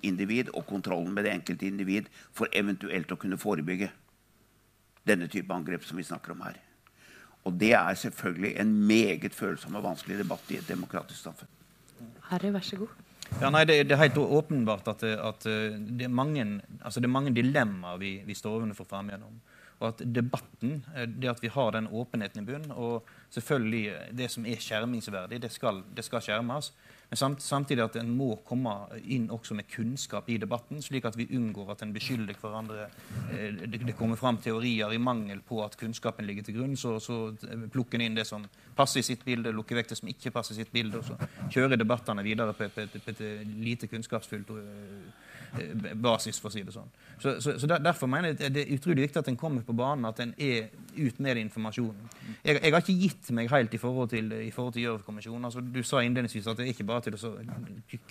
individ, 0.06 0.52
og 0.54 0.62
kontrollen 0.68 1.10
med 1.10 1.26
det 1.26 1.32
enkelte 1.34 1.66
individ, 1.66 2.06
for 2.30 2.46
eventuelt 2.54 3.10
å 3.10 3.18
kunne 3.18 3.38
forebygge 3.40 3.88
denne 5.06 5.26
type 5.30 5.50
angrep 5.54 5.82
som 5.86 5.98
vi 5.98 6.06
snakker 6.06 6.36
om 6.36 6.44
her. 6.46 6.60
Og 7.46 7.54
det 7.60 7.72
er 7.78 7.98
selvfølgelig 7.98 8.54
en 8.60 8.72
meget 8.88 9.34
følsom 9.34 9.78
og 9.78 9.84
vanskelig 9.86 10.18
debatt 10.18 10.50
i 10.50 10.58
et 10.58 10.70
demokratisk 10.70 11.28
samfunn. 11.28 11.50
Herre, 12.30 12.52
vær 12.54 12.64
så 12.66 12.78
god. 12.80 12.94
Ja, 13.40 13.50
nei, 13.50 13.64
det, 13.66 13.80
det, 13.88 13.94
er 13.94 14.04
helt 14.04 14.18
åpenbart 14.22 14.88
at, 14.90 15.02
at 15.02 15.46
eh, 15.50 15.74
det, 15.76 16.06
er 16.06 16.14
mange, 16.14 16.44
altså 16.80 17.02
det 17.02 17.08
er 17.08 17.14
mange 17.14 17.34
dilemmaer 17.34 17.98
vi, 17.98 18.12
vi 18.26 18.36
står 18.38 18.60
overfor 18.60 18.86
frem 18.86 19.10
Og 19.78 19.88
at 19.88 20.02
debatten, 20.14 20.84
eh, 20.94 21.08
det 21.08 21.30
at 21.30 21.42
vi 21.42 21.50
har 21.50 21.72
den 21.74 21.88
åpenheten 21.90 22.42
i 22.42 22.46
bunnen, 22.46 22.72
og 22.72 23.06
selvfølgelig 23.36 23.86
eh, 23.92 24.12
det 24.16 24.28
som 24.32 24.46
er 24.48 24.60
skjermingsverdig, 24.62 25.40
det 25.42 25.52
skal, 25.52 25.82
det 25.96 26.04
skal 26.06 26.24
skjermes. 26.24 26.72
Men 27.06 27.20
samt, 27.20 27.42
samtidig 27.44 27.84
at 27.84 27.96
en 28.00 28.08
må 28.18 28.32
komme 28.46 28.72
inn 29.14 29.28
også 29.30 29.54
med 29.54 29.68
kunnskap 29.70 30.26
i 30.32 30.40
debatten, 30.42 30.80
slik 30.82 31.04
at 31.06 31.14
vi 31.18 31.28
unngår 31.38 31.70
at 31.76 31.84
en 31.84 31.92
beskylder 31.94 32.38
hverandre. 32.40 32.88
Eh, 33.30 33.60
det, 33.62 33.82
det, 33.84 33.94
kommer 33.98 34.18
fram 34.18 34.40
teorier 34.42 34.92
i 34.92 34.98
mangel 34.98 35.44
på 35.46 35.60
at 35.64 35.78
kunnskapen 35.78 36.26
ligger 36.26 36.48
til 36.48 36.58
grunn. 36.58 36.74
Så, 36.80 36.96
så 37.02 37.20
plukker 37.72 38.00
en 38.00 38.08
inn 38.08 38.18
det 38.18 38.26
som 38.26 38.48
passer 38.76 39.04
i 39.04 39.06
sitt 39.06 39.22
bilde, 39.26 39.54
lukker 39.54 39.78
vekk 39.78 39.92
det 39.92 40.00
som 40.00 40.10
ikke 40.10 40.34
passer 40.34 40.56
i 40.56 40.64
sitt 40.64 40.74
bilde. 40.74 41.02
Og 41.02 41.12
så 41.12 41.48
kjører 41.54 41.78
debattene 41.78 42.26
videre 42.26 42.56
på 42.56 42.66
et 42.66 43.24
lite 43.60 43.90
kunnskapsfullt 43.92 44.52
Eh, 45.60 45.94
basis, 45.94 46.40
for 46.40 46.50
å 46.50 46.54
si 46.54 46.62
det 46.66 46.74
sånn. 46.74 46.88
Så, 47.18 47.36
så, 47.40 47.56
så 47.60 47.68
der, 47.70 47.82
Derfor 47.84 48.10
mener 48.10 48.34
jeg 48.34 48.52
det 48.52 48.64
er 48.64 48.74
utrolig 48.74 49.06
viktig 49.06 49.22
at 49.22 49.30
en 49.30 49.38
kommer 49.40 49.64
på 49.64 49.76
banen, 49.76 50.08
at 50.08 50.20
en 50.22 50.34
er 50.36 50.68
ut 50.98 51.18
med 51.20 51.40
informasjonen. 51.40 52.08
Jeg, 52.44 52.60
jeg, 52.62 52.72
har 52.72 52.82
ikke 52.82 53.00
gitt 53.00 53.30
meg 53.36 53.50
helt 53.52 53.74
i 53.74 53.80
forhold 53.80 54.10
til, 54.12 54.32
i 54.32 54.50
til 54.50 54.82
Gjørv-kommisjonen. 54.82 55.44
Altså, 55.48 55.60
du 55.60 55.82
sa 55.82 56.02
innledningsvis 56.02 56.46
at 56.46 56.58
det 56.58 56.66
er 56.66 56.74
ikke 56.74 56.88
bare 56.88 57.06
til 57.06 57.16
å 57.18 57.34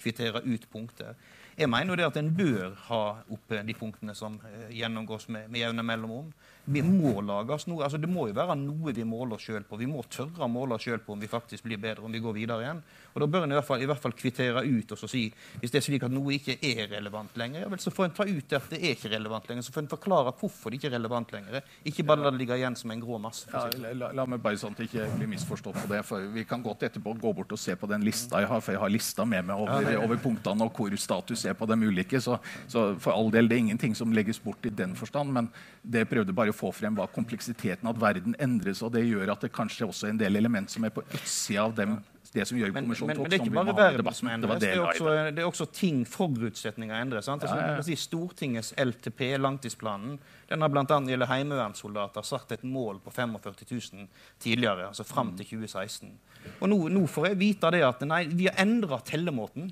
kvittere 0.02 0.44
ut 0.46 0.68
punkter. 0.72 1.16
Jeg 1.58 1.70
mener 1.72 1.94
jo 1.94 2.00
det 2.00 2.10
at 2.10 2.18
en 2.20 2.34
bør 2.36 2.76
ha 2.90 3.04
oppe 3.32 3.62
de 3.64 3.74
punktene 3.78 4.16
som 4.16 4.40
eh, 4.44 4.76
gjennomgås 4.76 5.30
med, 5.30 5.48
med 5.50 5.62
jevne 5.62 5.86
mellomrom. 5.88 6.34
Vi 6.66 6.82
må 6.82 7.20
lage 7.22 7.54
oss 7.54 7.68
noe, 7.70 7.84
altså 7.86 8.00
Det 8.02 8.10
må 8.10 8.28
jo 8.30 8.36
være 8.38 8.56
noe 8.58 8.94
vi 8.96 9.04
måler 9.06 9.38
oss 9.38 9.46
sjøl 9.46 9.66
på. 9.68 9.78
Vi 9.78 9.88
må 9.90 10.02
tørre 10.10 10.46
å 10.46 10.50
måle 10.50 10.78
oss 10.78 10.86
sjøl 10.88 11.02
på 11.04 11.14
om 11.14 11.22
vi 11.22 11.30
faktisk 11.30 11.68
blir 11.68 11.78
bedre, 11.82 12.06
om 12.06 12.14
vi 12.14 12.22
går 12.24 12.34
videre 12.34 12.64
igjen. 12.64 12.82
Og 13.14 13.22
Da 13.22 13.28
bør 13.32 13.46
en 13.46 13.54
i 13.54 13.58
hvert 13.58 13.68
fall, 13.68 13.84
i 13.84 13.90
hvert 13.90 14.02
fall 14.02 14.16
kvittere 14.18 14.64
ut 14.66 14.92
og 14.92 15.00
så 15.00 15.10
si 15.10 15.28
hvis 15.62 15.72
det 15.72 15.80
er 15.80 15.86
slik 15.86 16.06
at 16.08 16.14
noe 16.14 16.34
ikke 16.36 16.58
er 16.66 16.90
relevant 16.92 17.38
lenger, 17.38 17.62
ja 17.64 17.70
vel, 17.70 17.82
så 17.82 17.94
får 17.94 18.10
en 18.10 18.16
ta 18.18 18.26
ut 18.26 18.56
at 18.58 18.70
det 18.74 18.80
er 18.82 18.96
ikke 18.96 19.12
relevant 19.14 19.50
lenger. 19.50 19.68
Så 19.68 19.76
får 19.76 19.86
en 19.86 19.92
forklare 19.94 20.34
hvorfor 20.40 20.74
det 20.74 20.80
ikke 20.80 20.90
er 20.90 20.96
relevant 20.98 21.36
lenger. 21.36 21.62
Ikke 21.86 22.06
bare 22.08 22.26
la 22.26 22.34
det 22.34 22.42
ligge 22.42 22.58
igjen 22.58 22.78
som 22.80 22.94
en 22.96 23.04
grå 23.04 23.20
masse. 23.22 23.46
Ja, 23.54 23.68
la, 23.84 23.94
la, 24.02 24.12
la, 24.18 24.26
meg 24.34 24.42
bare 24.44 24.60
sånn 24.60 24.74
at 24.76 24.82
jeg 24.84 24.92
ikke 24.92 25.20
blir 25.20 25.32
misforstått 25.36 25.80
på 25.84 25.92
det. 25.94 26.02
for 26.08 26.26
Vi 26.34 26.48
kan 26.50 26.66
godt 26.66 26.88
etterpå 26.90 27.14
gå 27.22 27.36
bort 27.38 27.54
og 27.54 27.62
se 27.62 27.78
på 27.78 27.90
den 27.92 28.06
lista 28.08 28.42
jeg 28.42 28.50
har, 28.50 28.66
for 28.66 28.76
jeg 28.76 28.82
har 28.82 28.94
lista 28.94 29.28
med 29.30 29.52
meg 29.52 29.62
over, 29.62 29.92
ja, 29.92 30.02
over 30.02 30.20
punktene 30.22 30.66
og 30.66 30.82
hvor 30.82 30.98
status 31.00 31.46
er 31.46 31.54
på 31.58 31.70
dem 31.70 31.86
ulike. 31.86 32.22
Så, 32.22 32.40
så, 32.68 32.88
for 33.00 33.14
all 33.14 33.32
del, 33.34 33.50
det 33.52 33.60
er 33.60 33.66
ingenting 33.68 33.96
som 33.98 34.14
legges 34.16 34.42
bort 34.42 34.66
i 34.66 34.74
den 34.74 34.98
forstand, 34.98 35.32
men 35.36 35.52
det 35.84 36.08
prøvde 36.10 36.34
bare 36.36 36.55
få 36.56 36.72
frem 36.76 36.98
var 36.98 37.12
kompleksiteten 37.14 37.90
at 37.92 38.02
verden 38.02 38.36
endres, 38.42 38.82
og 38.86 38.94
det 38.96 39.06
gjør 39.06 39.36
at 39.36 39.46
det 39.46 39.54
kanskje 39.56 39.88
også 39.88 40.10
er 40.10 40.16
en 40.16 40.22
del 40.22 40.42
element 40.42 40.72
som 40.72 40.88
er 40.88 40.94
på 40.96 41.06
utsida 41.06 41.68
av 41.68 41.76
dem 41.78 42.00
det 42.36 42.46
som 42.50 42.58
gjør 42.60 42.74
men, 42.76 42.90
men, 42.90 43.22
det 43.30 43.38
er 43.38 43.44
ikke 43.44 43.54
bare 43.54 43.76
verden 43.78 44.16
som 44.18 44.30
endres. 44.32 44.60
Det, 44.60 44.68
det, 44.68 44.76
er 44.76 44.84
også, 44.84 45.14
det 45.32 45.44
er 45.44 45.48
også 45.48 45.68
ting, 45.72 46.02
forutsetninger 46.10 46.98
endres. 47.00 47.30
Sant? 47.30 47.46
Altså, 47.46 47.58
ja, 47.60 47.78
ja. 47.78 47.86
Si, 47.86 47.96
Stortingets 48.00 48.74
LTP, 48.82 49.24
langtidsplanen, 49.40 50.18
den 50.50 50.66
har 50.66 50.74
bl.a. 50.74 50.84
gjelder 50.84 51.32
heimevernssoldater 51.32 52.28
satt 52.28 52.52
et 52.58 52.66
mål 52.68 53.00
på 53.06 53.14
45 53.16 53.70
000 53.72 54.10
tidligere, 54.44 54.90
altså 54.92 55.08
fram 55.08 55.32
til 55.38 55.48
2016. 55.56 56.12
Og 56.60 56.70
nå, 56.72 56.80
nå 56.94 57.06
får 57.10 57.32
jeg 57.32 57.42
vite 57.42 57.72
det 57.74 57.82
at 57.88 58.04
nei, 58.08 58.26
vi 58.34 58.50
har 58.50 58.60
endra 58.66 59.00
tellemåten. 59.06 59.72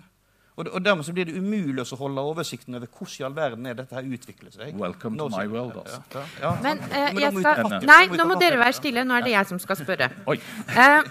Og, 0.55 0.67
og, 0.69 0.85
dermed 0.85 1.05
så 1.05 1.13
blir 1.15 1.25
det 1.25 1.33
umulig 1.33 1.81
å 1.81 1.97
holde 1.97 2.21
oversikten 2.21 2.77
over 2.77 2.85
hvordan 2.85 3.15
i 3.17 3.25
all 3.25 3.37
verden 3.37 3.65
er 3.65 3.77
dette 3.79 3.97
her 3.97 4.05
utvikler 4.05 4.53
seg. 4.53 4.75
Welcome 4.77 5.17
to 5.17 5.29
my 5.33 5.47
world, 5.49 5.79
altså. 5.81 6.01
Ja, 6.13 6.25
ja. 6.43 6.51
Men, 6.61 6.83
uh, 6.91 7.21
jeg 7.23 7.33
skal, 7.39 7.79
nei, 7.89 8.03
nå 8.13 8.27
må 8.29 8.37
dere 8.41 8.59
være 8.61 8.77
stille. 8.77 9.05
Nå 9.07 9.17
er 9.17 9.25
det 9.25 9.33
jeg 9.33 9.49
som 9.49 9.61
skal 9.61 9.79
spørre. 9.81 10.11
Oi. 10.29 10.37
Uh, 10.69 11.01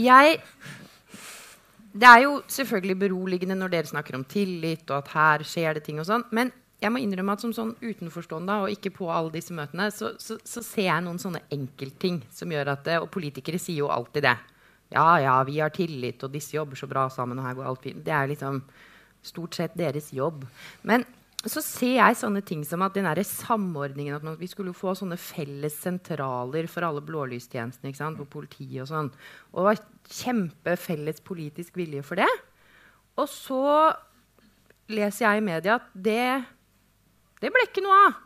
jeg 0.00 0.38
Det 1.92 2.08
er 2.08 2.22
jo 2.24 2.38
selvfølgelig 2.48 2.96
beroligende 3.02 3.58
når 3.60 3.74
dere 3.74 3.92
snakker 3.92 4.16
om 4.16 4.24
tillit, 4.24 4.88
og 4.88 5.02
at 5.02 5.12
her 5.12 5.44
skjer 5.44 5.76
det 5.76 5.84
ting 5.84 6.00
og 6.00 6.08
sånn. 6.08 6.24
Men 6.32 6.54
jeg 6.80 6.90
må 6.90 7.02
innrømme 7.02 7.36
at 7.36 7.44
som 7.44 7.52
sånn 7.52 7.74
utenforstående 7.82 8.56
og 8.64 8.72
ikke 8.72 8.94
på 8.96 9.10
alle 9.12 9.30
disse 9.34 9.52
møtene, 9.54 9.90
så, 9.92 10.14
så, 10.18 10.38
så 10.40 10.64
ser 10.64 10.88
jeg 10.88 11.04
noen 11.04 11.20
sånne 11.20 11.44
enkeltting 11.52 12.22
som 12.32 12.50
gjør 12.50 12.72
at 12.72 12.88
det, 12.88 12.96
Og 13.04 13.12
politikere 13.12 13.60
sier 13.60 13.84
jo 13.84 13.92
alltid 13.92 14.24
det. 14.30 14.38
Ja, 14.92 15.16
ja, 15.22 15.38
vi 15.48 15.58
har 15.62 15.72
tillit, 15.74 16.22
og 16.24 16.32
disse 16.34 16.56
jobber 16.56 16.78
så 16.78 16.88
bra 16.90 17.08
sammen, 17.12 17.40
og 17.40 17.48
her 17.48 17.58
går 17.58 17.68
alt 17.70 17.82
fint. 17.88 18.04
Det 18.04 18.14
er 18.14 18.30
liksom 18.30 18.62
stort 19.24 19.56
sett 19.56 19.74
deres 19.78 20.10
jobb. 20.14 20.44
Men 20.86 21.06
så 21.42 21.58
ser 21.64 21.96
jeg 21.96 22.18
sånne 22.20 22.42
ting 22.46 22.62
som 22.66 22.84
at 22.86 22.94
den 22.94 23.08
samordningen 23.26 24.14
at 24.14 24.38
Vi 24.38 24.46
skulle 24.46 24.70
jo 24.70 24.78
få 24.78 24.94
sånne 24.94 25.18
felles 25.18 25.74
sentraler 25.74 26.68
for 26.70 26.86
alle 26.86 27.02
blålystjenestene 27.02 28.16
på 28.16 28.28
politiet 28.30 28.82
og 28.84 28.88
sånn. 28.88 29.10
Og 29.50 29.58
det 29.58 29.66
var 29.66 29.82
kjempefelles 30.06 31.20
politisk 31.20 31.76
vilje 31.76 32.02
for 32.02 32.22
det. 32.22 32.30
Og 33.18 33.26
så 33.28 33.92
leser 34.92 35.26
jeg 35.26 35.40
i 35.40 35.46
media 35.46 35.80
at 35.80 35.90
det, 35.94 36.44
det 37.40 37.50
ble 37.50 37.66
ikke 37.66 37.82
noe 37.82 37.98
av. 38.06 38.20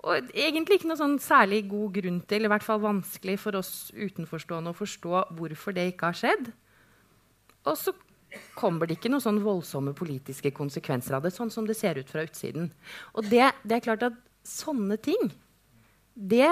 Og 0.00 0.30
egentlig 0.32 0.78
ikke 0.78 0.88
noe 0.88 1.00
sånn 1.00 1.18
særlig 1.20 1.64
god 1.68 1.96
grunn 1.98 2.20
til, 2.28 2.46
i 2.46 2.50
hvert 2.50 2.64
fall 2.64 2.80
vanskelig 2.80 3.36
for 3.42 3.58
oss 3.58 3.90
utenforstående 3.92 4.72
å 4.72 4.78
forstå 4.78 5.24
hvorfor 5.36 5.76
det 5.76 5.90
ikke 5.90 6.08
har 6.08 6.16
skjedd. 6.16 6.48
Og 7.68 7.76
så 7.76 7.92
kommer 8.56 8.88
det 8.88 8.96
ikke 8.96 9.10
noen 9.12 9.24
sånn 9.24 9.42
voldsomme 9.44 9.92
politiske 9.96 10.52
konsekvenser 10.56 11.18
av 11.18 11.26
det, 11.26 11.34
sånn 11.34 11.52
som 11.52 11.66
det 11.68 11.76
ser 11.76 12.00
ut 12.00 12.10
fra 12.10 12.24
utsiden. 12.24 12.70
Og 13.12 13.28
det, 13.28 13.50
det 13.66 13.76
er 13.76 13.84
klart 13.84 14.06
at 14.08 14.16
sånne 14.46 14.96
ting 15.02 15.32
det 16.14 16.48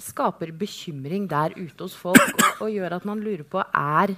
skaper 0.00 0.52
bekymring 0.56 1.26
der 1.30 1.54
ute 1.58 1.84
hos 1.84 1.94
folk 1.98 2.20
og, 2.20 2.64
og 2.64 2.72
gjør 2.72 2.96
at 2.96 3.06
man 3.08 3.22
lurer 3.22 3.44
på 3.44 3.62
er, 3.62 4.14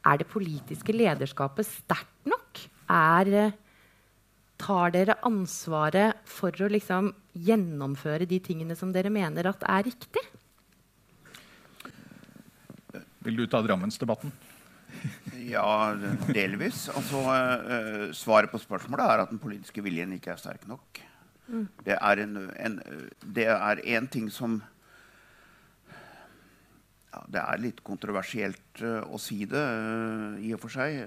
er 0.00 0.20
det 0.20 0.28
politiske 0.30 0.94
lederskapet 0.96 1.68
sterkt 1.68 2.28
nok. 2.28 2.62
Er, 2.90 3.52
tar 4.60 4.92
dere 4.94 5.16
ansvaret 5.26 6.20
for 6.28 6.54
å 6.60 6.68
liksom 6.70 7.10
gjennomføre 7.32 8.28
de 8.28 8.40
tingene 8.44 8.76
som 8.78 8.92
dere 8.94 9.12
mener 9.12 9.48
at 9.50 9.64
er 9.68 9.88
riktig? 9.88 10.22
Vil 13.24 13.36
du 13.36 13.46
ta 13.50 13.62
Drammensdebatten? 13.64 14.32
Ja, 15.50 15.94
delvis. 16.28 16.88
Altså, 16.92 17.20
uh, 17.24 18.10
svaret 18.14 18.50
på 18.52 18.58
spørsmålet 18.60 19.06
er 19.06 19.22
at 19.22 19.30
den 19.32 19.40
politiske 19.40 19.82
viljen 19.82 20.12
ikke 20.16 20.34
er 20.34 20.40
sterk 20.42 20.66
nok. 20.68 21.00
Mm. 21.48 21.64
Det 21.86 21.96
er 21.96 22.22
en, 22.24 22.36
en, 22.60 22.76
det 23.24 23.46
er 23.54 23.80
en 23.96 24.08
ting 24.12 24.28
som 24.30 24.58
ja, 27.10 27.22
Det 27.26 27.40
er 27.40 27.62
litt 27.62 27.80
kontroversielt 27.86 28.82
uh, 28.84 29.00
å 29.08 29.18
si 29.18 29.40
det, 29.48 29.62
uh, 29.62 30.36
i 30.42 30.52
og 30.54 30.60
for 30.62 30.76
seg. 30.76 31.00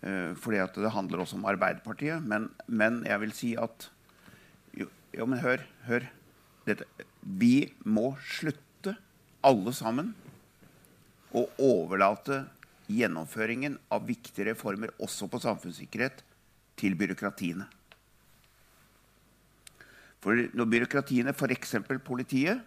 Fordi 0.00 0.60
at 0.62 0.76
det 0.78 0.92
handler 0.94 1.24
også 1.24 1.38
om 1.40 1.46
Arbeiderpartiet. 1.50 2.22
Men, 2.22 2.50
men 2.66 3.00
jeg 3.06 3.20
vil 3.24 3.34
si 3.34 3.54
at 3.58 3.88
Jo, 4.78 4.86
jo 5.16 5.26
men 5.26 5.40
hør. 5.42 5.64
hør. 5.88 6.06
Dette. 6.66 6.86
Vi 7.22 7.72
må 7.84 8.12
slutte, 8.22 8.94
alle 9.42 9.72
sammen, 9.74 10.12
å 11.34 11.44
overlate 11.60 12.44
gjennomføringen 12.88 13.76
av 13.92 14.06
viktige 14.08 14.48
reformer 14.52 14.94
også 15.02 15.28
på 15.28 15.40
samfunnssikkerhet 15.42 16.22
til 16.78 16.96
byråkratiene. 16.98 17.66
For 20.24 20.48
når 20.56 20.70
byråkratiene, 20.72 21.34
f.eks. 21.34 21.76
politiet 22.04 22.64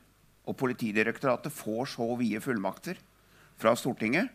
og 0.47 0.57
Politidirektoratet, 0.57 1.53
får 1.53 1.93
så 1.95 2.07
vide 2.19 2.41
fullmakter 2.43 2.99
fra 3.61 3.73
Stortinget, 3.77 4.31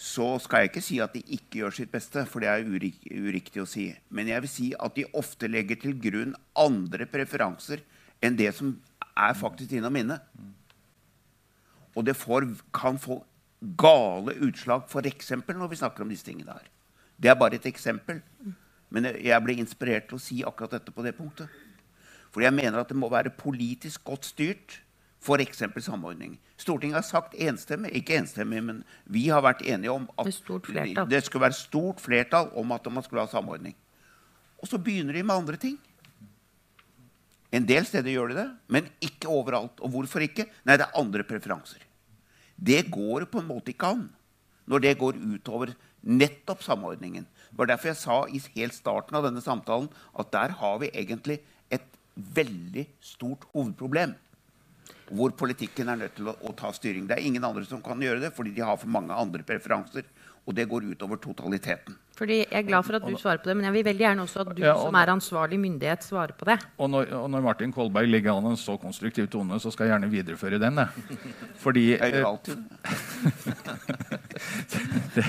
så 0.00 0.26
skal 0.40 0.62
jeg 0.62 0.70
ikke 0.70 0.82
si 0.84 0.96
at 1.04 1.12
de 1.12 1.20
ikke 1.36 1.60
gjør 1.60 1.74
sitt 1.76 1.90
beste, 1.92 2.22
for 2.24 2.40
det 2.40 2.48
er 2.48 2.64
urik 2.64 3.02
uriktig 3.12 3.60
å 3.60 3.68
si. 3.68 3.90
Men 4.08 4.30
jeg 4.30 4.44
vil 4.46 4.52
si 4.52 4.68
at 4.72 4.94
de 4.96 5.04
ofte 5.20 5.50
legger 5.50 5.76
til 5.82 5.98
grunn 6.00 6.32
andre 6.56 7.04
preferanser 7.10 7.82
enn 8.24 8.38
det 8.38 8.48
som 8.56 8.72
er 9.12 9.36
faktisk 9.36 9.74
innom 9.76 9.98
inne. 10.00 10.16
Og 11.92 12.06
det 12.08 12.16
får, 12.16 12.48
kan 12.72 12.96
få 13.02 13.20
gale 13.60 14.38
utslag, 14.46 14.88
f.eks. 14.88 15.34
når 15.36 15.68
vi 15.68 15.80
snakker 15.82 16.06
om 16.06 16.12
disse 16.12 16.24
tingene 16.24 16.56
her. 16.56 16.70
Det 17.20 17.28
er 17.28 17.36
bare 17.36 17.60
et 17.60 17.68
eksempel. 17.68 18.22
Men 18.88 19.10
jeg 19.12 19.44
ble 19.44 19.58
inspirert 19.60 20.08
til 20.08 20.16
å 20.16 20.22
si 20.22 20.40
akkurat 20.46 20.78
dette 20.78 20.94
på 20.96 21.04
det 21.04 21.12
punktet. 21.18 21.50
For 22.32 22.40
jeg 22.40 22.56
mener 22.56 22.80
at 22.80 22.88
det 22.88 22.96
må 22.96 23.10
være 23.12 23.34
politisk 23.36 24.06
godt 24.06 24.30
styrt, 24.32 24.80
f.eks. 25.20 25.62
samordning. 25.84 26.38
Stortinget 26.56 26.96
har 26.96 27.04
sagt 27.04 27.36
enstemmig, 27.36 27.92
ikke 27.96 28.16
enstemmig, 28.16 28.62
men 28.64 28.82
vi 29.04 29.28
har 29.28 29.44
vært 29.44 29.62
enige 29.62 29.92
om 29.92 30.08
at 30.16 30.26
det 30.26 31.22
skulle 31.26 31.44
være 31.44 31.56
stort 31.56 32.00
flertall 32.00 32.50
om 32.56 32.72
at 32.72 32.88
man 32.92 33.04
skulle 33.04 33.26
ha 33.26 33.30
samordning. 33.30 33.76
Og 34.60 34.68
så 34.68 34.80
begynner 34.80 35.16
de 35.16 35.24
med 35.24 35.36
andre 35.36 35.60
ting. 35.60 35.76
En 37.50 37.66
del 37.66 37.84
steder 37.88 38.12
gjør 38.12 38.30
de 38.30 38.38
det, 38.38 38.48
men 38.70 38.88
ikke 39.02 39.28
overalt. 39.28 39.80
Og 39.82 39.92
hvorfor 39.92 40.22
ikke? 40.24 40.46
Nei, 40.64 40.78
det 40.78 40.86
er 40.86 40.98
andre 41.00 41.26
preferanser. 41.26 41.82
Det 42.56 42.84
går 42.92 43.26
på 43.30 43.40
en 43.40 43.48
måte 43.48 43.72
ikke 43.72 43.92
an 43.96 44.08
når 44.70 44.84
det 44.84 44.98
går 45.00 45.16
utover 45.18 45.72
nettopp 46.00 46.62
samordningen. 46.62 47.24
Det 47.50 47.58
var 47.58 47.72
derfor 47.72 47.90
jeg 47.90 47.98
sa 47.98 48.18
i 48.30 48.40
helt 48.54 48.76
starten 48.76 49.16
av 49.18 49.26
denne 49.26 49.42
samtalen 49.42 49.88
at 50.20 50.30
der 50.32 50.54
har 50.60 50.78
vi 50.82 50.92
egentlig 50.92 51.40
et 51.72 51.98
veldig 52.14 52.86
stort 53.02 53.48
hovedproblem. 53.54 54.14
Hvor 55.10 55.32
politikken 55.34 55.90
er 55.90 55.98
nødt 56.04 56.14
til 56.18 56.30
å, 56.30 56.36
å 56.46 56.52
ta 56.56 56.70
styring. 56.74 57.08
Det 57.08 57.16
er 57.16 57.26
ingen 57.26 57.44
andre 57.46 57.64
som 57.66 57.82
kan 57.82 58.00
gjøre 58.02 58.22
det, 58.22 58.32
fordi 58.36 58.54
de 58.54 58.62
har 58.66 58.78
for 58.78 58.92
mange 58.92 59.16
andre 59.16 59.42
preferanser. 59.46 60.06
Og 60.46 60.54
det 60.56 60.68
går 60.70 60.86
utover 60.92 61.20
totaliteten. 61.22 61.98
Fordi 62.20 62.36
Jeg 62.40 62.48
er 62.52 62.66
glad 62.68 62.84
for 62.84 62.92
at 62.98 63.04
du 63.06 63.14
svarer 63.16 63.38
på 63.40 63.48
det, 63.48 63.54
men 63.56 63.64
jeg 63.64 63.72
vil 63.78 63.84
veldig 63.86 64.04
gjerne 64.04 64.24
også 64.26 64.42
at 64.42 64.48
du 64.52 64.60
ja, 64.60 64.74
som 64.76 64.96
er 65.00 65.08
ansvarlig 65.14 65.56
myndighet, 65.62 66.04
svarer 66.04 66.34
på 66.36 66.44
det. 66.50 66.58
Og 66.76 66.90
når, 66.92 67.08
og 67.16 67.30
når, 67.32 67.40
Martin 67.46 67.72
Kolberg 67.72 68.10
legger 68.12 68.34
an 68.34 68.50
en 68.50 68.58
så 68.60 68.76
konstruktiv 68.76 69.24
tone, 69.32 69.56
så 69.62 69.72
skal 69.72 69.88
jeg 69.88 69.94
gjerne 69.94 70.10
videreføre 70.12 70.58
den. 70.60 70.76
det. 70.82 70.88
Fordi 71.62 71.84
Jeg 71.94 72.12
gjør 72.12 72.28
alltid 72.28 72.56
det. 75.16 75.24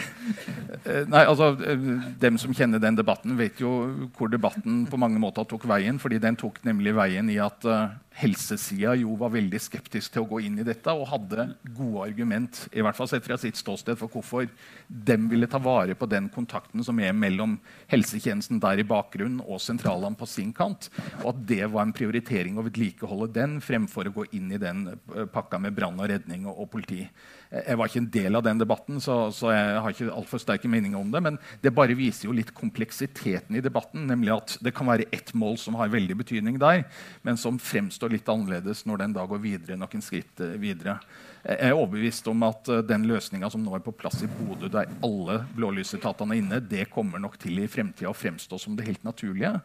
Eh, 0.83 1.07
nei, 1.07 1.23
altså, 1.23 1.55
eh, 1.63 1.79
Dem 2.19 2.35
som 2.41 2.51
kjenner 2.55 2.79
den 2.83 2.99
debatten, 2.99 3.39
vet 3.39 3.61
jo 3.63 3.71
hvor 4.17 4.27
debatten 4.31 4.87
på 4.91 4.99
mange 4.99 5.19
måter 5.19 5.43
tok 5.47 5.67
veien. 5.71 5.99
fordi 5.99 6.19
den 6.19 6.35
tok 6.35 6.59
nemlig 6.67 6.95
veien 6.95 7.29
i 7.29 7.39
at 7.39 7.65
uh, 7.65 7.87
helsesida 8.19 8.93
jo 8.99 9.15
var 9.19 9.31
veldig 9.33 9.59
skeptisk 9.61 10.13
til 10.13 10.25
å 10.25 10.29
gå 10.33 10.41
inn 10.45 10.59
i 10.59 10.65
dette 10.67 10.91
og 10.91 11.07
hadde 11.11 11.47
gode 11.77 12.09
argument 12.09 12.65
i 12.75 12.83
hvert 12.83 12.97
fall 12.97 13.09
sett 13.09 13.25
fra 13.25 13.37
sitt 13.39 13.59
ståsted 13.59 13.99
for 13.99 14.11
hvorfor 14.11 14.49
de 14.87 15.17
ville 15.31 15.47
ta 15.47 15.61
vare 15.63 15.95
på 15.95 16.09
den 16.11 16.27
kontakten 16.33 16.80
som 16.85 16.99
er 17.03 17.15
mellom 17.15 17.57
helsetjenesten 17.91 18.61
der 18.61 18.81
i 18.81 18.87
bakgrunnen 18.87 19.41
og 19.45 19.61
sentralene 19.63 20.17
på 20.17 20.27
sin 20.29 20.53
kant. 20.55 20.89
Og 21.21 21.33
at 21.33 21.43
det 21.49 21.63
var 21.71 21.85
en 21.85 21.95
prioritering 21.95 22.57
å 22.57 22.65
vedlikeholde 22.65 23.31
den 23.35 23.59
fremfor 23.63 24.09
å 24.09 24.15
gå 24.15 24.27
inn 24.37 24.51
i 24.53 24.61
den 24.61 24.87
pakka 25.33 25.59
med 25.61 25.75
brann 25.77 25.99
og 25.99 26.09
redning 26.11 26.47
og, 26.49 26.63
og 26.63 26.71
politi. 26.73 27.03
Jeg 27.51 27.75
var 27.75 27.89
ikke 27.89 27.99
en 27.99 28.11
del 28.13 28.39
av 28.39 28.45
den 28.45 28.61
debatten, 28.61 29.01
så, 29.03 29.15
så 29.35 29.49
jeg 29.51 29.79
har 29.83 29.91
ikke 29.91 30.13
altfor 30.15 30.39
sterke 30.39 30.69
meninger 30.71 30.99
om 30.99 31.09
det. 31.11 31.23
Men 31.25 31.39
det 31.63 31.73
bare 31.75 31.97
viser 31.99 32.29
jo 32.29 32.35
litt 32.35 32.53
kompleksiteten 32.55 33.57
i 33.59 33.63
debatten. 33.63 34.05
Nemlig 34.07 34.35
at 34.37 34.55
det 34.63 34.75
kan 34.77 34.87
være 34.87 35.09
ett 35.11 35.33
mål 35.35 35.59
som 35.59 35.75
har 35.79 35.91
veldig 35.91 36.21
betydning 36.23 36.59
der, 36.61 36.85
men 37.27 37.39
som 37.39 37.59
fremstår 37.59 38.15
litt 38.15 38.31
annerledes 38.31 38.85
når 38.87 39.03
den 39.03 39.17
da 39.17 39.27
går 39.27 39.43
videre 39.43 39.79
noen 39.79 40.05
skritt 40.05 40.39
eh, 40.43 40.55
videre. 40.61 40.99
Jeg 41.41 41.71
er 41.71 41.73
overbevist 41.73 42.27
om 42.29 42.43
at 42.45 42.69
eh, 42.69 42.83
den 42.85 43.07
løsninga 43.09 43.49
som 43.51 43.63
nå 43.65 43.73
er 43.77 43.85
på 43.85 43.95
plass 43.97 44.21
i 44.25 44.29
Bodø, 44.29 44.69
der 44.69 44.91
alle 45.05 45.41
blålysetatene 45.55 46.37
er 46.37 46.43
inne, 46.43 46.61
det 46.61 46.89
kommer 46.93 47.21
nok 47.21 47.39
til 47.41 47.63
i 47.63 47.69
fremtida 47.71 48.11
å 48.11 48.17
fremstå 48.17 48.61
som 48.61 48.77
det 48.77 48.85
helt 48.89 49.07
naturlige. 49.07 49.57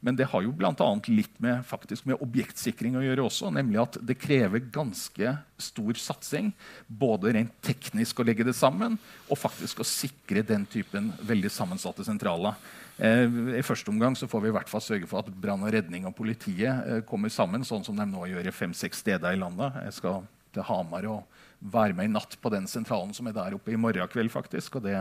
Men 0.00 0.16
det 0.16 0.30
har 0.32 0.42
jo 0.42 0.52
bl.a. 0.56 0.72
litt 1.12 1.34
med, 1.44 1.60
med 2.08 2.22
objektsikring 2.24 2.96
å 2.96 3.02
gjøre 3.04 3.26
også. 3.26 3.50
Nemlig 3.52 3.82
at 3.82 3.98
det 4.08 4.16
krever 4.16 4.62
ganske 4.72 5.34
stor 5.60 6.00
satsing, 6.00 6.48
både 6.88 7.34
rent 7.36 7.52
teknisk 7.64 8.22
å 8.22 8.24
legge 8.24 8.46
det 8.48 8.56
sammen, 8.56 8.96
og 9.28 9.38
faktisk 9.38 9.82
å 9.82 9.86
sikre 9.86 10.42
den 10.46 10.64
typen 10.72 11.12
veldig 11.28 11.52
sammensatte 11.52 12.06
sentraler. 12.08 12.56
Eh, 12.96 13.28
I 13.60 13.66
første 13.66 13.92
omgang 13.92 14.16
så 14.16 14.28
får 14.28 14.46
vi 14.46 14.50
i 14.50 14.56
hvert 14.56 14.72
fall 14.72 14.84
sørge 14.84 15.08
for 15.10 15.20
at 15.20 15.30
brann 15.30 15.68
og 15.68 15.72
redning 15.76 16.08
og 16.08 16.16
politiet 16.16 16.80
eh, 16.88 17.04
kommer 17.06 17.32
sammen, 17.32 17.64
sånn 17.68 17.84
som 17.84 18.00
de 18.00 18.08
nå 18.08 18.24
gjør 18.32 18.48
i 18.48 18.56
fem-seks 18.56 19.04
steder 19.04 19.36
i 19.36 19.40
landet. 19.44 19.82
Jeg 19.84 20.00
skal 20.00 20.24
til 20.54 20.66
Hamar 20.66 21.06
og 21.10 21.40
være 21.60 21.92
med 21.96 22.08
i 22.08 22.12
natt 22.12 22.36
på 22.40 22.50
den 22.52 22.66
sentralen 22.70 23.12
som 23.16 23.28
er 23.28 23.34
der 23.36 23.54
oppe 23.58 23.72
i 23.72 23.78
morgen 23.78 24.08
kveld. 24.08 24.30
faktisk, 24.32 24.76
og 24.76 24.86
det, 24.86 24.94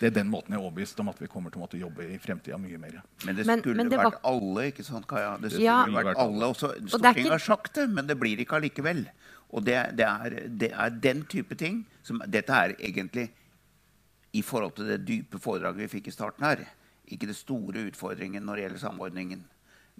det 0.00 0.08
er 0.10 0.14
den 0.16 0.30
måten 0.30 0.54
jeg 0.54 0.58
er 0.58 0.64
overbevist 0.64 0.98
om 1.00 1.12
at 1.12 1.20
vi 1.22 1.28
kommer 1.30 1.50
til 1.50 1.60
å 1.60 1.62
måtte 1.62 1.78
jobbe 1.78 2.08
i 2.10 2.18
fremtida 2.18 2.58
mye 2.58 2.78
mer. 2.78 2.98
Men 3.24 3.38
det 3.38 3.46
skulle 3.46 3.76
men, 3.76 3.76
men 3.84 3.92
det 3.92 4.00
vært 4.00 4.18
var... 4.18 4.24
alle, 4.32 4.66
ikke 4.72 4.86
sant, 4.86 5.06
Kaja? 5.06 5.36
Det 5.42 5.52
skulle 5.52 5.68
ja. 5.68 5.84
vært 5.94 6.22
alle 6.24 6.50
også. 6.54 6.72
Stortinget 6.88 7.22
ikke... 7.22 7.36
har 7.36 7.44
sagt 7.46 7.78
det, 7.78 7.86
men 7.94 8.10
det 8.10 8.18
blir 8.18 8.42
ikke 8.42 8.58
allikevel. 8.58 9.06
Og 9.52 9.64
det, 9.66 9.78
det, 10.00 10.08
er, 10.08 10.36
det, 10.48 10.72
er, 10.72 10.98
den 11.04 11.24
type 11.28 11.54
ting 11.60 11.82
som 12.02 12.22
Dette 12.26 12.56
er 12.56 12.74
egentlig 12.80 13.28
i 14.32 14.42
forhold 14.42 14.72
til 14.78 14.88
det 14.88 15.02
dype 15.04 15.38
foredraget 15.38 15.84
vi 15.84 15.90
fikk 15.98 16.08
i 16.08 16.14
starten 16.14 16.46
her. 16.48 16.64
Ikke 17.12 17.28
det 17.28 17.36
store 17.36 17.84
utfordringen 17.90 18.42
når 18.48 18.58
det 18.58 18.64
gjelder 18.64 18.82
samordningen. 18.88 19.42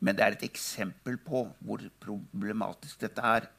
Men 0.02 0.16
det 0.16 0.24
er 0.24 0.36
et 0.38 0.46
eksempel 0.48 1.18
på 1.20 1.44
hvor 1.60 1.84
problematisk 2.02 3.04
dette 3.04 3.22
er. 3.22 3.50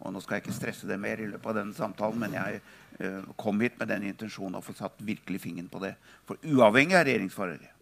Og 0.00 0.14
nå 0.14 0.22
skal 0.22 0.38
jeg 0.38 0.46
ikke 0.46 0.56
stresse 0.56 0.88
det 0.88 0.98
mer 1.00 1.20
i 1.20 1.28
løpet 1.28 1.50
av 1.52 1.58
denne 1.60 1.76
samtalen, 1.76 2.22
men 2.22 2.36
jeg 2.38 2.60
uh, 2.60 3.26
kom 3.40 3.60
hit 3.64 3.76
med 3.80 3.92
den 3.92 4.08
intensjonen 4.10 4.60
å 4.60 4.64
få 4.64 4.74
satt 4.76 5.02
virkelig 5.04 5.42
fingeren 5.44 5.68
på 5.72 5.82
det. 5.82 5.92
For 6.28 6.40
uavhengig 6.46 6.96
av 6.96 7.04
regjeringsfarere 7.08 7.74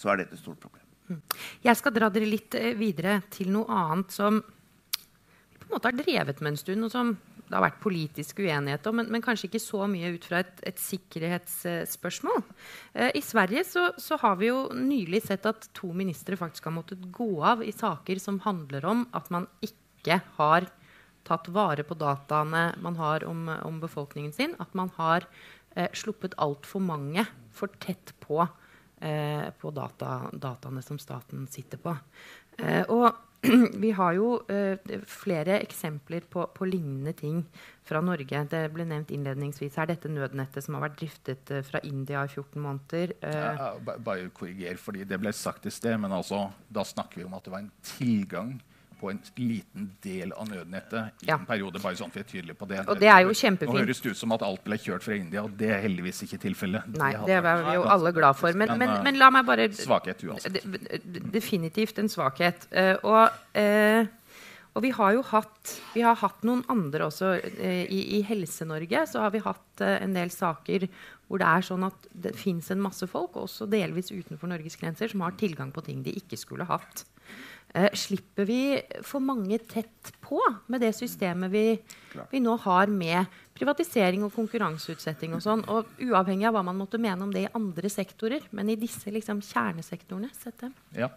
så 0.00 0.12
er 0.12 0.22
dette 0.22 0.38
et 0.38 0.42
stort 0.42 0.62
problem. 0.62 0.86
Mm. 1.10 1.20
Jeg 1.66 1.78
skal 1.80 1.94
dra 1.96 2.08
dere 2.12 2.30
litt 2.30 2.54
uh, 2.54 2.70
videre 2.78 3.18
til 3.34 3.50
noe 3.54 3.80
annet 3.82 4.14
som 4.14 4.38
på 4.40 5.66
en 5.66 5.74
måte 5.74 5.90
har 5.90 5.98
drevet 5.98 6.40
med 6.42 6.54
en 6.54 6.60
stund, 6.60 6.86
og 6.86 6.94
som 6.94 7.12
det 7.50 7.58
har 7.58 7.64
vært 7.64 7.80
politisk 7.82 8.40
uenighet 8.44 8.84
om, 8.86 9.00
men, 9.00 9.08
men 9.10 9.22
kanskje 9.24 9.48
ikke 9.48 9.62
så 9.62 9.82
mye 9.90 10.12
ut 10.14 10.26
fra 10.28 10.44
et, 10.44 10.52
et 10.70 10.78
sikkerhetsspørsmål. 10.78 12.44
Eh, 12.94 13.10
I 13.18 13.22
Sverige 13.26 13.64
så, 13.66 13.88
så, 13.98 14.18
har 14.22 14.36
vi 14.38 14.52
jo 14.52 14.68
nylig 14.76 15.24
sett 15.24 15.48
at 15.50 15.66
to 15.74 15.90
ministre 15.96 16.38
faktisk 16.38 16.68
har 16.70 16.76
måttet 16.76 17.02
gå 17.10 17.32
av 17.42 17.64
i 17.66 17.74
saker 17.74 18.22
som 18.22 18.38
handler 18.46 18.86
om 18.86 19.02
at 19.18 19.32
man 19.34 19.48
ikke 19.66 20.20
har 20.38 20.68
tatt 21.30 21.48
vare 21.54 21.86
på 21.86 21.96
dataene 21.98 22.66
man 22.82 22.98
har 23.00 23.24
om, 23.28 23.46
om 23.64 23.80
befolkningen 23.82 24.34
sin. 24.36 24.56
At 24.62 24.74
man 24.78 24.92
har 24.98 25.26
eh, 25.74 25.90
sluppet 25.96 26.36
altfor 26.38 26.82
mange 26.84 27.24
for 27.54 27.72
tett 27.82 28.14
på, 28.20 28.42
eh, 29.00 29.48
på 29.58 29.74
data, 29.74 30.22
dataene 30.32 30.82
som 30.82 30.98
staten 31.00 31.46
sitter 31.50 31.80
på. 31.82 31.96
Eh, 32.58 32.84
og 32.90 33.10
vi 33.82 33.90
har 33.96 34.12
jo 34.18 34.32
eh, 34.52 34.76
flere 35.08 35.60
eksempler 35.62 36.26
på, 36.28 36.44
på, 36.52 36.66
lignende 36.68 37.12
ting 37.16 37.40
fra 37.86 38.02
Norge. 38.04 38.42
Det 38.52 38.60
ble 38.74 38.84
nevnt 38.88 39.12
innledningsvis 39.14 39.78
her, 39.80 39.88
dette 39.88 40.10
nødnettet 40.12 40.66
som 40.66 40.76
har 40.76 40.84
vært 40.88 40.98
driftet 41.00 41.52
eh, 41.54 41.62
fra 41.64 41.80
India 41.88 42.26
i 42.26 42.32
14 42.32 42.60
måneder. 42.60 43.14
Eh. 43.24 43.38
Ja, 43.40 43.70
bare 43.96 44.28
korriger, 44.36 44.76
fordi 44.80 45.06
det 45.08 45.20
ble 45.22 45.32
sagt 45.36 45.68
i 45.68 45.72
sted, 45.72 45.96
men 46.02 46.12
altså, 46.12 46.48
da 46.68 46.84
snakker 46.84 47.22
vi 47.22 47.28
om 47.28 47.38
at 47.38 47.46
det 47.46 47.54
var 47.54 47.64
en 47.64 47.72
tilgang 47.96 48.58
på 49.00 49.10
en 49.10 49.20
liten 49.40 49.88
del 50.04 50.34
av 50.36 50.48
nødnettet 50.50 51.24
i 51.24 51.30
ja. 51.30 51.38
en 51.38 51.46
periode. 51.48 51.80
bare 51.82 51.98
sånn 51.98 52.12
for 52.12 52.22
jeg 52.22 52.28
tydelig 52.34 52.56
på 52.60 52.68
det. 52.70 52.82
Og 52.86 53.00
det 53.00 53.08
er 53.12 53.24
jo 53.24 53.34
kjempefint. 53.34 53.72
Nå 53.72 53.84
høres 53.84 54.02
det 54.04 54.14
ut 54.14 54.20
som 54.20 54.36
at 54.36 54.44
alt 54.46 54.62
ble 54.66 54.78
kjørt 54.80 55.06
fra 55.06 55.16
India, 55.16 55.44
og 55.46 55.56
det 55.60 55.72
er 55.74 55.82
heldigvis 55.84 56.24
ikke 56.26 56.40
tilfellet. 56.44 56.88
Nei, 57.00 57.12
det, 57.16 57.26
det 57.30 57.38
er 57.40 57.64
vi 57.64 57.76
jo 57.78 57.84
alle 57.96 58.14
glad 58.16 58.38
for. 58.38 58.56
Men, 58.56 58.76
men, 58.80 58.96
men, 59.06 59.20
la 59.20 59.30
meg 59.34 59.48
bare 59.48 59.68
Svakhet 59.76 60.24
uansett. 60.26 60.60
Definitivt 61.32 62.00
en 62.02 62.10
svakhet. 62.12 62.66
Uh, 62.74 62.96
og, 63.08 63.38
uh, 63.56 64.02
og 64.76 64.84
vi 64.84 64.92
har 64.94 65.16
jo 65.16 65.24
hatt, 65.32 65.76
vi 65.94 66.04
har 66.06 66.18
hatt 66.20 66.44
noen 66.46 66.62
andre 66.72 67.08
også. 67.08 67.32
I 67.40 68.02
i 68.18 68.20
Helse-Norge 68.26 69.06
så 69.10 69.24
har 69.24 69.32
vi 69.34 69.42
hatt 69.42 69.82
en 69.82 70.14
del 70.14 70.30
saker 70.34 70.86
hvor 71.30 71.38
det 71.38 71.46
er 71.46 71.62
sånn 71.62 71.84
at 71.86 72.06
det 72.10 72.32
fins 72.34 72.72
en 72.74 72.80
masse 72.82 73.06
folk, 73.06 73.36
også 73.38 73.68
delvis 73.70 74.10
utenfor 74.10 74.50
Norges 74.50 74.74
grenser, 74.78 75.12
som 75.12 75.22
har 75.22 75.36
tilgang 75.38 75.70
på 75.70 75.84
ting 75.86 76.00
de 76.02 76.16
ikke 76.18 76.38
skulle 76.38 76.66
hatt. 76.66 77.04
Eh, 77.74 77.92
slipper 77.94 78.48
vi 78.48 78.60
for 79.06 79.22
mange 79.22 79.60
tett 79.70 80.10
på 80.24 80.40
med 80.66 80.82
det 80.82 80.90
systemet 80.96 81.52
vi, 81.52 81.64
vi, 82.32 82.40
nå 82.42 82.56
har 82.64 82.90
med 82.90 83.30
privatisering 83.54 84.24
og 84.26 84.34
konkurranseutsetting 84.34 85.36
og 85.36 85.44
sånn. 85.44 85.62
Og 85.70 85.92
uavhengig 86.02 86.48
av 86.50 86.56
hva 86.58 86.64
man 86.66 86.80
måtte 86.80 86.98
mene 86.98 87.22
om 87.22 87.34
det 87.34 87.46
i 87.46 87.52
andre 87.54 87.92
sektorer, 87.92 88.48
men 88.50 88.72
i 88.72 88.78
disse 88.80 89.12
liksom, 89.14 89.42
kjernesektorene. 89.46 90.32
Sette. 90.34 90.72
Ja. 90.96 91.12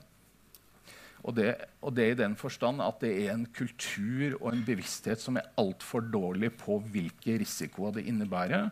Og 1.24 1.38
det, 1.38 1.56
og 1.82 1.96
det 1.96 2.10
i 2.12 2.20
den 2.20 2.36
forstand 2.38 2.84
at 2.84 3.00
det 3.02 3.14
er 3.24 3.32
en 3.34 3.48
kultur 3.56 4.36
og 4.42 4.50
en 4.52 4.66
bevissthet 4.68 5.22
som 5.24 5.40
er 5.40 5.48
altfor 5.58 6.04
dårlig 6.06 6.52
på 6.60 6.78
hvilke 6.94 7.40
risikoer 7.42 7.96
det 7.98 8.06
innebærer. 8.12 8.70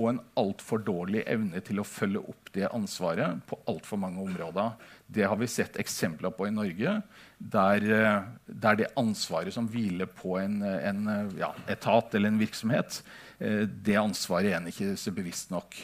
Og 0.00 0.08
en 0.10 0.20
altfor 0.40 0.80
dårlig 0.82 1.26
evne 1.28 1.60
til 1.64 1.82
å 1.82 1.86
følge 1.86 2.22
opp 2.32 2.50
det 2.54 2.70
ansvaret 2.72 3.42
på 3.48 3.58
altfor 3.68 4.00
mange 4.00 4.22
områder. 4.24 4.72
Det 5.06 5.26
har 5.28 5.36
vi 5.36 5.48
sett 5.50 5.76
eksempler 5.80 6.32
på 6.34 6.48
i 6.48 6.54
Norge, 6.54 7.00
der, 7.38 7.84
eh, 7.84 8.22
der 8.46 8.78
det 8.80 8.92
ansvaret 9.00 9.52
som 9.54 9.68
hviler 9.68 10.08
på 10.08 10.38
en, 10.40 10.62
en 10.62 11.32
ja, 11.38 11.52
etat 11.68 12.14
eller 12.14 12.32
en 12.32 12.40
virksomhet, 12.40 13.02
eh, 13.38 13.66
det 13.68 14.00
ansvaret 14.00 14.54
er 14.54 14.60
en 14.60 14.72
ikke 14.72 14.96
så 15.00 15.12
bevisst 15.14 15.52
nok. 15.52 15.76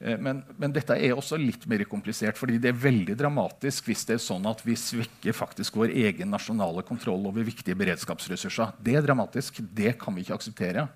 Eh, 0.00 0.18
men, 0.20 0.42
men, 0.58 0.74
dette 0.74 0.96
er 0.96 1.14
også 1.16 1.38
litt 1.40 1.66
mer 1.70 1.84
komplisert, 1.88 2.38
fordi 2.38 2.58
det 2.62 2.72
er 2.72 2.82
veldig 2.82 3.16
dramatisk 3.18 3.88
hvis 3.90 4.04
det 4.08 4.18
er 4.18 4.24
sånn 4.24 4.46
at 4.50 4.62
vi 4.66 4.76
svekker 4.78 5.36
faktisk 5.36 5.78
vår 5.80 5.94
egen 5.94 6.32
nasjonale 6.34 6.84
kontroll 6.86 7.26
over 7.30 7.46
viktige 7.46 7.78
beredskapsressurser. 7.78 8.76
Det 8.84 8.98
er 8.98 9.06
dramatisk. 9.06 9.62
Det 9.64 9.96
kan 10.00 10.14
vi 10.16 10.26
ikke 10.26 10.38
akseptere. 10.38 10.88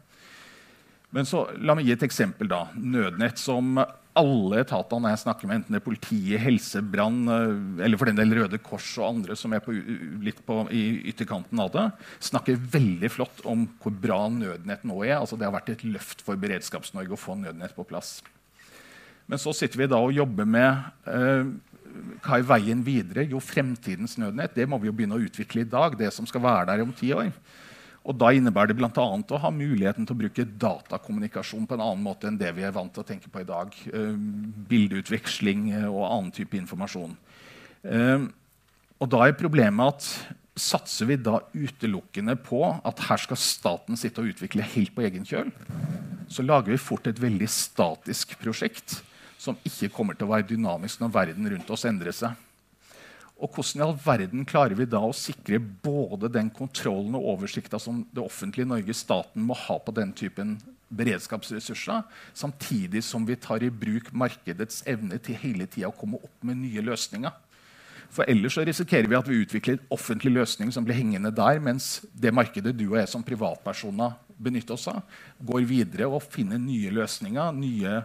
Men 1.14 1.28
så, 1.28 1.46
la 1.56 1.76
meg 1.76 1.88
gi 1.88 1.94
et 1.94 2.04
eksempel. 2.04 2.50
da. 2.50 2.66
Nødnett, 2.76 3.40
som 3.40 3.78
alle 4.18 4.62
etatene 4.64 5.12
jeg 5.12 5.20
snakker 5.22 5.48
med, 5.48 5.60
enten 5.60 5.76
det 5.76 5.80
er 5.80 5.84
politiet, 5.84 6.40
helse, 6.42 6.82
brann 6.82 7.20
eh, 7.30 7.84
eller 7.86 8.00
for 8.00 8.10
den 8.10 8.18
del 8.18 8.34
Røde 8.34 8.58
Kors 8.64 8.88
og 8.98 9.06
andre 9.12 9.36
som 9.38 9.54
er 9.54 9.62
på, 9.64 9.74
litt 10.24 10.40
på, 10.46 10.58
i 10.74 10.82
ytterkanten 11.12 11.62
av 11.62 11.70
det, 11.74 11.84
snakker 12.30 12.58
veldig 12.74 13.12
flott 13.14 13.44
om 13.48 13.66
hvor 13.82 13.94
bra 13.94 14.24
Nødnett 14.32 14.84
nå 14.88 15.00
er. 15.06 15.18
Altså, 15.20 15.38
det 15.38 15.48
har 15.48 15.54
vært 15.54 15.72
et 15.76 15.86
løft 15.86 16.24
for 16.26 16.40
Beredskaps-Norge 16.40 17.14
å 17.14 17.20
få 17.20 17.38
Nødnett 17.38 17.76
på 17.78 17.86
plass. 17.88 18.18
Men 19.28 19.40
så 19.40 19.52
sitter 19.52 19.84
vi 19.84 19.90
da 19.92 20.00
og 20.00 20.16
jobber 20.16 20.48
med 20.48 21.08
eh, 21.12 21.48
hva 22.24 22.38
er 22.38 22.46
veien 22.48 22.82
videre? 22.84 23.26
Jo, 23.28 23.40
fremtidens 23.42 24.16
Nødnett. 24.20 24.56
Det 24.56 24.66
må 24.68 24.80
vi 24.80 24.90
jo 24.90 24.96
begynne 24.96 25.18
å 25.18 25.24
utvikle 25.24 25.64
i 25.64 25.68
dag. 25.68 25.96
det 25.98 26.10
som 26.14 26.26
skal 26.28 26.44
være 26.44 26.68
der 26.72 26.84
om 26.84 26.92
ti 26.96 27.12
år. 27.14 27.30
Og 28.08 28.16
Da 28.16 28.30
innebærer 28.32 28.72
det 28.72 28.78
bl.a. 28.78 28.88
å 28.96 29.40
ha 29.42 29.50
muligheten 29.52 30.06
til 30.08 30.16
å 30.16 30.20
bruke 30.22 30.46
datakommunikasjon 30.48 31.66
på 31.68 31.76
en 31.76 31.84
annen 31.84 32.04
måte 32.06 32.30
enn 32.30 32.38
det 32.40 32.54
vi 32.56 32.64
er 32.64 32.72
vant 32.72 32.92
til 32.94 33.04
å 33.04 33.08
tenke 33.08 33.28
på 33.28 33.42
i 33.42 33.48
dag. 33.48 33.74
Uh, 33.92 34.16
bildeutveksling 34.70 35.68
eh, 35.76 35.88
og 35.90 36.06
annen 36.06 36.32
type 36.32 36.56
informasjon. 36.56 37.12
Uh, 37.84 38.30
og 38.98 39.12
Da 39.12 39.26
er 39.26 39.36
problemet 39.36 39.92
at 39.92 40.08
satser 40.58 41.06
vi 41.06 41.18
da 41.20 41.36
utelukkende 41.52 42.34
på 42.42 42.64
at 42.66 43.04
her 43.06 43.20
skal 43.22 43.38
staten 43.38 44.00
sitte 44.00 44.24
og 44.24 44.32
utvikle 44.32 44.66
helt 44.74 44.94
på 44.96 45.04
egen 45.06 45.28
kjøl, 45.28 45.52
så 46.28 46.42
lager 46.42 46.74
vi 46.74 46.80
fort 46.80 47.06
et 47.08 47.20
veldig 47.20 47.46
statisk 47.52 48.34
prosjekt 48.40 48.98
som 49.38 49.56
ikke 49.68 49.92
kommer 49.94 50.18
til 50.18 50.26
å 50.26 50.32
være 50.32 50.48
dynamisk 50.48 51.00
når 51.00 51.14
verden 51.14 51.52
rundt 51.52 51.70
oss 51.70 51.86
endrer 51.88 52.16
seg. 52.16 52.34
Og 53.38 53.54
hvordan 53.54 53.78
i 53.78 53.84
all 53.86 53.98
verden 54.02 54.46
klarer 54.48 54.74
vi 54.74 54.86
da 54.90 55.00
å 55.04 55.14
sikre 55.14 55.60
både 55.60 56.30
den 56.34 56.50
kontrollen 56.50 57.14
og 57.14 57.28
oversikta 57.36 57.78
som 57.78 58.02
det 58.10 58.24
offentlige 58.24 58.66
Norge, 58.66 58.96
staten, 58.96 59.44
må 59.46 59.54
ha 59.54 59.78
på 59.78 59.94
den 59.94 60.10
typen 60.16 60.56
beredskapsressurser, 60.88 62.02
samtidig 62.34 63.04
som 63.04 63.26
vi 63.28 63.36
tar 63.38 63.62
i 63.62 63.70
bruk 63.70 64.10
markedets 64.16 64.82
evne 64.88 65.20
til 65.22 65.38
hele 65.38 65.68
tida 65.70 65.92
å 65.92 65.94
komme 65.94 66.18
opp 66.18 66.48
med 66.48 66.58
nye 66.64 66.82
løsninger? 66.82 67.36
For 68.08 68.24
Ellers 68.30 68.56
så 68.56 68.64
risikerer 68.64 69.06
vi 69.06 69.18
at 69.18 69.28
vi 69.28 69.42
utvikler 69.42 69.76
en 69.76 69.90
offentlig 69.94 70.32
løsning 70.32 70.72
som 70.72 70.86
blir 70.86 70.96
hengende 70.96 71.30
der, 71.34 71.60
mens 71.60 71.98
det 72.16 72.32
markedet 72.34 72.72
du 72.74 72.86
og 72.88 72.96
jeg 72.98 73.10
som 73.12 73.24
privatpersoner 73.24 74.16
benytter 74.38 74.78
oss 74.78 74.88
av, 74.90 75.02
går 75.44 75.66
videre 75.68 76.08
og 76.08 76.24
finner 76.24 76.58
nye 76.62 76.90
løsninger, 76.94 77.52
nye 77.58 77.98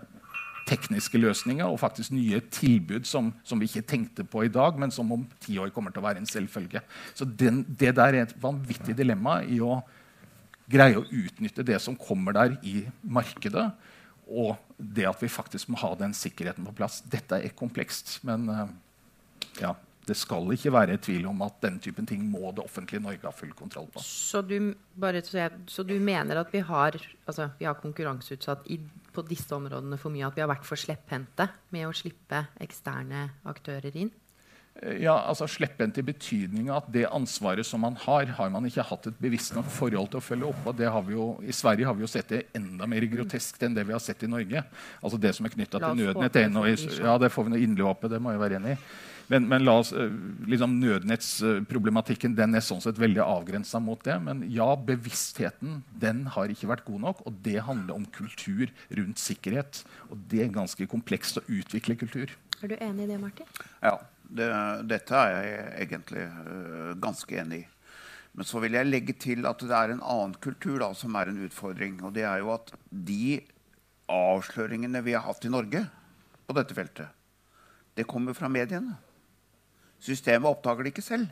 tekniske 0.67 1.19
løsninger 1.19 1.67
og 1.67 1.79
faktisk 1.81 2.13
nye 2.15 2.39
tilbud 2.53 3.07
som, 3.07 3.31
som, 3.43 3.59
vi 3.59 3.67
ikke 3.69 3.87
tenkte 3.93 4.25
på 4.27 4.45
i 4.45 4.51
dag, 4.51 4.77
men 4.79 4.91
som 4.91 5.11
om 5.11 5.25
ti 5.43 5.57
år 5.61 5.73
kommer 5.75 5.93
til 5.93 6.03
å 6.03 6.07
være 6.07 6.23
en 6.23 6.29
selvfølge. 6.29 6.83
Så 7.13 7.27
den, 7.27 7.63
Det 7.67 7.93
der 7.95 8.13
er 8.13 8.23
et 8.23 8.37
vanvittig 8.41 8.95
dilemma 8.97 9.41
i 9.43 9.59
å 9.63 9.81
greie 10.71 10.99
å 10.99 11.05
utnytte 11.05 11.65
det 11.67 11.79
som 11.83 11.97
kommer 11.99 12.35
der 12.35 12.55
i 12.63 12.85
markedet, 13.03 13.69
og 14.31 14.55
det 14.77 15.05
at 15.09 15.19
vi 15.21 15.31
faktisk 15.31 15.69
må 15.73 15.79
ha 15.83 15.91
den 15.99 16.15
sikkerheten 16.15 16.65
på 16.69 16.75
plass. 16.77 17.01
Dette 17.03 17.41
er 17.43 17.57
komplekst, 17.57 18.21
men 18.23 18.47
uh, 18.47 18.69
ja, 19.59 19.73
det 20.07 20.15
skal 20.19 20.47
ikke 20.55 20.71
være 20.73 20.97
tvil 21.03 21.27
om 21.29 21.43
at 21.45 21.59
den 21.63 21.77
typen 21.83 22.07
ting 22.07 22.23
må 22.27 22.51
det 22.55 22.63
offentlige 22.63 23.03
Norge 23.03 23.27
ha 23.27 23.35
full 23.35 23.53
kontroll 23.55 23.87
på. 23.91 24.03
Så 24.03 24.41
du, 24.43 24.73
bare, 24.99 25.21
så 25.23 25.85
du 25.87 25.95
mener 25.99 26.41
at 26.41 26.51
vi 26.53 26.63
har, 26.63 26.97
altså, 27.27 27.49
vi 27.59 27.67
har 27.67 27.79
konkurranseutsatt 27.79 28.67
i 28.71 28.79
på 29.13 29.25
disse 29.27 29.53
områdene 29.55 29.99
for 30.01 30.13
mye 30.13 30.27
at 30.27 30.35
vi 30.37 30.43
har 30.43 30.51
vært 30.51 30.67
for 30.67 30.79
slepphendte 30.79 31.47
med 31.73 31.87
å 31.87 31.95
slippe 31.95 32.47
eksterne 32.63 33.29
aktører 33.49 33.95
inn? 33.95 34.11
Ja, 34.81 35.13
altså 35.29 35.45
Slepphendt 35.47 35.99
i 36.01 36.03
betydning 36.03 36.71
at 36.73 36.87
det 36.91 37.03
ansvaret 37.05 37.65
som 37.67 37.83
man 37.85 37.93
har, 38.07 38.25
har 38.39 38.49
man 38.49 38.65
ikke 38.65 38.85
hatt 38.89 39.05
et 39.11 39.19
bevisst 39.21 39.53
nok 39.53 39.69
forhold 39.69 40.09
til 40.09 40.17
å 40.17 40.23
følge 40.25 40.49
opp. 40.49 40.65
og 40.65 40.75
det 40.79 40.89
har 40.89 41.05
vi 41.05 41.13
jo, 41.13 41.27
I 41.45 41.53
Sverige 41.53 41.85
har 41.85 41.93
vi 41.93 42.01
jo 42.01 42.09
sett 42.09 42.33
det 42.33 42.41
enda 42.57 42.87
mer 42.89 43.05
groteskt 43.11 43.61
enn 43.63 43.77
det 43.77 43.85
vi 43.85 43.93
har 43.93 44.01
sett 44.01 44.25
i 44.25 44.31
Norge. 44.31 44.65
Altså 44.99 45.21
Det 45.21 45.35
som 45.37 45.45
er 45.45 45.53
knytta 45.53 45.77
til 45.77 46.01
nødnett. 46.01 46.87
Ja, 46.97 47.17
det 47.21 47.29
får 47.31 47.45
vi 47.45 47.53
noe 47.53 47.61
inderlig 47.61 47.85
håpe. 47.91 48.09
Det 48.09 48.19
må 48.19 48.33
jeg 48.33 48.41
være 48.41 48.57
enig 48.59 48.73
i. 48.73 48.79
Men, 49.31 49.47
men 49.47 49.63
la 49.63 49.77
oss, 49.79 49.91
eh, 49.95 50.11
liksom 50.49 50.75
nødnettsproblematikken 50.81 52.35
den 52.37 52.57
er 52.57 52.63
sånn 52.65 52.81
sett 52.83 52.99
veldig 53.01 53.23
avgrensa 53.23 53.79
mot 53.83 54.01
det. 54.05 54.17
Men 54.25 54.43
ja, 54.51 54.69
bevisstheten 54.75 55.81
den 55.99 56.25
har 56.35 56.51
ikke 56.51 56.71
vært 56.71 56.85
god 56.87 57.05
nok. 57.07 57.21
Og 57.27 57.37
det 57.45 57.59
handler 57.67 57.97
om 57.97 58.07
kultur 58.15 58.71
rundt 58.99 59.21
sikkerhet. 59.21 59.83
Og 60.09 60.25
det 60.31 60.45
er 60.45 60.55
ganske 60.55 60.87
komplekst 60.91 61.39
å 61.39 61.45
utvikle 61.47 61.97
kultur. 61.99 62.33
Er 62.63 62.71
du 62.71 62.75
enig 62.79 63.07
i 63.07 63.13
det, 63.13 63.21
Martin? 63.21 63.55
Ja. 63.83 63.97
Det, 64.33 64.47
dette 64.89 65.13
er 65.13 65.33
jeg 65.35 65.65
egentlig 65.83 66.23
uh, 66.25 66.93
ganske 66.97 67.35
enig 67.37 67.59
i. 67.59 67.65
Men 68.33 68.47
så 68.49 68.57
vil 68.63 68.73
jeg 68.73 68.89
legge 68.89 69.13
til 69.21 69.45
at 69.45 69.61
det 69.61 69.75
er 69.77 69.91
en 69.93 70.01
annen 70.01 70.33
kultur 70.41 70.79
da, 70.81 70.87
som 70.97 71.13
er 71.19 71.29
en 71.29 71.43
utfordring. 71.45 71.99
Og 72.01 72.15
det 72.15 72.23
er 72.25 72.39
jo 72.41 72.49
at 72.55 72.71
de 72.89 73.35
avsløringene 74.09 75.03
vi 75.05 75.13
har 75.13 75.25
hatt 75.27 75.45
i 75.45 75.51
Norge 75.53 75.83
på 76.47 76.55
dette 76.57 76.75
feltet, 76.75 77.11
det 77.93 78.07
kommer 78.09 78.33
fra 78.33 78.49
mediene. 78.51 78.97
Systemet 80.03 80.49
oppdager 80.49 80.83
det 80.83 80.93
ikke 80.93 81.05
selv. 81.05 81.31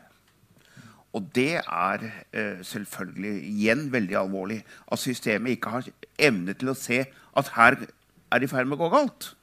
Og 1.11 1.25
det 1.35 1.59
er 1.59 2.05
eh, 2.31 2.61
selvfølgelig 2.63 3.33
igjen 3.49 3.89
veldig 3.91 4.15
alvorlig 4.15 4.61
at 4.87 5.01
systemet 5.01 5.57
ikke 5.57 5.73
har 5.73 5.89
evne 6.19 6.55
til 6.55 6.71
å 6.71 6.77
se 6.77 7.01
at 7.03 7.51
her 7.57 7.75
er 7.81 8.39
det 8.39 8.47
i 8.47 8.51
ferd 8.51 8.69
med 8.69 8.79
å 8.79 8.85
gå 8.85 8.91
galt. 8.93 9.33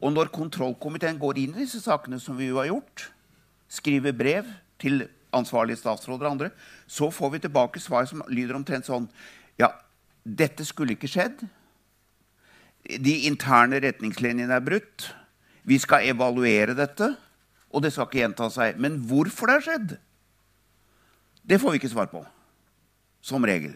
Og 0.00 0.10
når 0.14 0.32
kontrollkomiteen 0.34 1.20
går 1.20 1.38
inn 1.38 1.54
i 1.54 1.62
disse 1.62 1.82
sakene, 1.84 2.18
som 2.18 2.38
vi 2.38 2.48
jo 2.48 2.58
har 2.58 2.70
gjort, 2.70 3.10
skriver 3.70 4.16
brev 4.16 4.48
til 4.80 5.04
ansvarlige 5.36 5.78
statsråder 5.78 6.26
og 6.26 6.32
andre, 6.32 6.50
så 6.90 7.12
får 7.14 7.36
vi 7.36 7.44
tilbake 7.44 7.82
svar 7.82 8.08
som 8.10 8.24
lyder 8.32 8.58
omtrent 8.58 8.90
sånn 8.90 9.06
Ja, 9.60 9.70
dette 10.24 10.64
skulle 10.66 10.96
ikke 10.96 11.10
skjedd. 11.10 11.44
De 12.80 13.14
interne 13.28 13.78
retningslinjene 13.84 14.56
er 14.56 14.64
brutt. 14.64 15.12
Vi 15.68 15.78
skal 15.78 16.08
evaluere 16.10 16.74
dette 16.74 17.12
og 17.70 17.84
det 17.84 17.92
skal 17.94 18.08
ikke 18.08 18.22
gjenta 18.22 18.48
seg. 18.52 18.78
Men 18.82 18.98
hvorfor 19.06 19.48
det 19.48 19.58
har 19.58 19.66
skjedd, 19.66 19.96
det 21.46 21.60
får 21.62 21.74
vi 21.74 21.80
ikke 21.80 21.92
svar 21.92 22.10
på. 22.12 22.22
Som 23.24 23.44
regel. 23.46 23.74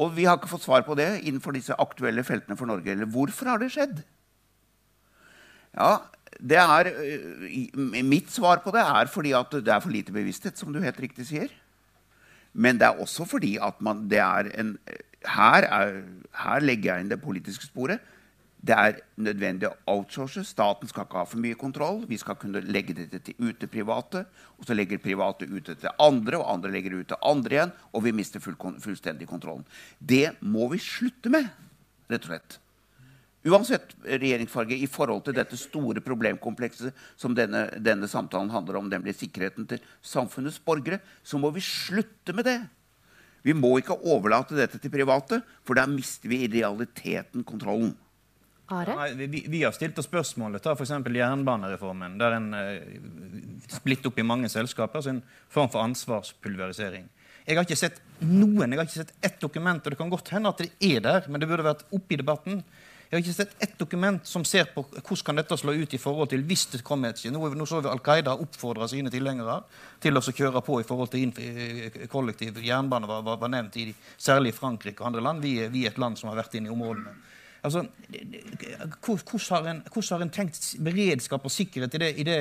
Og 0.00 0.10
vi 0.16 0.26
har 0.26 0.38
ikke 0.38 0.50
fått 0.50 0.66
svar 0.66 0.82
på 0.86 0.96
det 0.98 1.08
innenfor 1.22 1.54
disse 1.54 1.76
aktuelle 1.78 2.24
feltene 2.26 2.58
for 2.58 2.68
Norge. 2.68 2.90
Eller 2.90 3.10
hvorfor 3.10 3.52
har 3.52 3.62
det 3.62 3.70
skjedd? 3.74 4.02
Ja, 5.74 5.98
det 6.38 6.58
er, 6.58 6.90
øh, 6.90 8.02
Mitt 8.02 8.32
svar 8.34 8.60
på 8.62 8.72
det 8.74 8.82
er 8.82 9.10
fordi 9.10 9.32
at 9.34 9.52
det 9.52 9.70
er 9.70 9.82
for 9.82 9.94
lite 9.94 10.12
bevissthet, 10.12 10.58
som 10.58 10.72
du 10.72 10.80
helt 10.82 11.00
riktig 11.00 11.26
sier. 11.30 11.48
Men 12.52 12.78
det 12.78 12.86
er 12.86 13.00
også 13.02 13.26
fordi 13.26 13.56
at 13.62 13.80
man, 13.82 14.08
det 14.10 14.18
er 14.18 14.50
en 14.60 14.76
her, 15.24 15.66
er, 15.66 16.02
her 16.34 16.60
legger 16.60 16.94
jeg 16.94 17.04
inn 17.04 17.10
det 17.10 17.22
politiske 17.22 17.66
sporet. 17.66 18.02
Det 18.64 18.72
er 18.72 19.00
nødvendig 19.20 19.68
å 19.68 19.74
outsource. 19.92 20.40
Staten 20.48 20.88
skal 20.88 21.04
ikke 21.04 21.20
ha 21.20 21.28
for 21.28 21.42
mye 21.42 21.58
kontroll. 21.60 22.00
Vi 22.08 22.16
skal 22.20 22.38
kunne 22.40 22.62
legge 22.64 22.96
dette 22.96 23.20
til, 23.26 23.36
ut 23.42 23.58
til 23.60 23.68
private. 23.68 24.24
Og 24.56 24.64
så 24.64 24.76
legger 24.76 25.02
private 25.04 25.48
ut 25.50 25.68
til 25.68 25.90
andre, 26.00 26.40
og 26.40 26.48
andre 26.54 26.72
legger 26.72 26.96
ut 26.96 27.10
til 27.12 27.20
andre 27.28 27.58
igjen. 27.58 27.74
Og 27.92 28.06
vi 28.06 28.14
mister 28.16 28.40
full, 28.40 28.56
fullstendig 28.80 29.28
kontrollen. 29.28 29.66
Det 30.00 30.38
må 30.40 30.70
vi 30.72 30.80
slutte 30.80 31.32
med, 31.34 31.50
rett 32.08 32.24
og 32.24 32.32
slett. 32.32 32.60
Uansett 33.44 33.90
regjeringsfarge 34.06 34.78
i 34.80 34.86
forhold 34.88 35.26
til 35.26 35.36
dette 35.36 35.58
store 35.60 36.00
problemkomplekset 36.00 36.94
som 37.20 37.34
denne, 37.36 37.66
denne 37.76 38.08
samtalen 38.08 38.48
handler 38.48 38.78
om, 38.80 38.88
nemlig 38.88 39.18
sikkerheten 39.18 39.66
til 39.68 39.82
samfunnets 40.00 40.56
borgere, 40.64 41.02
så 41.20 41.36
må 41.36 41.50
vi 41.52 41.60
slutte 41.60 42.32
med 42.32 42.48
det. 42.48 42.62
Vi 43.44 43.52
må 43.52 43.74
ikke 43.76 43.98
overlate 44.08 44.56
dette 44.56 44.80
til 44.80 44.94
private, 44.94 45.42
for 45.60 45.76
da 45.76 45.84
mister 45.84 46.32
vi 46.32 46.40
i 46.46 46.48
realiteten 46.54 47.44
kontrollen. 47.44 47.92
Nei, 48.96 49.26
vi, 49.28 49.44
vi, 49.48 49.60
har 49.64 49.74
stilt 49.76 49.98
oss 50.00 50.08
spørsmålet. 50.08 50.62
Ta 50.64 50.72
f.eks. 50.72 50.94
jernbanereformen. 51.04 52.16
Der 52.20 52.38
en 52.38 52.48
uh, 52.56 53.42
splitter 53.68 54.08
opp 54.08 54.20
i 54.20 54.24
mange 54.24 54.48
selskaper. 54.52 55.02
Altså 55.02 55.12
en 55.12 55.20
form 55.52 55.68
for 55.72 55.84
ansvarspulverisering. 55.84 57.10
Jeg 57.44 57.58
har 57.58 57.66
ikke 57.66 57.76
sett 57.76 58.00
noen, 58.24 58.72
jeg 58.72 58.80
har 58.80 58.86
ikke 58.88 59.02
sett 59.02 59.12
ett 59.20 59.36
dokument, 59.42 59.84
og 59.84 59.92
det 59.92 59.98
kan 60.00 60.08
godt 60.12 60.30
hende 60.32 60.48
at 60.48 60.62
det 60.62 60.70
er 60.80 61.02
der, 61.04 61.26
men 61.28 61.42
det 61.42 61.48
burde 61.50 61.66
vært 61.66 61.82
oppe 61.92 62.16
i 62.16 62.16
debatten. 62.16 62.62
Jeg 63.10 63.18
har 63.18 63.20
ikke 63.20 63.34
sett 63.36 63.60
ett 63.62 63.74
dokument 63.78 64.24
som 64.26 64.46
ser 64.48 64.70
på 64.72 64.82
hvordan 64.88 65.20
kan 65.26 65.36
dette 65.38 65.58
slå 65.60 65.74
ut 65.76 65.92
i 65.94 66.00
forhold 66.00 66.30
til 66.32 66.40
hvis 66.48 66.64
det 66.72 66.80
kommer 66.82 67.12
et 67.12 67.20
Nå, 67.30 67.42
nå 67.52 67.66
så 67.68 67.82
vi 67.84 67.90
Al 67.92 68.00
Qaida 68.02 68.32
oppfordre 68.40 68.88
sine 68.90 69.12
tilhengere 69.12 69.58
til 70.02 70.16
å 70.16 70.24
kjøre 70.24 70.64
på 70.64 70.80
i 70.80 70.86
forhold 70.88 71.12
til 71.12 71.36
eh, 71.38 72.00
kollektiv 72.10 72.58
jernbane 72.64 73.06
var, 73.06 73.20
var, 73.22 73.38
var 73.44 73.52
nevnt 73.52 73.76
i 73.76 73.90
særlig 74.16 74.54
Frankrike 74.56 75.04
og 75.04 75.12
andre 75.12 75.22
land. 75.28 75.44
Vi 75.44 75.52
vi 75.68 75.84
er 75.84 75.92
et 75.92 76.00
land 76.00 76.18
som 76.18 76.32
har 76.32 76.40
vært 76.40 76.56
inne 76.56 76.72
i 76.72 76.74
områdene. 76.74 77.12
Altså, 77.64 77.86
hvordan 79.06 79.80
har, 80.10 80.22
en, 80.22 80.30
tenkt 80.30 80.66
beredskap 80.84 81.46
og 81.48 81.52
sikkerhet 81.52 81.94
i 81.96 82.00
det, 82.02 82.10
i 82.20 82.26
det 82.26 82.38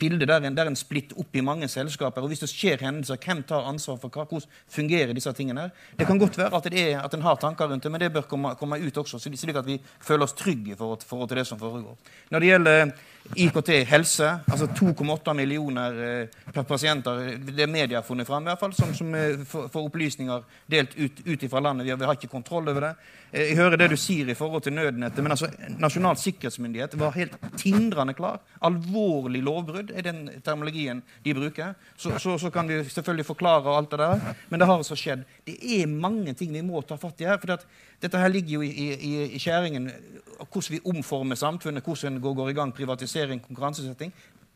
bildet 0.00 0.26
der 0.28 0.48
en, 0.48 0.56
der 0.56 0.66
en 0.66 0.78
splitter 0.78 1.20
opp 1.22 1.36
i 1.36 1.44
mange 1.46 1.68
selskaper? 1.70 2.24
Og 2.24 2.32
hvis 2.32 2.42
det 2.42 2.50
skjer 2.50 2.82
hendelser, 2.82 3.20
hvem 3.22 3.44
tar 3.46 3.68
ansvar 3.70 4.00
for 4.02 4.10
hva? 4.10 4.26
Hvordan 4.26 4.50
fungerer 4.74 5.14
disse 5.14 5.32
tingene? 5.32 5.68
her? 5.68 5.70
Det 5.98 6.08
kan 6.08 6.18
godt 6.18 6.38
være 6.38 6.58
at, 6.58 6.66
er, 6.72 6.98
at 7.04 7.14
en 7.14 7.22
har 7.22 7.38
tanker 7.38 7.70
rundt 7.70 7.86
det, 7.86 7.92
men 7.94 8.02
det 8.02 8.12
bør 8.12 8.26
komme, 8.26 8.54
komme 8.58 8.80
ut 8.82 8.98
også, 8.98 9.22
slik 9.22 9.62
at 9.62 9.66
vi 9.66 9.78
føler 10.02 10.26
oss 10.26 10.34
trygge 10.34 10.74
i 10.74 10.78
forhold, 10.78 11.28
til 11.28 11.38
det 11.38 11.46
som 11.46 11.58
foregår. 11.58 11.94
Når 12.34 12.42
det 12.42 12.48
gjelder 12.50 12.94
IKT 13.40 13.70
helse, 13.88 14.26
altså 14.50 14.66
2,8 14.66 15.32
millioner 15.38 16.00
eh, 16.04 16.42
per 16.52 16.66
pasienter, 16.68 17.38
det 17.40 17.68
media 17.70 18.02
har 18.02 18.04
funnet 18.04 18.26
fram, 18.26 18.44
i 18.44 18.50
hvert 18.50 18.60
fall, 18.60 18.74
som, 18.76 18.90
som 18.94 19.14
eh, 19.16 19.40
får 19.48 19.80
opplysninger 19.80 20.42
delt 20.70 20.98
ut, 20.98 21.22
ut 21.24 21.46
fra 21.50 21.62
landet. 21.64 21.86
Vi 21.86 21.94
har, 21.94 22.02
vi 22.02 22.04
har, 22.10 22.18
ikke 22.18 22.34
kontroll 22.34 22.68
over 22.68 22.88
det. 22.88 22.92
Eh, 23.32 23.46
jeg 23.48 23.56
hører 23.62 23.80
det 23.80 23.88
du 23.94 23.96
sier 24.00 24.28
i 24.28 24.36
forhold 24.36 24.63
til 24.64 24.74
nødnettet, 24.74 25.22
men 25.22 25.34
altså, 25.34 25.48
Nasjonal 25.78 26.18
sikkerhetsmyndighet 26.20 26.96
var 27.00 27.14
helt 27.16 27.36
tindrende 27.60 28.14
klar. 28.16 28.40
Alvorlig 28.64 29.42
lovbrudd 29.44 29.92
er 29.94 30.06
den 30.06 30.26
termologien 30.44 31.02
de 31.24 31.34
bruker. 31.36 31.74
Så, 31.96 32.16
så, 32.18 32.38
så, 32.40 32.50
kan 32.50 32.68
vi 32.68 32.82
selvfølgelig 32.84 33.26
forklare 33.26 33.76
alt 33.76 33.90
det 33.92 34.00
der, 34.02 34.34
men 34.48 34.60
det 34.60 34.68
har 34.68 34.80
altså 34.80 34.96
skjedd. 34.98 35.24
Det 35.46 35.56
er 35.80 35.86
mange 35.90 36.34
ting 36.34 36.52
vi 36.54 36.64
må 36.64 36.82
ta 36.82 36.98
fatt 37.00 37.20
i 37.20 37.28
her. 37.28 37.38
for 37.38 37.54
dette 38.02 38.20
her 38.20 38.28
ligger 38.28 38.58
jo 38.58 38.62
i, 38.62 38.72
i, 38.94 39.12
i 39.36 39.38
skjæringen 39.38 39.90
hvordan 40.38 40.72
vi 40.72 40.80
omformer 40.90 41.38
samfunnet, 41.38 41.84
hvordan 41.84 42.20
går, 42.20 42.34
går 42.34 42.48
i 42.48 42.56
gang 42.58 42.74
privatisering, 42.74 43.42
konkurransesetting. 43.42 44.12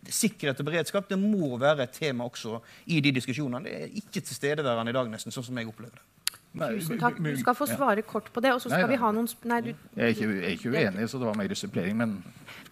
Sikkerhet 0.08 0.60
og 0.60 0.66
beredskap 0.66 1.08
det 1.10 1.18
må 1.18 1.56
være 1.58 1.82
et 1.82 1.96
tema 1.96 2.24
også 2.24 2.60
i 2.86 3.00
de 3.00 3.12
diskusjonene. 3.12 3.64
Det 3.64 3.74
er 3.74 3.98
ikke 4.00 4.20
tilstedeværende 4.20 4.94
i 4.94 4.96
dag, 4.96 5.10
nesten, 5.10 5.34
sånn 5.34 5.46
som 5.50 5.58
jeg 5.58 5.68
opplever 5.68 5.98
det. 5.98 6.17
Tusen 6.56 6.98
takk. 6.98 7.18
Du 7.22 7.36
skal 7.38 7.54
få 7.54 7.66
svare 7.68 8.02
kort 8.02 8.30
på 8.32 8.40
det. 8.40 8.52
og 8.54 8.60
så 8.60 8.70
skal 8.70 8.86
nei, 8.86 8.94
vi 8.94 9.00
ha 9.02 9.10
noen... 9.14 9.28
Nei, 9.50 9.60
du... 9.66 9.68
Jeg 9.94 10.04
er 10.04 10.14
ikke, 10.14 10.28
jeg 10.28 10.44
er 10.44 10.56
ikke 10.56 10.72
uenig, 10.72 11.08
så 11.10 11.20
det 11.20 11.28
var 11.28 11.36
mer 11.38 11.54
supplering, 11.54 11.96
men 11.98 12.14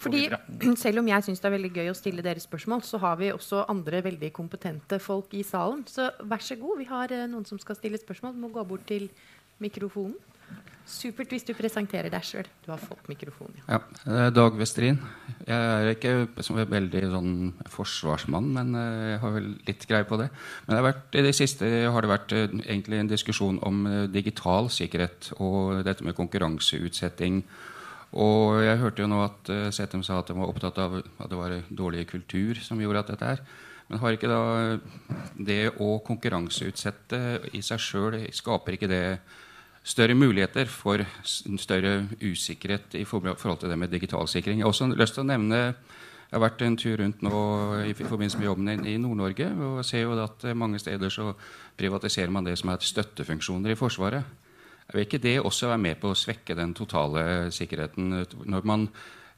fordi, 0.00 0.28
Selv 0.84 1.02
om 1.02 1.08
jeg 1.08 1.26
syns 1.26 1.42
det 1.42 1.48
er 1.50 1.56
veldig 1.56 1.72
gøy 1.76 1.90
å 1.92 1.96
stille 1.96 2.24
dere 2.24 2.42
spørsmål, 2.42 2.82
så 2.86 3.00
har 3.02 3.18
vi 3.20 3.32
også 3.32 3.64
andre 3.72 4.02
veldig 4.04 4.32
kompetente 4.36 4.98
folk 5.02 5.34
i 5.36 5.44
salen. 5.46 5.84
Så 5.88 6.10
vær 6.24 6.42
så 6.44 6.58
god, 6.60 6.78
vi 6.80 6.88
har 6.90 7.12
eh, 7.14 7.26
noen 7.30 7.46
som 7.48 7.60
skal 7.62 7.78
stille 7.78 8.00
spørsmål. 8.00 8.34
Du 8.36 8.42
må 8.44 8.52
gå 8.54 8.64
bort 8.68 8.86
til 8.88 9.08
mikrofonen. 9.62 10.16
Supert 10.86 11.32
hvis 11.34 11.42
du 11.42 11.50
presenterer 11.58 12.06
deg 12.14 12.22
sjøl. 12.22 12.46
Du 12.62 12.68
har 12.70 12.78
fått 12.78 13.08
mikrofonen. 13.10 13.58
Ja. 13.66 13.80
ja. 14.06 14.28
Dag 14.30 14.54
Westrin. 14.54 15.00
Jeg 15.42 15.56
er 15.56 15.88
ikke 15.90 16.12
veldig 16.70 17.00
sånn 17.10 17.32
forsvarsmann, 17.74 18.52
men 18.54 18.70
eh, 18.78 19.06
jeg 19.10 19.22
har 19.24 19.32
vel 19.34 19.48
litt 19.66 19.86
greie 19.90 20.06
på 20.06 20.18
det. 20.20 20.28
Men 20.66 20.76
det 20.76 20.84
vært, 20.86 21.08
i 21.18 21.24
det 21.26 21.32
siste 21.34 21.70
har 21.90 22.06
det 22.06 22.10
vært 22.12 22.34
eh, 22.38 22.54
egentlig 22.68 23.00
en 23.02 23.10
diskusjon 23.10 23.58
om 23.66 23.80
eh, 23.90 24.04
digital 24.14 24.70
sikkerhet 24.70 25.32
og 25.40 25.82
dette 25.88 26.06
med 26.06 26.14
konkurranseutsetting. 26.18 27.40
Og 28.22 28.62
jeg 28.62 28.78
hørte 28.78 29.02
jo 29.02 29.08
nå 29.10 29.18
at 29.24 29.50
Setem 29.74 30.04
sa 30.06 30.20
at 30.20 30.30
de 30.30 30.36
var 30.38 30.52
opptatt 30.52 30.78
av 30.78 31.00
at 31.02 31.26
det 31.32 31.40
var 31.40 31.56
dårlig 31.66 32.04
kultur 32.08 32.60
som 32.62 32.78
gjorde 32.80 33.02
at 33.02 33.10
dette 33.10 33.32
er. 33.34 33.42
Men 33.90 34.00
har 34.02 34.14
ikke 34.14 34.30
da 34.30 34.78
det 35.34 35.74
å 35.82 35.96
konkurranseutsette 36.06 37.20
i 37.54 37.60
seg 37.66 37.82
sjøl 37.82 38.16
Skaper 38.34 38.78
ikke 38.78 38.90
det 38.90 39.02
større 39.86 40.16
muligheter 40.18 40.66
for 40.70 41.04
større 41.22 42.08
usikkerhet 42.18 42.96
i 42.98 43.04
forhold 43.06 43.60
til 43.60 43.70
det 43.70 43.78
med 43.78 43.92
digital 43.94 44.26
sikring. 44.28 44.58
Jeg 44.58 44.66
har 44.66 44.74
også 44.74 44.90
lyst 44.94 45.14
til 45.14 45.22
å 45.22 45.30
nevne 45.30 45.60
jeg 46.26 46.34
har 46.34 46.42
vært 46.42 46.62
en 46.66 46.74
tur 46.74 46.96
rundt 46.98 47.20
nå 47.22 47.40
i 47.86 47.92
forbindelse 47.94 48.40
med 48.40 48.48
jobben 48.48 48.86
i 48.90 48.96
Nord-Norge 48.98 49.46
og 49.62 49.84
ser 49.86 50.02
jo 50.02 50.16
at 50.18 50.42
mange 50.58 50.80
steder 50.82 51.12
så 51.12 51.28
privatiserer 51.78 52.32
man 52.34 52.48
det 52.48 52.56
som 52.58 52.72
er 52.72 52.82
støttefunksjoner 52.82 53.70
i 53.70 53.78
Forsvaret. 53.78 54.26
Vil 54.90 55.06
ikke 55.06 55.22
det 55.22 55.36
også 55.38 55.70
være 55.70 55.82
med 55.84 56.00
på 56.02 56.10
å 56.10 56.18
svekke 56.18 56.56
den 56.58 56.74
totale 56.74 57.52
sikkerheten 57.54 58.10
når 58.42 58.66
man 58.66 58.88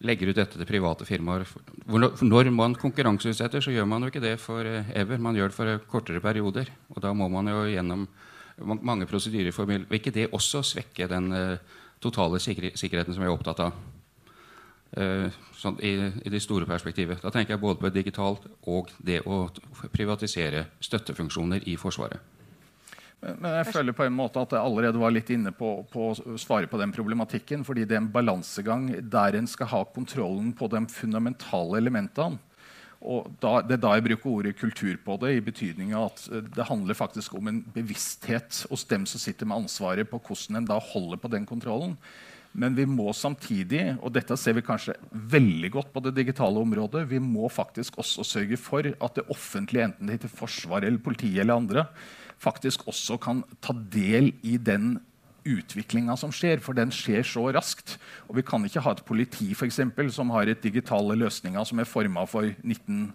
legger 0.04 0.30
ut 0.30 0.40
dette 0.40 0.56
til 0.56 0.68
private 0.68 1.04
firmaer? 1.08 1.44
Når 1.88 2.50
man 2.56 2.76
konkurranseutsetter, 2.80 3.60
så 3.60 3.74
gjør 3.74 3.88
man 3.88 4.04
jo 4.06 4.12
ikke 4.12 4.24
det 4.24 4.38
for 4.40 4.64
ever. 4.64 5.20
Man 5.20 5.36
gjør 5.36 5.52
det 5.52 5.58
for 5.58 5.84
kortere 5.92 6.24
perioder. 6.24 6.72
Og 6.94 7.04
da 7.04 7.12
må 7.12 7.28
man 7.32 7.52
jo 7.52 7.66
gjennom 7.68 8.08
mange 8.60 9.06
prosedyrer 9.06 9.54
for 9.54 9.68
Vil 9.68 9.86
ikke 9.90 10.14
det 10.14 10.28
også 10.32 10.62
svekke 10.62 11.08
den 11.10 11.32
uh, 11.32 11.78
totale 12.00 12.40
sikkerheten 12.40 13.14
som 13.14 13.22
vi 13.22 13.28
er 13.28 13.34
opptatt 13.34 13.62
av? 13.66 13.78
Uh, 14.96 15.28
sånn, 15.52 15.76
i, 15.84 15.92
i, 16.24 16.32
det 16.32 16.40
store 16.42 16.66
perspektivet. 16.66 17.20
Da 17.22 17.30
tenker 17.30 17.54
jeg 17.54 17.62
både 17.62 17.80
på 17.82 17.92
digitalt 17.92 18.48
og 18.66 18.90
det 19.04 19.20
å 19.26 19.46
privatisere 19.92 20.64
støttefunksjoner 20.80 21.68
i 21.68 21.76
Forsvaret. 21.76 22.36
Men, 23.18 23.36
men 23.42 23.56
jeg 23.58 23.72
føler 23.74 23.96
på 23.98 24.06
en 24.06 24.14
måte 24.14 24.40
at 24.40 24.54
jeg 24.54 24.62
allerede 24.62 25.00
var 25.00 25.12
litt 25.12 25.30
inne 25.34 25.50
på 25.52 25.72
å 25.82 26.10
svare 26.38 26.70
på 26.70 26.78
den 26.80 26.94
problematikken. 26.94 27.64
fordi 27.66 27.84
det 27.84 27.96
er 27.96 28.04
en 28.04 28.12
balansegang 28.14 28.90
der 29.10 29.36
en 29.36 29.50
skal 29.50 29.72
ha 29.74 29.84
kontrollen 29.84 30.52
på 30.56 30.70
de 30.70 30.84
fundamentale 30.92 31.82
elementene. 31.82 32.38
Og 32.98 33.28
da, 33.38 33.60
Det 33.62 33.76
er 33.76 33.82
da 33.82 33.92
jeg 33.94 34.06
bruker 34.08 34.30
ordet 34.30 34.58
kultur 34.58 34.96
på 35.04 35.16
det, 35.22 35.36
i 35.36 35.44
betydning 35.44 35.92
av 35.94 36.10
at 36.10 36.24
eh, 36.32 36.46
det 36.56 36.66
handler 36.66 36.98
faktisk 36.98 37.36
om 37.38 37.50
en 37.50 37.60
bevissthet 37.74 38.64
hos 38.70 38.84
dem 38.90 39.06
som 39.06 39.22
sitter 39.22 39.46
med 39.46 39.64
ansvaret 39.64 40.08
på 40.10 40.18
hvordan 40.18 40.58
en 40.58 40.66
da 40.66 40.80
holder 40.82 41.20
på 41.22 41.30
den 41.30 41.46
kontrollen. 41.46 41.94
Men 42.58 42.74
vi 42.74 42.86
må 42.88 43.12
samtidig, 43.14 43.98
og 44.02 44.10
dette 44.16 44.34
ser 44.40 44.56
vi 44.56 44.64
kanskje 44.66 44.96
veldig 45.12 45.70
godt 45.76 45.92
på 45.94 46.02
det 46.02 46.14
digitale 46.16 46.58
området, 46.58 47.04
vi 47.10 47.20
må 47.22 47.46
faktisk 47.52 48.00
også 48.00 48.24
sørge 48.26 48.58
for 48.58 48.88
at 48.88 49.18
det 49.18 49.28
offentlige, 49.30 49.84
enten 49.84 50.08
det 50.08 50.18
heter 50.18 50.32
Forsvaret 50.32 50.88
eller 50.88 51.02
politiet 51.04 51.44
eller 51.44 51.60
andre, 51.60 51.84
faktisk 52.40 52.86
også 52.88 53.18
kan 53.20 53.44
ta 53.62 53.76
del 53.92 54.32
i 54.42 54.56
den 54.56 54.96
utviklinga 55.56 56.16
som 56.20 56.32
skjer, 56.34 56.60
for 56.64 56.76
den 56.76 56.92
skjer 56.94 57.24
så 57.26 57.46
raskt. 57.54 57.96
Og 58.28 58.38
vi 58.38 58.44
kan 58.46 58.64
ikke 58.66 58.82
ha 58.84 58.94
et 58.94 59.04
politi 59.08 59.50
for 59.54 59.68
eksempel, 59.68 60.12
som 60.14 60.32
har 60.34 60.50
et 60.50 60.62
digitale 60.62 61.16
løsninger 61.18 61.64
som 61.68 61.80
er 61.80 61.88
forma 61.88 62.26
for 62.28 62.48
19, 62.62 63.08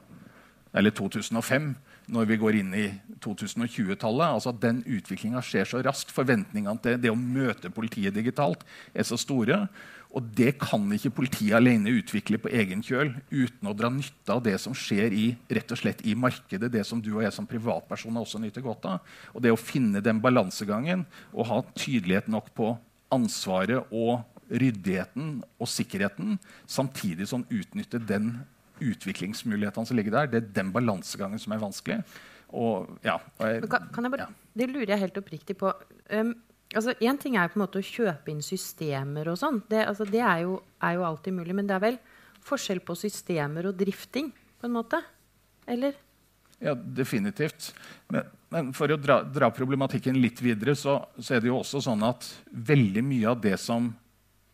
2005, 0.74 1.76
når 2.10 2.26
vi 2.26 2.38
går 2.42 2.56
inn 2.58 2.72
i 2.74 2.88
2020-tallet. 3.22 4.26
Altså 4.26 4.52
Den 4.52 4.82
utviklinga 4.82 5.42
skjer 5.46 5.70
så 5.70 5.82
raskt. 5.86 6.12
Forventningene 6.12 6.82
til 6.82 6.98
det 7.00 7.12
å 7.12 7.20
møte 7.20 7.70
politiet 7.70 8.16
digitalt 8.16 8.66
er 8.94 9.06
så 9.06 9.20
store. 9.20 9.68
Og 10.14 10.26
det 10.38 10.52
kan 10.62 10.84
ikke 10.94 11.14
politiet 11.18 11.56
alene 11.58 11.96
utvikle 11.98 12.38
på 12.42 12.52
egen 12.54 12.84
kjøl 12.86 13.16
uten 13.32 13.70
å 13.70 13.74
dra 13.78 13.90
nytte 13.90 14.36
av 14.36 14.44
det 14.46 14.54
som 14.62 14.76
skjer 14.78 15.14
i, 15.18 15.24
rett 15.50 15.74
og 15.74 15.80
slett 15.80 16.04
i 16.06 16.14
markedet, 16.14 16.70
det 16.74 16.84
som 16.86 17.02
du 17.02 17.16
og 17.16 17.24
jeg 17.26 17.34
som 17.34 17.50
privatpersoner 17.50 18.22
også 18.22 18.42
nyter 18.42 18.66
godt 18.66 18.86
av. 18.92 19.16
Og 19.34 19.42
det 19.42 19.54
å 19.54 19.60
finne 19.60 20.04
den 20.06 20.22
balansegangen 20.22 21.08
og 21.32 21.50
ha 21.50 21.60
tydelighet 21.74 22.30
nok 22.30 22.54
på 22.54 22.76
ansvaret 23.14 23.90
og 23.90 24.22
ryddigheten 24.54 25.40
og 25.58 25.70
sikkerheten, 25.72 26.38
samtidig 26.70 27.26
som 27.32 27.48
utnytte 27.50 27.98
den 27.98 28.36
utviklingsmulighetene 28.84 29.90
som 29.90 29.98
ligger 29.98 30.18
der, 30.20 30.30
det 30.30 30.42
er 30.42 30.54
den 30.62 30.72
balansegangen 30.76 31.42
som 31.42 31.56
er 31.56 31.62
vanskelig. 31.64 32.02
Og, 32.54 32.90
ja, 33.02 33.18
og 33.40 33.48
jeg, 33.50 33.66
kan, 33.72 33.90
kan 33.94 34.06
jeg 34.06 34.14
bare, 34.14 34.28
ja. 34.28 34.50
Det 34.54 34.70
lurer 34.70 34.94
jeg 34.94 35.02
helt 35.08 35.16
oppriktig 35.18 35.56
på. 35.58 35.72
Um, 36.14 36.36
altså, 36.76 36.96
Én 37.02 37.20
ting 37.22 37.38
er 37.38 37.52
på 37.52 37.60
en 37.60 37.66
måte 37.66 37.82
å 37.82 37.86
kjøpe 37.86 38.32
inn 38.34 38.44
systemer 38.46 39.30
og 39.32 39.40
sånn. 39.40 39.62
Det, 39.70 39.84
altså, 39.88 40.08
det 40.10 40.22
er, 40.22 40.44
jo, 40.46 40.58
er, 40.80 40.98
jo, 40.98 41.06
alltid 41.08 41.38
mulig. 41.38 41.56
Men 41.58 41.70
det 41.70 41.78
er 41.78 41.84
vel 41.84 42.00
forskjell 42.44 42.84
på 42.84 42.96
systemer 43.00 43.70
og 43.70 43.78
drifting, 43.80 44.32
på 44.60 44.70
en 44.70 44.76
måte? 44.76 45.00
Eller? 45.70 45.96
Ja, 46.64 46.76
definitivt. 46.76 47.72
Men, 48.12 48.30
men 48.54 48.72
for 48.76 48.92
å 48.92 49.00
dra, 49.00 49.22
dra, 49.26 49.50
problematikken 49.56 50.20
litt 50.22 50.42
videre, 50.44 50.76
så, 50.80 51.00
så, 51.18 51.36
er 51.36 51.44
det 51.44 51.52
jo 51.52 51.60
også 51.60 51.82
sånn 51.84 52.06
at 52.08 52.28
veldig 52.52 53.04
mye 53.06 53.32
av 53.34 53.42
det 53.44 53.58
som 53.62 53.92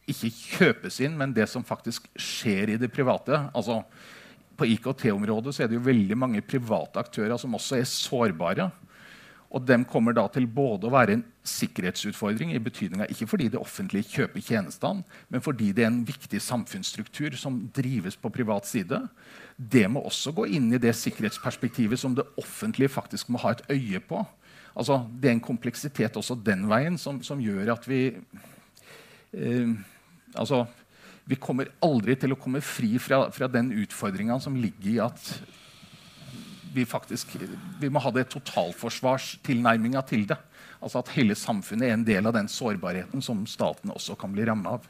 ikke 0.10 0.32
kjøpes 0.34 1.02
inn, 1.06 1.18
men 1.20 1.36
det 1.36 1.46
som 1.52 1.66
faktisk 1.66 2.08
skjer 2.18 2.74
i 2.74 2.80
det 2.82 2.90
private 2.90 3.44
altså 3.54 3.84
På 4.58 4.66
IKT-området 4.66 5.54
så 5.54 5.64
er 5.64 5.70
det 5.70 5.78
jo 5.78 5.86
veldig 5.86 6.18
mange 6.18 6.42
private 6.42 7.00
aktører 7.00 7.38
som 7.40 7.54
også 7.56 7.78
er 7.78 7.86
sårbare. 7.88 8.66
Og 9.50 9.64
de 9.66 9.80
kommer 9.89 10.14
da 10.14 10.28
til 10.30 10.45
både 10.45 10.86
å 10.86 10.93
være 10.93 11.16
en 11.18 11.24
sikkerhetsutfordring 11.50 12.52
i 12.54 12.62
betydninga 12.62 13.08
ikke 13.10 13.26
fordi 13.32 13.47
det 13.50 13.58
offentlige 13.58 14.12
kjøper 14.12 14.43
tjenestene, 14.45 15.02
men 15.34 15.41
fordi 15.41 15.72
det 15.74 15.86
er 15.86 15.89
en 15.89 16.04
viktig 16.06 16.41
samfunnsstruktur 16.45 17.38
som 17.39 17.64
drives 17.74 18.18
på 18.20 18.30
privat 18.34 18.70
side. 18.70 19.02
Det 19.58 19.88
må 19.89 20.04
også 20.06 20.36
gå 20.38 20.45
inn 20.54 20.70
i 20.74 20.82
det 20.82 20.93
sikkerhetsperspektivet 20.97 21.97
som 22.00 22.14
det 22.18 22.28
offentlige 22.38 22.93
faktisk 22.93 23.34
må 23.34 23.41
ha 23.41 23.56
et 23.56 23.66
øye 23.74 24.04
på. 24.06 24.22
Altså, 24.78 25.02
det 25.18 25.32
er 25.32 25.38
en 25.39 25.47
kompleksitet 25.50 26.20
også 26.20 26.38
den 26.45 26.68
veien 26.70 27.00
som, 27.02 27.24
som 27.26 27.41
gjør 27.41 27.74
at 27.74 27.89
vi 27.89 28.04
eh, 29.34 29.74
altså, 30.36 30.68
Vi 31.30 31.38
kommer 31.41 31.70
aldri 31.86 32.16
til 32.18 32.34
å 32.34 32.38
komme 32.39 32.62
fri 32.62 32.97
fra, 33.02 33.28
fra 33.34 33.50
den 33.50 33.74
utfordringa 33.82 34.39
som 34.41 34.56
ligger 34.58 34.91
i 34.93 35.02
at 35.04 35.34
vi 36.74 36.86
faktisk 36.86 37.36
vi 37.80 37.90
må 37.90 38.02
ha 38.04 38.12
det 38.16 38.30
totalforsvarstilnærminga 38.34 40.04
til 40.10 40.28
det. 40.30 40.38
Altså 40.80 41.02
At 41.02 41.12
hele 41.16 41.36
samfunnet 41.36 41.90
er 41.90 41.98
en 41.98 42.08
del 42.08 42.30
av 42.30 42.36
den 42.38 42.48
sårbarheten 42.48 43.22
som 43.22 43.44
staten 43.48 43.92
også 43.92 44.16
kan 44.20 44.32
bli 44.36 44.46
ramma 44.48 44.78
av. 44.78 44.88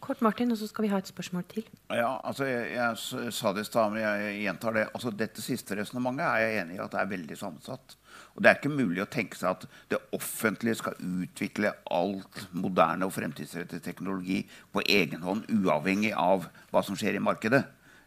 Kort 0.00 0.20
Martin, 0.22 0.52
og 0.52 0.58
så 0.60 0.68
skal 0.68 0.84
vi 0.84 0.90
ha 0.92 0.98
et 1.00 1.10
spørsmål 1.10 1.44
til. 1.50 1.64
Ja, 1.90 2.18
altså 2.24 2.46
Jeg, 2.46 2.70
jeg 2.74 3.32
sa 3.34 3.52
det 3.52 3.64
i 3.64 3.68
stad, 3.68 3.90
men 3.92 4.02
jeg 4.02 4.42
gjentar 4.44 4.76
det. 4.76 4.84
Altså 4.94 5.10
Dette 5.10 5.42
siste 5.42 5.76
resonnementet 5.78 6.26
er 6.26 6.44
jeg 6.44 6.60
enig 6.62 6.76
i 6.76 6.82
at 6.84 6.92
det 6.92 7.00
er 7.00 7.10
veldig 7.10 7.38
sammensatt. 7.38 7.96
Og 8.34 8.42
Det 8.42 8.50
er 8.50 8.60
ikke 8.60 8.72
mulig 8.72 9.02
å 9.02 9.08
tenke 9.10 9.38
seg 9.38 9.50
at 9.50 9.66
det 9.90 10.00
offentlige 10.14 10.78
skal 10.78 10.98
utvikle 11.02 11.74
alt 11.90 12.44
moderne 12.52 13.08
og 13.08 13.14
fremtidsrettet 13.16 13.82
teknologi 13.84 14.44
på 14.72 14.84
egen 14.86 15.24
hånd, 15.26 15.48
uavhengig 15.50 16.14
av 16.14 16.46
hva 16.70 16.84
som 16.86 16.98
skjer 16.98 17.18
i 17.18 17.24
markedet. 17.24 17.64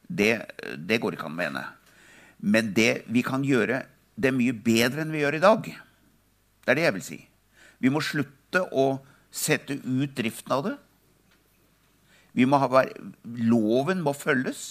Det, 0.07 0.33
det 0.77 0.99
går 1.01 1.17
ikke 1.17 1.27
an 1.27 1.35
å 1.35 1.41
mene. 1.41 1.65
Men 2.41 2.73
det 2.73 3.03
vi 3.11 3.23
kan 3.25 3.45
gjøre, 3.45 3.83
det 4.17 4.31
er 4.31 4.37
mye 4.37 4.53
bedre 4.53 5.05
enn 5.05 5.13
vi 5.13 5.21
gjør 5.21 5.37
i 5.37 5.43
dag. 5.43 5.67
Det 6.61 6.73
er 6.73 6.77
det 6.77 6.87
jeg 6.87 6.95
vil 6.97 7.05
si. 7.05 7.19
Vi 7.81 7.91
må 7.93 8.01
slutte 8.05 8.63
å 8.73 8.87
sette 9.31 9.77
ut 9.77 10.15
driften 10.17 10.53
av 10.53 10.65
det. 10.67 10.75
Må 12.47 12.59
ha, 12.61 12.83
loven 13.23 14.01
må 14.03 14.13
følges. 14.17 14.63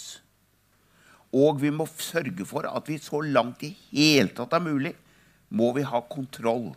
Og 1.36 1.60
vi 1.62 1.70
må 1.70 1.86
sørge 2.00 2.46
for 2.48 2.66
at 2.66 2.88
vi 2.90 2.98
så 2.98 3.22
langt 3.22 3.62
i 3.66 3.70
hele 3.92 4.32
tatt 4.34 4.54
er 4.56 4.64
mulig, 4.64 4.96
må 5.54 5.70
vi 5.76 5.84
ha 5.86 6.00
kontroll 6.10 6.72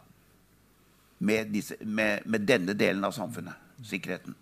med, 1.23 1.49
disse, 1.53 1.77
med, 1.81 2.25
med 2.29 2.45
denne 2.45 2.75
delen 2.77 3.05
av 3.05 3.15
samfunnet. 3.15 3.57
Sikkerheten. 3.83 4.35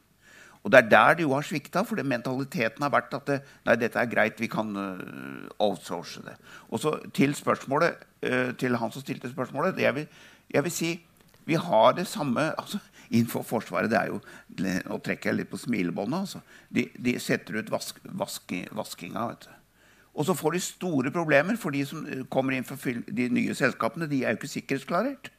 Og 0.61 0.71
det 0.71 0.77
er 0.77 0.89
der 0.89 1.15
det 1.17 1.25
jo 1.25 1.33
har 1.33 1.45
svikta, 1.45 1.81
for 1.87 2.01
mentaliteten 2.05 2.83
har 2.85 2.91
vært 2.93 3.13
at 3.17 3.29
det, 3.29 3.39
nei, 3.65 3.75
dette 3.81 3.97
er 3.97 4.09
greit, 4.09 4.41
vi 4.41 4.49
kan 4.51 4.69
uh, 4.77 5.47
outsource 5.57 6.21
det. 6.25 6.35
Og 6.69 6.83
så 6.83 6.93
til 7.17 7.33
spørsmålet, 7.35 8.03
uh, 8.27 8.51
til 8.61 8.77
han 8.77 8.93
som 8.93 9.01
stilte 9.01 9.31
spørsmålet. 9.31 9.79
Jeg 9.81 9.95
vil, 9.95 10.05
jeg 10.53 10.63
vil 10.67 10.75
si 10.75 10.91
vi 11.49 11.57
har 11.57 11.95
det 11.97 12.05
samme 12.07 12.51
altså, 12.59 12.77
Innenfor 13.09 13.41
Forsvaret 13.43 13.89
det 13.91 13.97
er 13.97 14.11
jo, 14.11 14.19
Nå 14.61 14.99
trekker 15.03 15.31
jeg 15.31 15.39
litt 15.39 15.49
på 15.51 15.59
smilebåndet. 15.59 16.19
Altså. 16.19 16.39
De, 16.69 16.85
de, 16.95 17.17
setter 17.19 17.57
ut 17.59 17.71
vask, 17.73 17.97
vask, 18.05 18.53
vaskinga. 18.71 19.25
vet 19.33 19.49
du. 19.49 19.57
Og 20.13 20.27
så 20.27 20.35
får 20.37 20.55
de 20.55 20.61
store 20.63 21.11
problemer, 21.11 21.57
for 21.59 21.75
de 21.75 21.83
som 21.87 22.05
kommer 22.31 22.55
inn 22.55 22.67
for 22.67 22.79
de 23.07 23.27
nye 23.31 23.55
selskapene, 23.55 24.07
de 24.11 24.23
er 24.23 24.35
jo 24.35 24.39
ikke 24.39 24.51
sikkerhetsklarert. 24.53 25.31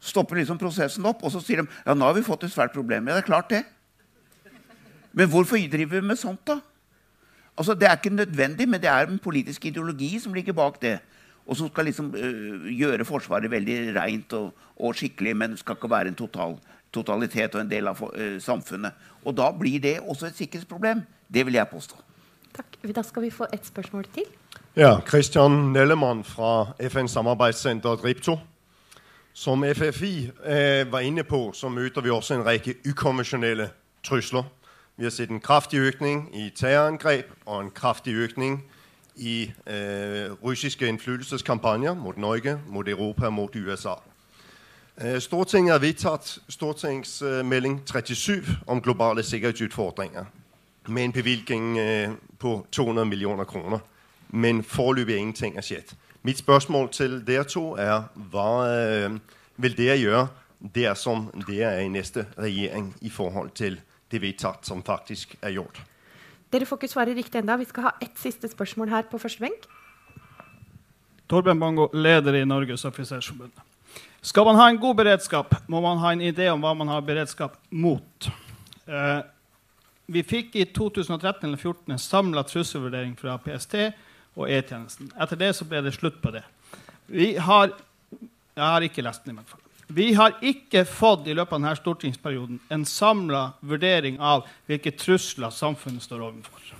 Stopper 0.00 0.40
liksom 0.40 0.60
prosessen 0.60 1.08
opp, 1.08 1.24
og 1.24 1.32
så 1.32 1.40
sier 1.44 1.62
de 1.62 1.68
ja, 1.68 1.94
nå 1.96 2.04
har 2.04 2.16
vi 2.16 2.24
fått 2.24 2.44
et 2.46 2.52
svært 2.52 2.76
problem. 2.76 3.08
Ja, 3.08 3.16
det 3.16 3.24
er 3.24 3.30
klart 3.30 3.52
det. 3.52 3.62
Men 5.16 5.30
hvorfor 5.32 5.56
driver 5.72 6.00
vi 6.00 6.06
med 6.06 6.20
sånt, 6.20 6.44
da? 6.46 6.60
Altså, 7.56 7.74
Det 7.74 7.88
er 7.88 7.96
ikke 7.96 8.12
nødvendig, 8.14 8.68
men 8.68 8.80
det 8.80 8.88
er 8.88 9.06
en 9.08 9.18
politisk 9.18 9.64
ideologi 9.64 10.18
som 10.20 10.34
ligger 10.34 10.52
bak 10.52 10.82
det 10.82 10.98
og 11.46 11.56
som 11.56 11.68
skal 11.70 11.84
liksom 11.84 12.14
øh, 12.14 12.66
gjøre 12.74 13.04
Forsvaret 13.04 13.50
veldig 13.50 13.94
rent 13.96 14.32
og, 14.32 14.54
og, 14.76 14.94
skikkelig, 14.94 15.36
men 15.36 15.56
skal 15.56 15.76
ikke 15.78 15.90
være 15.90 16.08
en 16.08 16.18
total, 16.18 16.56
totalitet 16.92 17.54
og 17.54 17.60
en 17.60 17.70
del 17.70 17.86
av 17.86 18.02
øh, 18.14 18.40
samfunnet. 18.42 18.92
Og 19.24 19.36
da 19.36 19.50
blir 19.50 19.78
det 19.80 20.00
også 20.00 20.26
et 20.26 20.36
sikkerhetsproblem. 20.36 21.02
Det 21.34 21.46
vil 21.46 21.54
jeg 21.54 21.68
påstå. 21.68 22.02
Takk. 22.56 22.78
Da 22.96 23.02
skal 23.02 23.22
vi 23.22 23.30
få 23.30 23.46
et 23.52 23.66
spørsmål 23.66 24.04
til. 24.14 24.26
Ja, 24.76 24.98
Christian 25.08 25.72
Nellemann 25.72 26.24
fra 26.24 26.72
FNs 26.80 27.10
samarbeidssenter 27.10 27.96
Dripto. 27.96 28.38
Som 29.32 29.64
FFI 29.64 30.30
eh, 30.44 30.92
var 30.92 30.98
inne 31.04 31.22
på, 31.24 31.52
så 31.52 31.68
møter 31.68 32.00
vi 32.00 32.10
også 32.10 32.34
en 32.34 32.46
rekke 32.46 32.74
ukonvensjonelle 32.88 33.68
trusler. 34.04 34.42
Vi 34.98 35.04
har 35.04 35.10
sett 35.10 35.30
en 35.30 35.40
kraftig 35.40 35.78
økning 35.78 36.30
i 36.34 36.50
terrorangrep 36.56 37.26
og 37.46 37.60
en 37.60 37.70
kraftig 37.70 38.14
økning 38.14 38.64
i 39.16 39.52
øh, 39.66 40.32
russiske 40.42 40.88
innflytelseskampanjer 40.88 41.94
mot 41.94 42.16
Norge, 42.16 42.58
mot 42.68 42.88
Europa 42.88 43.30
mot 43.30 43.56
USA. 43.56 43.94
Øh, 45.04 45.20
Stortinget 45.20 45.72
har 45.72 45.78
vedtatt 45.78 46.38
stortingsmelding 46.48 47.82
37 47.86 48.44
om 48.66 48.80
globale 48.82 49.22
sikkerhetsutfordringer 49.22 50.24
med 50.88 51.04
en 51.04 51.12
bevilgning 51.12 51.78
øh, 51.78 52.08
på 52.38 52.66
200 52.72 53.06
millioner 53.06 53.44
kroner. 53.44 53.78
Men 54.28 54.64
foreløpig 54.64 55.16
ingenting 55.16 55.54
har 55.54 55.62
skjedd. 55.62 55.94
Mitt 56.22 56.38
spørsmål 56.38 56.88
til 56.88 57.26
dere 57.26 57.44
to 57.44 57.74
er 57.74 58.02
hva 58.14 58.66
øh, 58.68 59.18
vil 59.56 59.76
dere 59.78 59.98
gjøre 59.98 60.28
dersom 60.74 61.44
dere 61.48 61.72
er 61.72 61.80
i 61.80 61.88
neste 61.88 62.26
regjering 62.38 62.96
i 63.00 63.10
forhold 63.10 63.50
til 63.50 63.80
det 64.10 64.22
vedtatt 64.22 64.66
som 64.68 64.82
faktisk 64.86 65.36
er 65.42 65.56
gjort? 65.56 65.80
Dere 66.52 66.66
får 66.68 66.80
ikke 66.80 66.92
svare 66.92 67.14
riktig 67.16 67.40
enda. 67.40 67.58
Vi 67.58 67.66
skal 67.68 67.88
ha 67.88 67.94
ett 68.02 68.18
siste 68.20 68.48
spørsmål 68.48 68.92
her 68.92 69.08
på 69.10 69.18
første 69.18 69.42
benk. 69.42 69.66
Torben 71.26 71.58
Bango, 71.58 71.88
leder 71.92 72.38
i 72.38 72.44
Norges 72.46 72.84
offisersforbund. 72.86 73.52
Skal 74.22 74.46
man 74.46 74.58
ha 74.58 74.68
en 74.70 74.78
god 74.78 74.94
beredskap, 74.98 75.54
må 75.68 75.80
man 75.82 75.98
ha 76.02 76.12
en 76.14 76.22
idé 76.22 76.48
om 76.50 76.62
hva 76.62 76.72
man 76.74 76.90
har 76.90 77.02
beredskap 77.06 77.58
mot. 77.70 78.28
Eh, 78.86 79.20
vi 80.06 80.22
fikk 80.22 80.54
i 80.54 80.64
2013 80.70 81.48
eller 81.48 81.58
2014 81.58 81.94
en 81.94 82.02
samla 82.02 82.44
trusselvurdering 82.46 83.16
fra 83.18 83.36
PST 83.42 83.74
og 84.36 84.50
E-tjenesten. 84.50 85.10
Etter 85.18 85.40
det 85.40 85.52
så 85.58 85.66
ble 85.66 85.82
det 85.82 85.94
slutt 85.96 86.20
på 86.22 86.34
det. 86.34 86.44
Vi 87.06 87.34
har 87.36 87.74
Jeg 88.56 88.64
har 88.64 88.80
ikke 88.80 89.02
lest 89.04 89.24
den, 89.24 89.34
i 89.34 89.36
hvert 89.36 89.50
fall. 89.52 89.65
Vi 89.86 90.12
har 90.14 90.34
ikke 90.42 90.82
fått 90.88 91.28
i 91.30 91.34
løpet 91.34 91.54
av 91.54 91.60
denne 91.60 91.76
stortingsperioden 91.78 92.58
en 92.74 92.84
samla 92.88 93.52
vurdering 93.60 94.18
av 94.18 94.46
hvilke 94.66 94.90
trusler 94.98 95.54
samfunnet 95.54 96.02
står 96.02 96.24
overfor. 96.26 96.72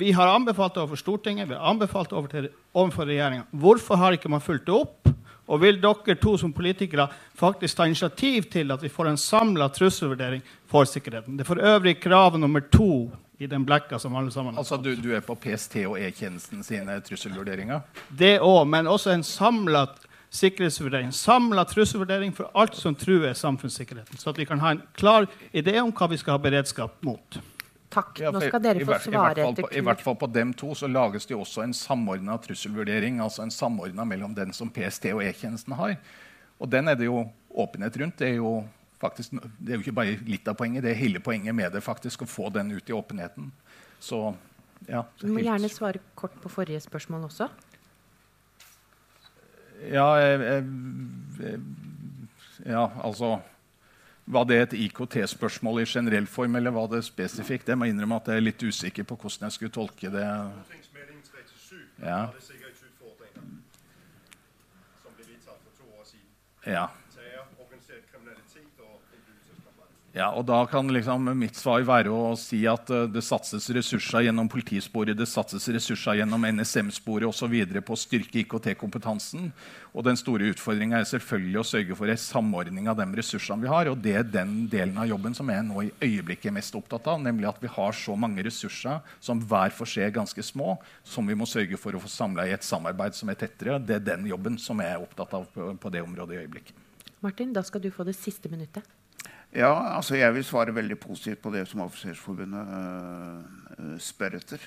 Vi 0.00 0.12
har 0.16 0.32
anbefalt 0.32 0.74
det 0.74 0.82
overfor 0.82 0.98
Stortinget, 0.98 1.48
vi 1.48 1.54
har 1.54 1.70
anbefalt 1.70 2.10
det 2.10 2.16
overfor, 2.16 2.48
overfor 2.72 3.06
regjeringa. 3.06 3.44
Hvorfor 3.50 4.00
har 4.00 4.16
ikke 4.16 4.30
man 4.32 4.42
fulgt 4.42 4.66
det 4.66 4.74
opp? 4.74 5.10
Og 5.52 5.60
vil 5.60 5.80
dere 5.82 6.16
to 6.16 6.36
som 6.38 6.52
politikere 6.54 7.08
faktisk 7.36 7.76
ta 7.76 7.86
initiativ 7.86 8.46
til 8.50 8.72
at 8.72 8.82
vi 8.82 8.90
får 8.90 9.10
en 9.10 9.20
samla 9.20 9.68
trusselvurdering 9.74 10.40
for 10.70 10.88
sikkerheten? 10.88 11.36
Det 11.36 11.44
er 11.44 11.50
for 11.50 11.60
øvrig 11.60 11.98
krav 12.00 12.38
nummer 12.40 12.62
to 12.72 13.10
i 13.42 13.46
den 13.50 13.66
blekka 13.66 13.98
som 13.98 14.16
alle 14.16 14.30
sammen 14.32 14.58
Altså 14.58 14.78
du, 14.78 14.94
du 14.96 15.10
er 15.14 15.20
på 15.20 15.34
PST 15.34 15.76
og 15.84 15.98
E-tjenesten 16.00 16.62
sine 16.64 16.96
trusselvurderinger? 17.04 17.82
Det 18.08 18.38
òg, 18.40 18.64
men 18.70 18.88
også 18.90 19.12
en 19.12 19.26
samla 19.26 19.86
sikkerhetsvurdering, 20.32 21.12
samla 21.12 21.64
trusselvurdering 21.68 22.32
for 22.32 22.50
alt 22.56 22.76
som 22.78 22.94
truer 22.96 23.34
samfunnssikkerheten. 23.36 24.18
Så 24.18 24.32
at 24.32 24.38
vi 24.40 24.46
kan 24.48 24.60
ha 24.62 24.70
en 24.72 24.82
klar 24.96 25.26
idé 25.52 25.76
om 25.82 25.92
hva 25.92 26.08
vi 26.08 26.18
skal 26.20 26.38
ha 26.38 26.42
beredskap 26.42 27.02
mot. 27.04 27.40
Takk. 27.92 28.22
Nå 28.32 28.40
skal 28.40 28.62
dere 28.64 28.84
få 28.88 28.98
svare. 29.04 29.44
I, 29.44 29.56
tur. 29.58 29.68
I 29.76 29.82
hvert 29.84 30.00
fall 30.00 30.16
på 30.16 30.28
dem 30.32 30.54
to 30.56 30.72
så 30.78 30.88
lages 30.88 31.28
det 31.28 31.36
også 31.36 31.66
en 31.66 31.74
samordna 31.76 32.38
trusselvurdering. 32.40 33.20
altså 33.20 33.44
en 33.44 33.52
samordna 33.52 34.06
mellom 34.08 34.34
den 34.34 34.54
som 34.56 34.70
PST 34.72 35.10
og 35.12 35.20
E-tjenesten 35.24 35.76
har. 35.76 35.98
Og 36.58 36.70
den 36.70 36.88
er 36.88 36.96
det 36.96 37.10
jo 37.10 37.26
åpenhet 37.50 37.98
rundt. 38.00 38.16
Det 38.18 38.30
er 38.30 38.40
jo 38.40 38.62
faktisk, 39.02 39.36
det 39.58 39.74
er 39.74 39.76
jo 39.76 39.84
ikke 39.84 39.98
bare 39.98 40.16
litt 40.24 40.48
av 40.48 40.56
poenget, 40.56 40.86
det 40.86 40.94
er 40.94 41.00
hele 41.00 41.20
poenget 41.20 41.54
med 41.54 41.72
det. 41.74 41.82
faktisk, 41.84 42.22
Å 42.22 42.30
få 42.30 42.48
den 42.54 42.72
ut 42.72 42.88
i 42.88 42.96
åpenheten. 42.96 43.52
Så, 44.00 44.34
ja, 44.88 45.04
du 45.20 45.28
må 45.28 45.44
gjerne 45.44 45.68
svare 45.68 46.00
kort 46.14 46.34
på 46.40 46.48
forrige 46.48 46.80
spørsmål 46.80 47.28
også. 47.28 47.50
Ja, 49.90 50.06
jeg, 50.20 50.64
ja, 52.66 52.84
altså 53.02 53.40
Var 54.26 54.44
det 54.46 54.58
et 54.60 54.76
IKT-spørsmål 54.78 55.82
i 55.82 55.86
generell 55.88 56.26
form, 56.30 56.56
eller 56.56 56.70
var 56.70 56.86
det 56.92 57.04
spesifikt? 57.04 57.68
Jeg 57.68 57.78
må 57.78 57.88
innrømme 57.90 58.20
at 58.20 58.28
jeg 58.30 58.38
er 58.38 58.44
litt 58.46 58.62
usikker 58.62 59.02
på 59.02 59.16
hvordan 59.18 59.48
jeg 59.48 59.56
skulle 59.56 59.74
tolke 59.74 60.12
det. 60.14 60.22
Ja. 62.02 62.28
Ja. 66.66 66.86
Ja, 70.12 70.26
og 70.36 70.44
da 70.44 70.58
kan 70.68 70.90
liksom 70.92 71.30
mitt 71.40 71.56
svar 71.56 71.80
være 71.88 72.12
å 72.12 72.34
si 72.36 72.58
at 72.68 72.90
uh, 72.92 73.06
det 73.08 73.22
satses 73.24 73.64
ressurser 73.72 74.26
gjennom 74.26 74.50
politisporet, 74.52 75.16
det 75.16 75.24
satses 75.24 75.64
ressurser 75.72 76.18
gjennom 76.18 76.44
NSM-sporet 76.44 77.30
osv. 77.30 77.54
på 77.80 77.96
å 77.96 78.00
styrke 78.00 78.42
IKT-kompetansen. 78.42 79.48
Og 79.96 80.04
den 80.04 80.20
store 80.20 80.50
utfordringa 80.52 81.00
er 81.00 81.08
selvfølgelig 81.08 81.62
å 81.62 81.64
sørge 81.64 81.96
for 81.96 82.12
en 82.12 82.20
samordning 82.20 82.92
av 82.92 83.00
de 83.00 83.08
ressursene 83.16 83.64
vi 83.64 83.72
har. 83.72 83.88
Og 83.88 84.04
det 84.04 84.14
er 84.20 84.28
den 84.28 84.68
delen 84.72 85.00
av 85.00 85.08
jobben 85.08 85.38
som 85.38 85.48
jeg 85.48 85.64
nå 85.64 85.88
i 85.88 85.92
øyeblikket 86.04 86.52
er 86.52 86.58
mest 86.60 86.76
opptatt 86.76 87.08
av. 87.08 87.24
Nemlig 87.24 87.48
at 87.48 87.64
vi 87.64 87.72
har 87.72 87.96
så 87.96 88.12
mange 88.12 88.44
ressurser 88.44 89.00
som 89.16 89.40
hver 89.40 89.72
for 89.72 89.88
seg 89.88 90.10
er 90.10 90.16
ganske 90.20 90.44
små, 90.44 90.76
som 91.08 91.24
vi 91.24 91.40
må 91.40 91.48
sørge 91.48 91.80
for 91.80 91.96
å 91.96 92.04
få 92.04 92.12
samla 92.12 92.50
i 92.50 92.52
et 92.52 92.68
samarbeid 92.68 93.16
som 93.16 93.32
er 93.32 93.40
tettere. 93.40 93.80
Det 93.80 93.96
er 93.96 94.08
den 94.12 94.28
jobben 94.28 94.60
som 94.60 94.84
jeg 94.84 94.92
er 94.92 95.00
opptatt 95.00 95.40
av 95.40 95.48
på, 95.56 95.72
på 95.72 95.92
det 95.96 96.04
området 96.04 96.36
i 96.36 96.44
øyeblikket. 96.44 96.88
Martin, 97.24 97.56
da 97.56 97.64
skal 97.64 97.80
du 97.80 97.88
få 97.94 98.04
det 98.04 98.18
siste 98.18 98.52
minuttet. 98.52 98.84
Ja, 99.52 99.96
altså 99.96 100.16
Jeg 100.16 100.32
vil 100.34 100.44
svare 100.44 100.72
veldig 100.74 100.96
positivt 100.98 101.42
på 101.44 101.50
det 101.52 101.66
som 101.68 101.82
Offisersforbundet 101.84 102.70
uh, 102.72 103.98
spør 104.00 104.38
etter. 104.38 104.62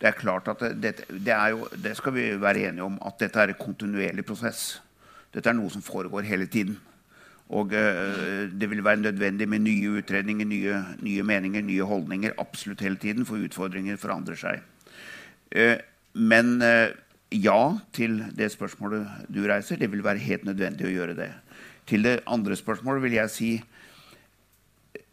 Det 0.00 0.06
er 0.06 0.14
klart 0.16 0.46
at 0.48 0.62
det, 0.78 0.92
det, 1.10 1.32
er 1.34 1.48
jo, 1.50 1.66
det 1.74 1.96
skal 1.98 2.14
vi 2.14 2.28
være 2.40 2.68
enige 2.68 2.86
om 2.86 2.98
at 3.06 3.18
dette 3.18 3.40
er 3.40 3.50
en 3.50 3.58
kontinuerlig 3.58 4.24
prosess. 4.24 4.78
Dette 5.34 5.50
er 5.50 5.58
noe 5.58 5.70
som 5.70 5.82
foregår 5.82 6.28
hele 6.28 6.46
tiden. 6.46 6.78
Og 7.50 7.74
uh, 7.74 8.46
det 8.54 8.70
vil 8.70 8.84
være 8.86 9.02
nødvendig 9.02 9.48
med 9.50 9.64
nye 9.66 9.96
utredninger, 9.98 10.46
nye, 10.46 10.78
nye, 11.02 11.26
meninger, 11.26 11.66
nye 11.66 11.90
holdninger 11.90 12.38
absolutt 12.38 12.86
hele 12.86 13.02
tiden, 13.02 13.26
for 13.26 13.42
utfordringer 13.42 13.98
forandrer 13.98 14.38
seg. 14.38 14.62
Uh, 15.50 15.74
men 16.14 16.62
ja 17.30 17.78
til 17.94 18.20
det 18.38 18.50
spørsmålet 18.54 19.26
du 19.30 19.42
reiser. 19.46 19.78
Det 19.78 19.90
vil 19.90 20.06
være 20.06 20.22
helt 20.22 20.46
nødvendig 20.46 20.86
å 20.86 20.94
gjøre 20.94 21.18
det. 21.18 21.30
Til 21.90 22.06
det 22.06 22.20
andre 22.30 22.54
spørsmålet 22.58 23.02
vil 23.02 23.18
jeg 23.18 23.34
si 23.34 23.52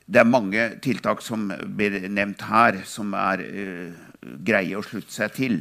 det 0.08 0.22
er 0.22 0.30
mange 0.30 0.68
tiltak 0.84 1.22
som 1.24 1.49
blir 1.76 1.99
nevnt 2.08 2.45
her, 2.47 2.80
som 2.88 3.12
er 3.18 3.43
uh, 3.43 3.97
greie 4.47 4.78
å 4.78 4.86
slutte 4.86 5.12
seg 5.12 5.34
til. 5.36 5.58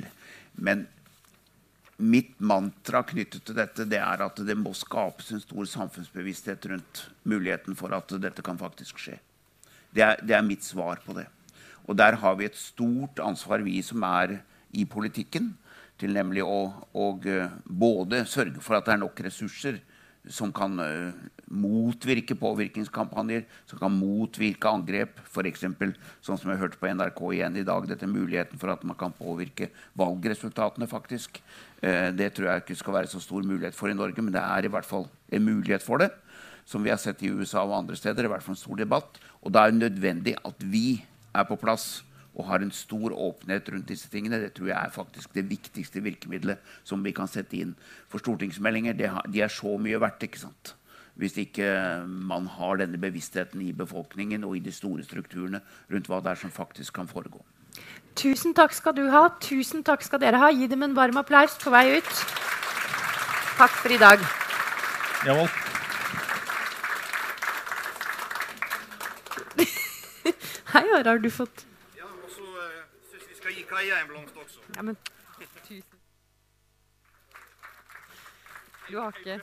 Men 0.54 0.84
mitt 1.98 2.36
mantra 2.38 3.02
knyttet 3.08 3.42
til 3.48 3.56
dette 3.58 3.88
det 3.90 3.98
er 3.98 4.22
at 4.22 4.38
det 4.46 4.56
må 4.58 4.74
skapes 4.76 5.32
en 5.32 5.42
stor 5.42 5.66
samfunnsbevissthet 5.70 6.68
rundt 6.70 7.06
muligheten 7.26 7.78
for 7.78 7.94
at 7.96 8.14
dette 8.22 8.44
kan 8.46 8.60
faktisk 8.60 9.00
skje. 9.02 9.18
Det 9.90 10.04
er, 10.04 10.22
det 10.22 10.36
er 10.36 10.46
mitt 10.46 10.62
svar 10.62 11.02
på 11.02 11.16
det. 11.16 11.26
Og 11.90 11.98
der 11.98 12.18
har 12.20 12.38
vi 12.38 12.46
et 12.46 12.58
stort 12.58 13.18
ansvar, 13.22 13.64
vi 13.66 13.80
som 13.82 14.04
er 14.06 14.38
i 14.76 14.86
politikken, 14.86 15.54
til 15.98 16.12
nemlig 16.12 16.44
å, 16.46 16.70
å 16.94 17.10
uh, 17.18 17.58
både 17.66 18.22
sørge 18.30 18.62
for 18.62 18.78
at 18.78 18.86
det 18.86 18.94
er 18.94 19.02
nok 19.02 19.26
ressurser 19.26 19.82
som 20.32 20.52
kan 20.54 20.74
uh, 20.80 21.14
motvirke 21.46 22.34
påvirkningskampanjer, 22.38 23.44
som 23.70 23.80
kan 23.80 23.94
motvirke 23.94 24.70
angrep. 24.70 25.20
F.eks. 25.26 25.64
sånn 26.24 26.40
som 26.40 26.50
jeg 26.50 26.60
hørte 26.60 26.80
på 26.80 26.90
NRK 26.90 27.22
igjen 27.36 27.58
i 27.60 27.66
dag, 27.66 27.86
dette 27.88 28.08
muligheten 28.10 28.60
for 28.60 28.74
at 28.74 28.84
man 28.86 28.98
kan 28.98 29.14
påvirke 29.16 29.70
valgresultatene. 29.98 30.88
faktisk. 30.90 31.40
Uh, 31.82 32.10
det 32.16 32.32
tror 32.34 32.50
jeg 32.50 32.64
ikke 32.64 32.80
skal 32.82 32.98
være 33.00 33.12
så 33.12 33.22
stor 33.22 33.46
mulighet 33.46 33.78
for 33.78 33.92
i 33.92 33.98
Norge, 33.98 34.22
men 34.22 34.34
det 34.34 34.42
er 34.42 34.66
i 34.66 34.72
hvert 34.72 34.88
fall 34.88 35.08
en 35.30 35.46
mulighet 35.46 35.84
for 35.84 36.02
det. 36.02 36.10
Som 36.66 36.82
vi 36.82 36.90
har 36.90 36.98
sett 36.98 37.22
i 37.22 37.30
USA 37.30 37.62
og 37.62 37.78
andre 37.78 37.96
steder. 37.96 38.24
i 38.24 38.32
hvert 38.32 38.42
fall 38.42 38.56
en 38.56 38.64
stor 38.64 38.76
debatt. 38.76 39.20
Og 39.42 39.52
da 39.54 39.66
er 39.66 39.70
det 39.70 39.84
nødvendig 39.86 40.34
at 40.44 40.58
vi 40.58 41.04
er 41.34 41.44
på 41.46 41.56
plass 41.60 42.02
og 42.36 42.48
har 42.50 42.62
en 42.62 42.72
stor 42.74 43.14
åpenhet 43.16 43.68
rundt 43.72 43.88
disse 43.88 44.10
tingene, 44.12 44.40
det 44.42 44.52
tror 44.56 44.70
jeg 44.70 44.78
er 44.78 44.92
faktisk 44.92 45.32
det 45.34 45.46
viktigste 45.48 46.02
virkemidlet 46.04 46.60
som 46.84 47.04
vi 47.04 47.14
kan 47.16 47.30
sette 47.30 47.56
inn. 47.56 47.72
For 48.12 48.20
stortingsmeldinger 48.22 48.96
de 48.96 49.40
er 49.40 49.52
så 49.52 49.78
mye 49.80 50.00
verdt 50.02 50.28
ikke 50.28 50.44
sant? 50.44 50.76
hvis 51.16 51.38
ikke 51.40 51.64
man 52.04 52.44
har 52.58 52.76
denne 52.76 52.98
bevisstheten 53.00 53.62
i 53.64 53.72
befolkningen 53.72 54.44
og 54.44 54.58
i 54.58 54.60
de 54.60 54.72
store 54.72 55.04
strukturene 55.04 55.62
rundt 55.92 56.10
hva 56.12 56.20
det 56.20 56.34
er 56.34 56.40
som 56.42 56.52
faktisk 56.52 56.92
kan 56.98 57.08
foregå. 57.08 57.40
Tusen 58.16 58.54
takk 58.56 58.72
skal 58.76 58.96
du 58.96 59.06
ha. 59.12 59.28
Tusen 59.40 59.84
takk 59.84 60.04
skal 60.04 60.20
dere 60.20 60.40
ha. 60.40 60.50
Gi 60.52 60.68
dem 60.68 60.84
en 60.84 60.96
varm 60.96 61.16
applaus 61.20 61.56
på 61.60 61.72
vei 61.72 61.98
ut. 61.98 62.12
Takk 63.56 63.72
for 63.80 63.92
i 63.92 64.00
dag. 64.00 64.20
Ja, 65.24 65.36
vel. 65.36 65.48
Hei, 70.74 70.84
har 70.92 71.18
du 71.24 71.30
fått 71.32 71.64
gi 73.66 73.74
Kaja 73.74 74.00
en 74.00 74.08
blomst 74.08 74.36
også. 74.36 74.60
Ja, 74.76 74.82
men 74.82 74.96
tusen 75.68 75.82
Du 78.90 78.98
har 78.98 79.12
ikke 79.18 79.42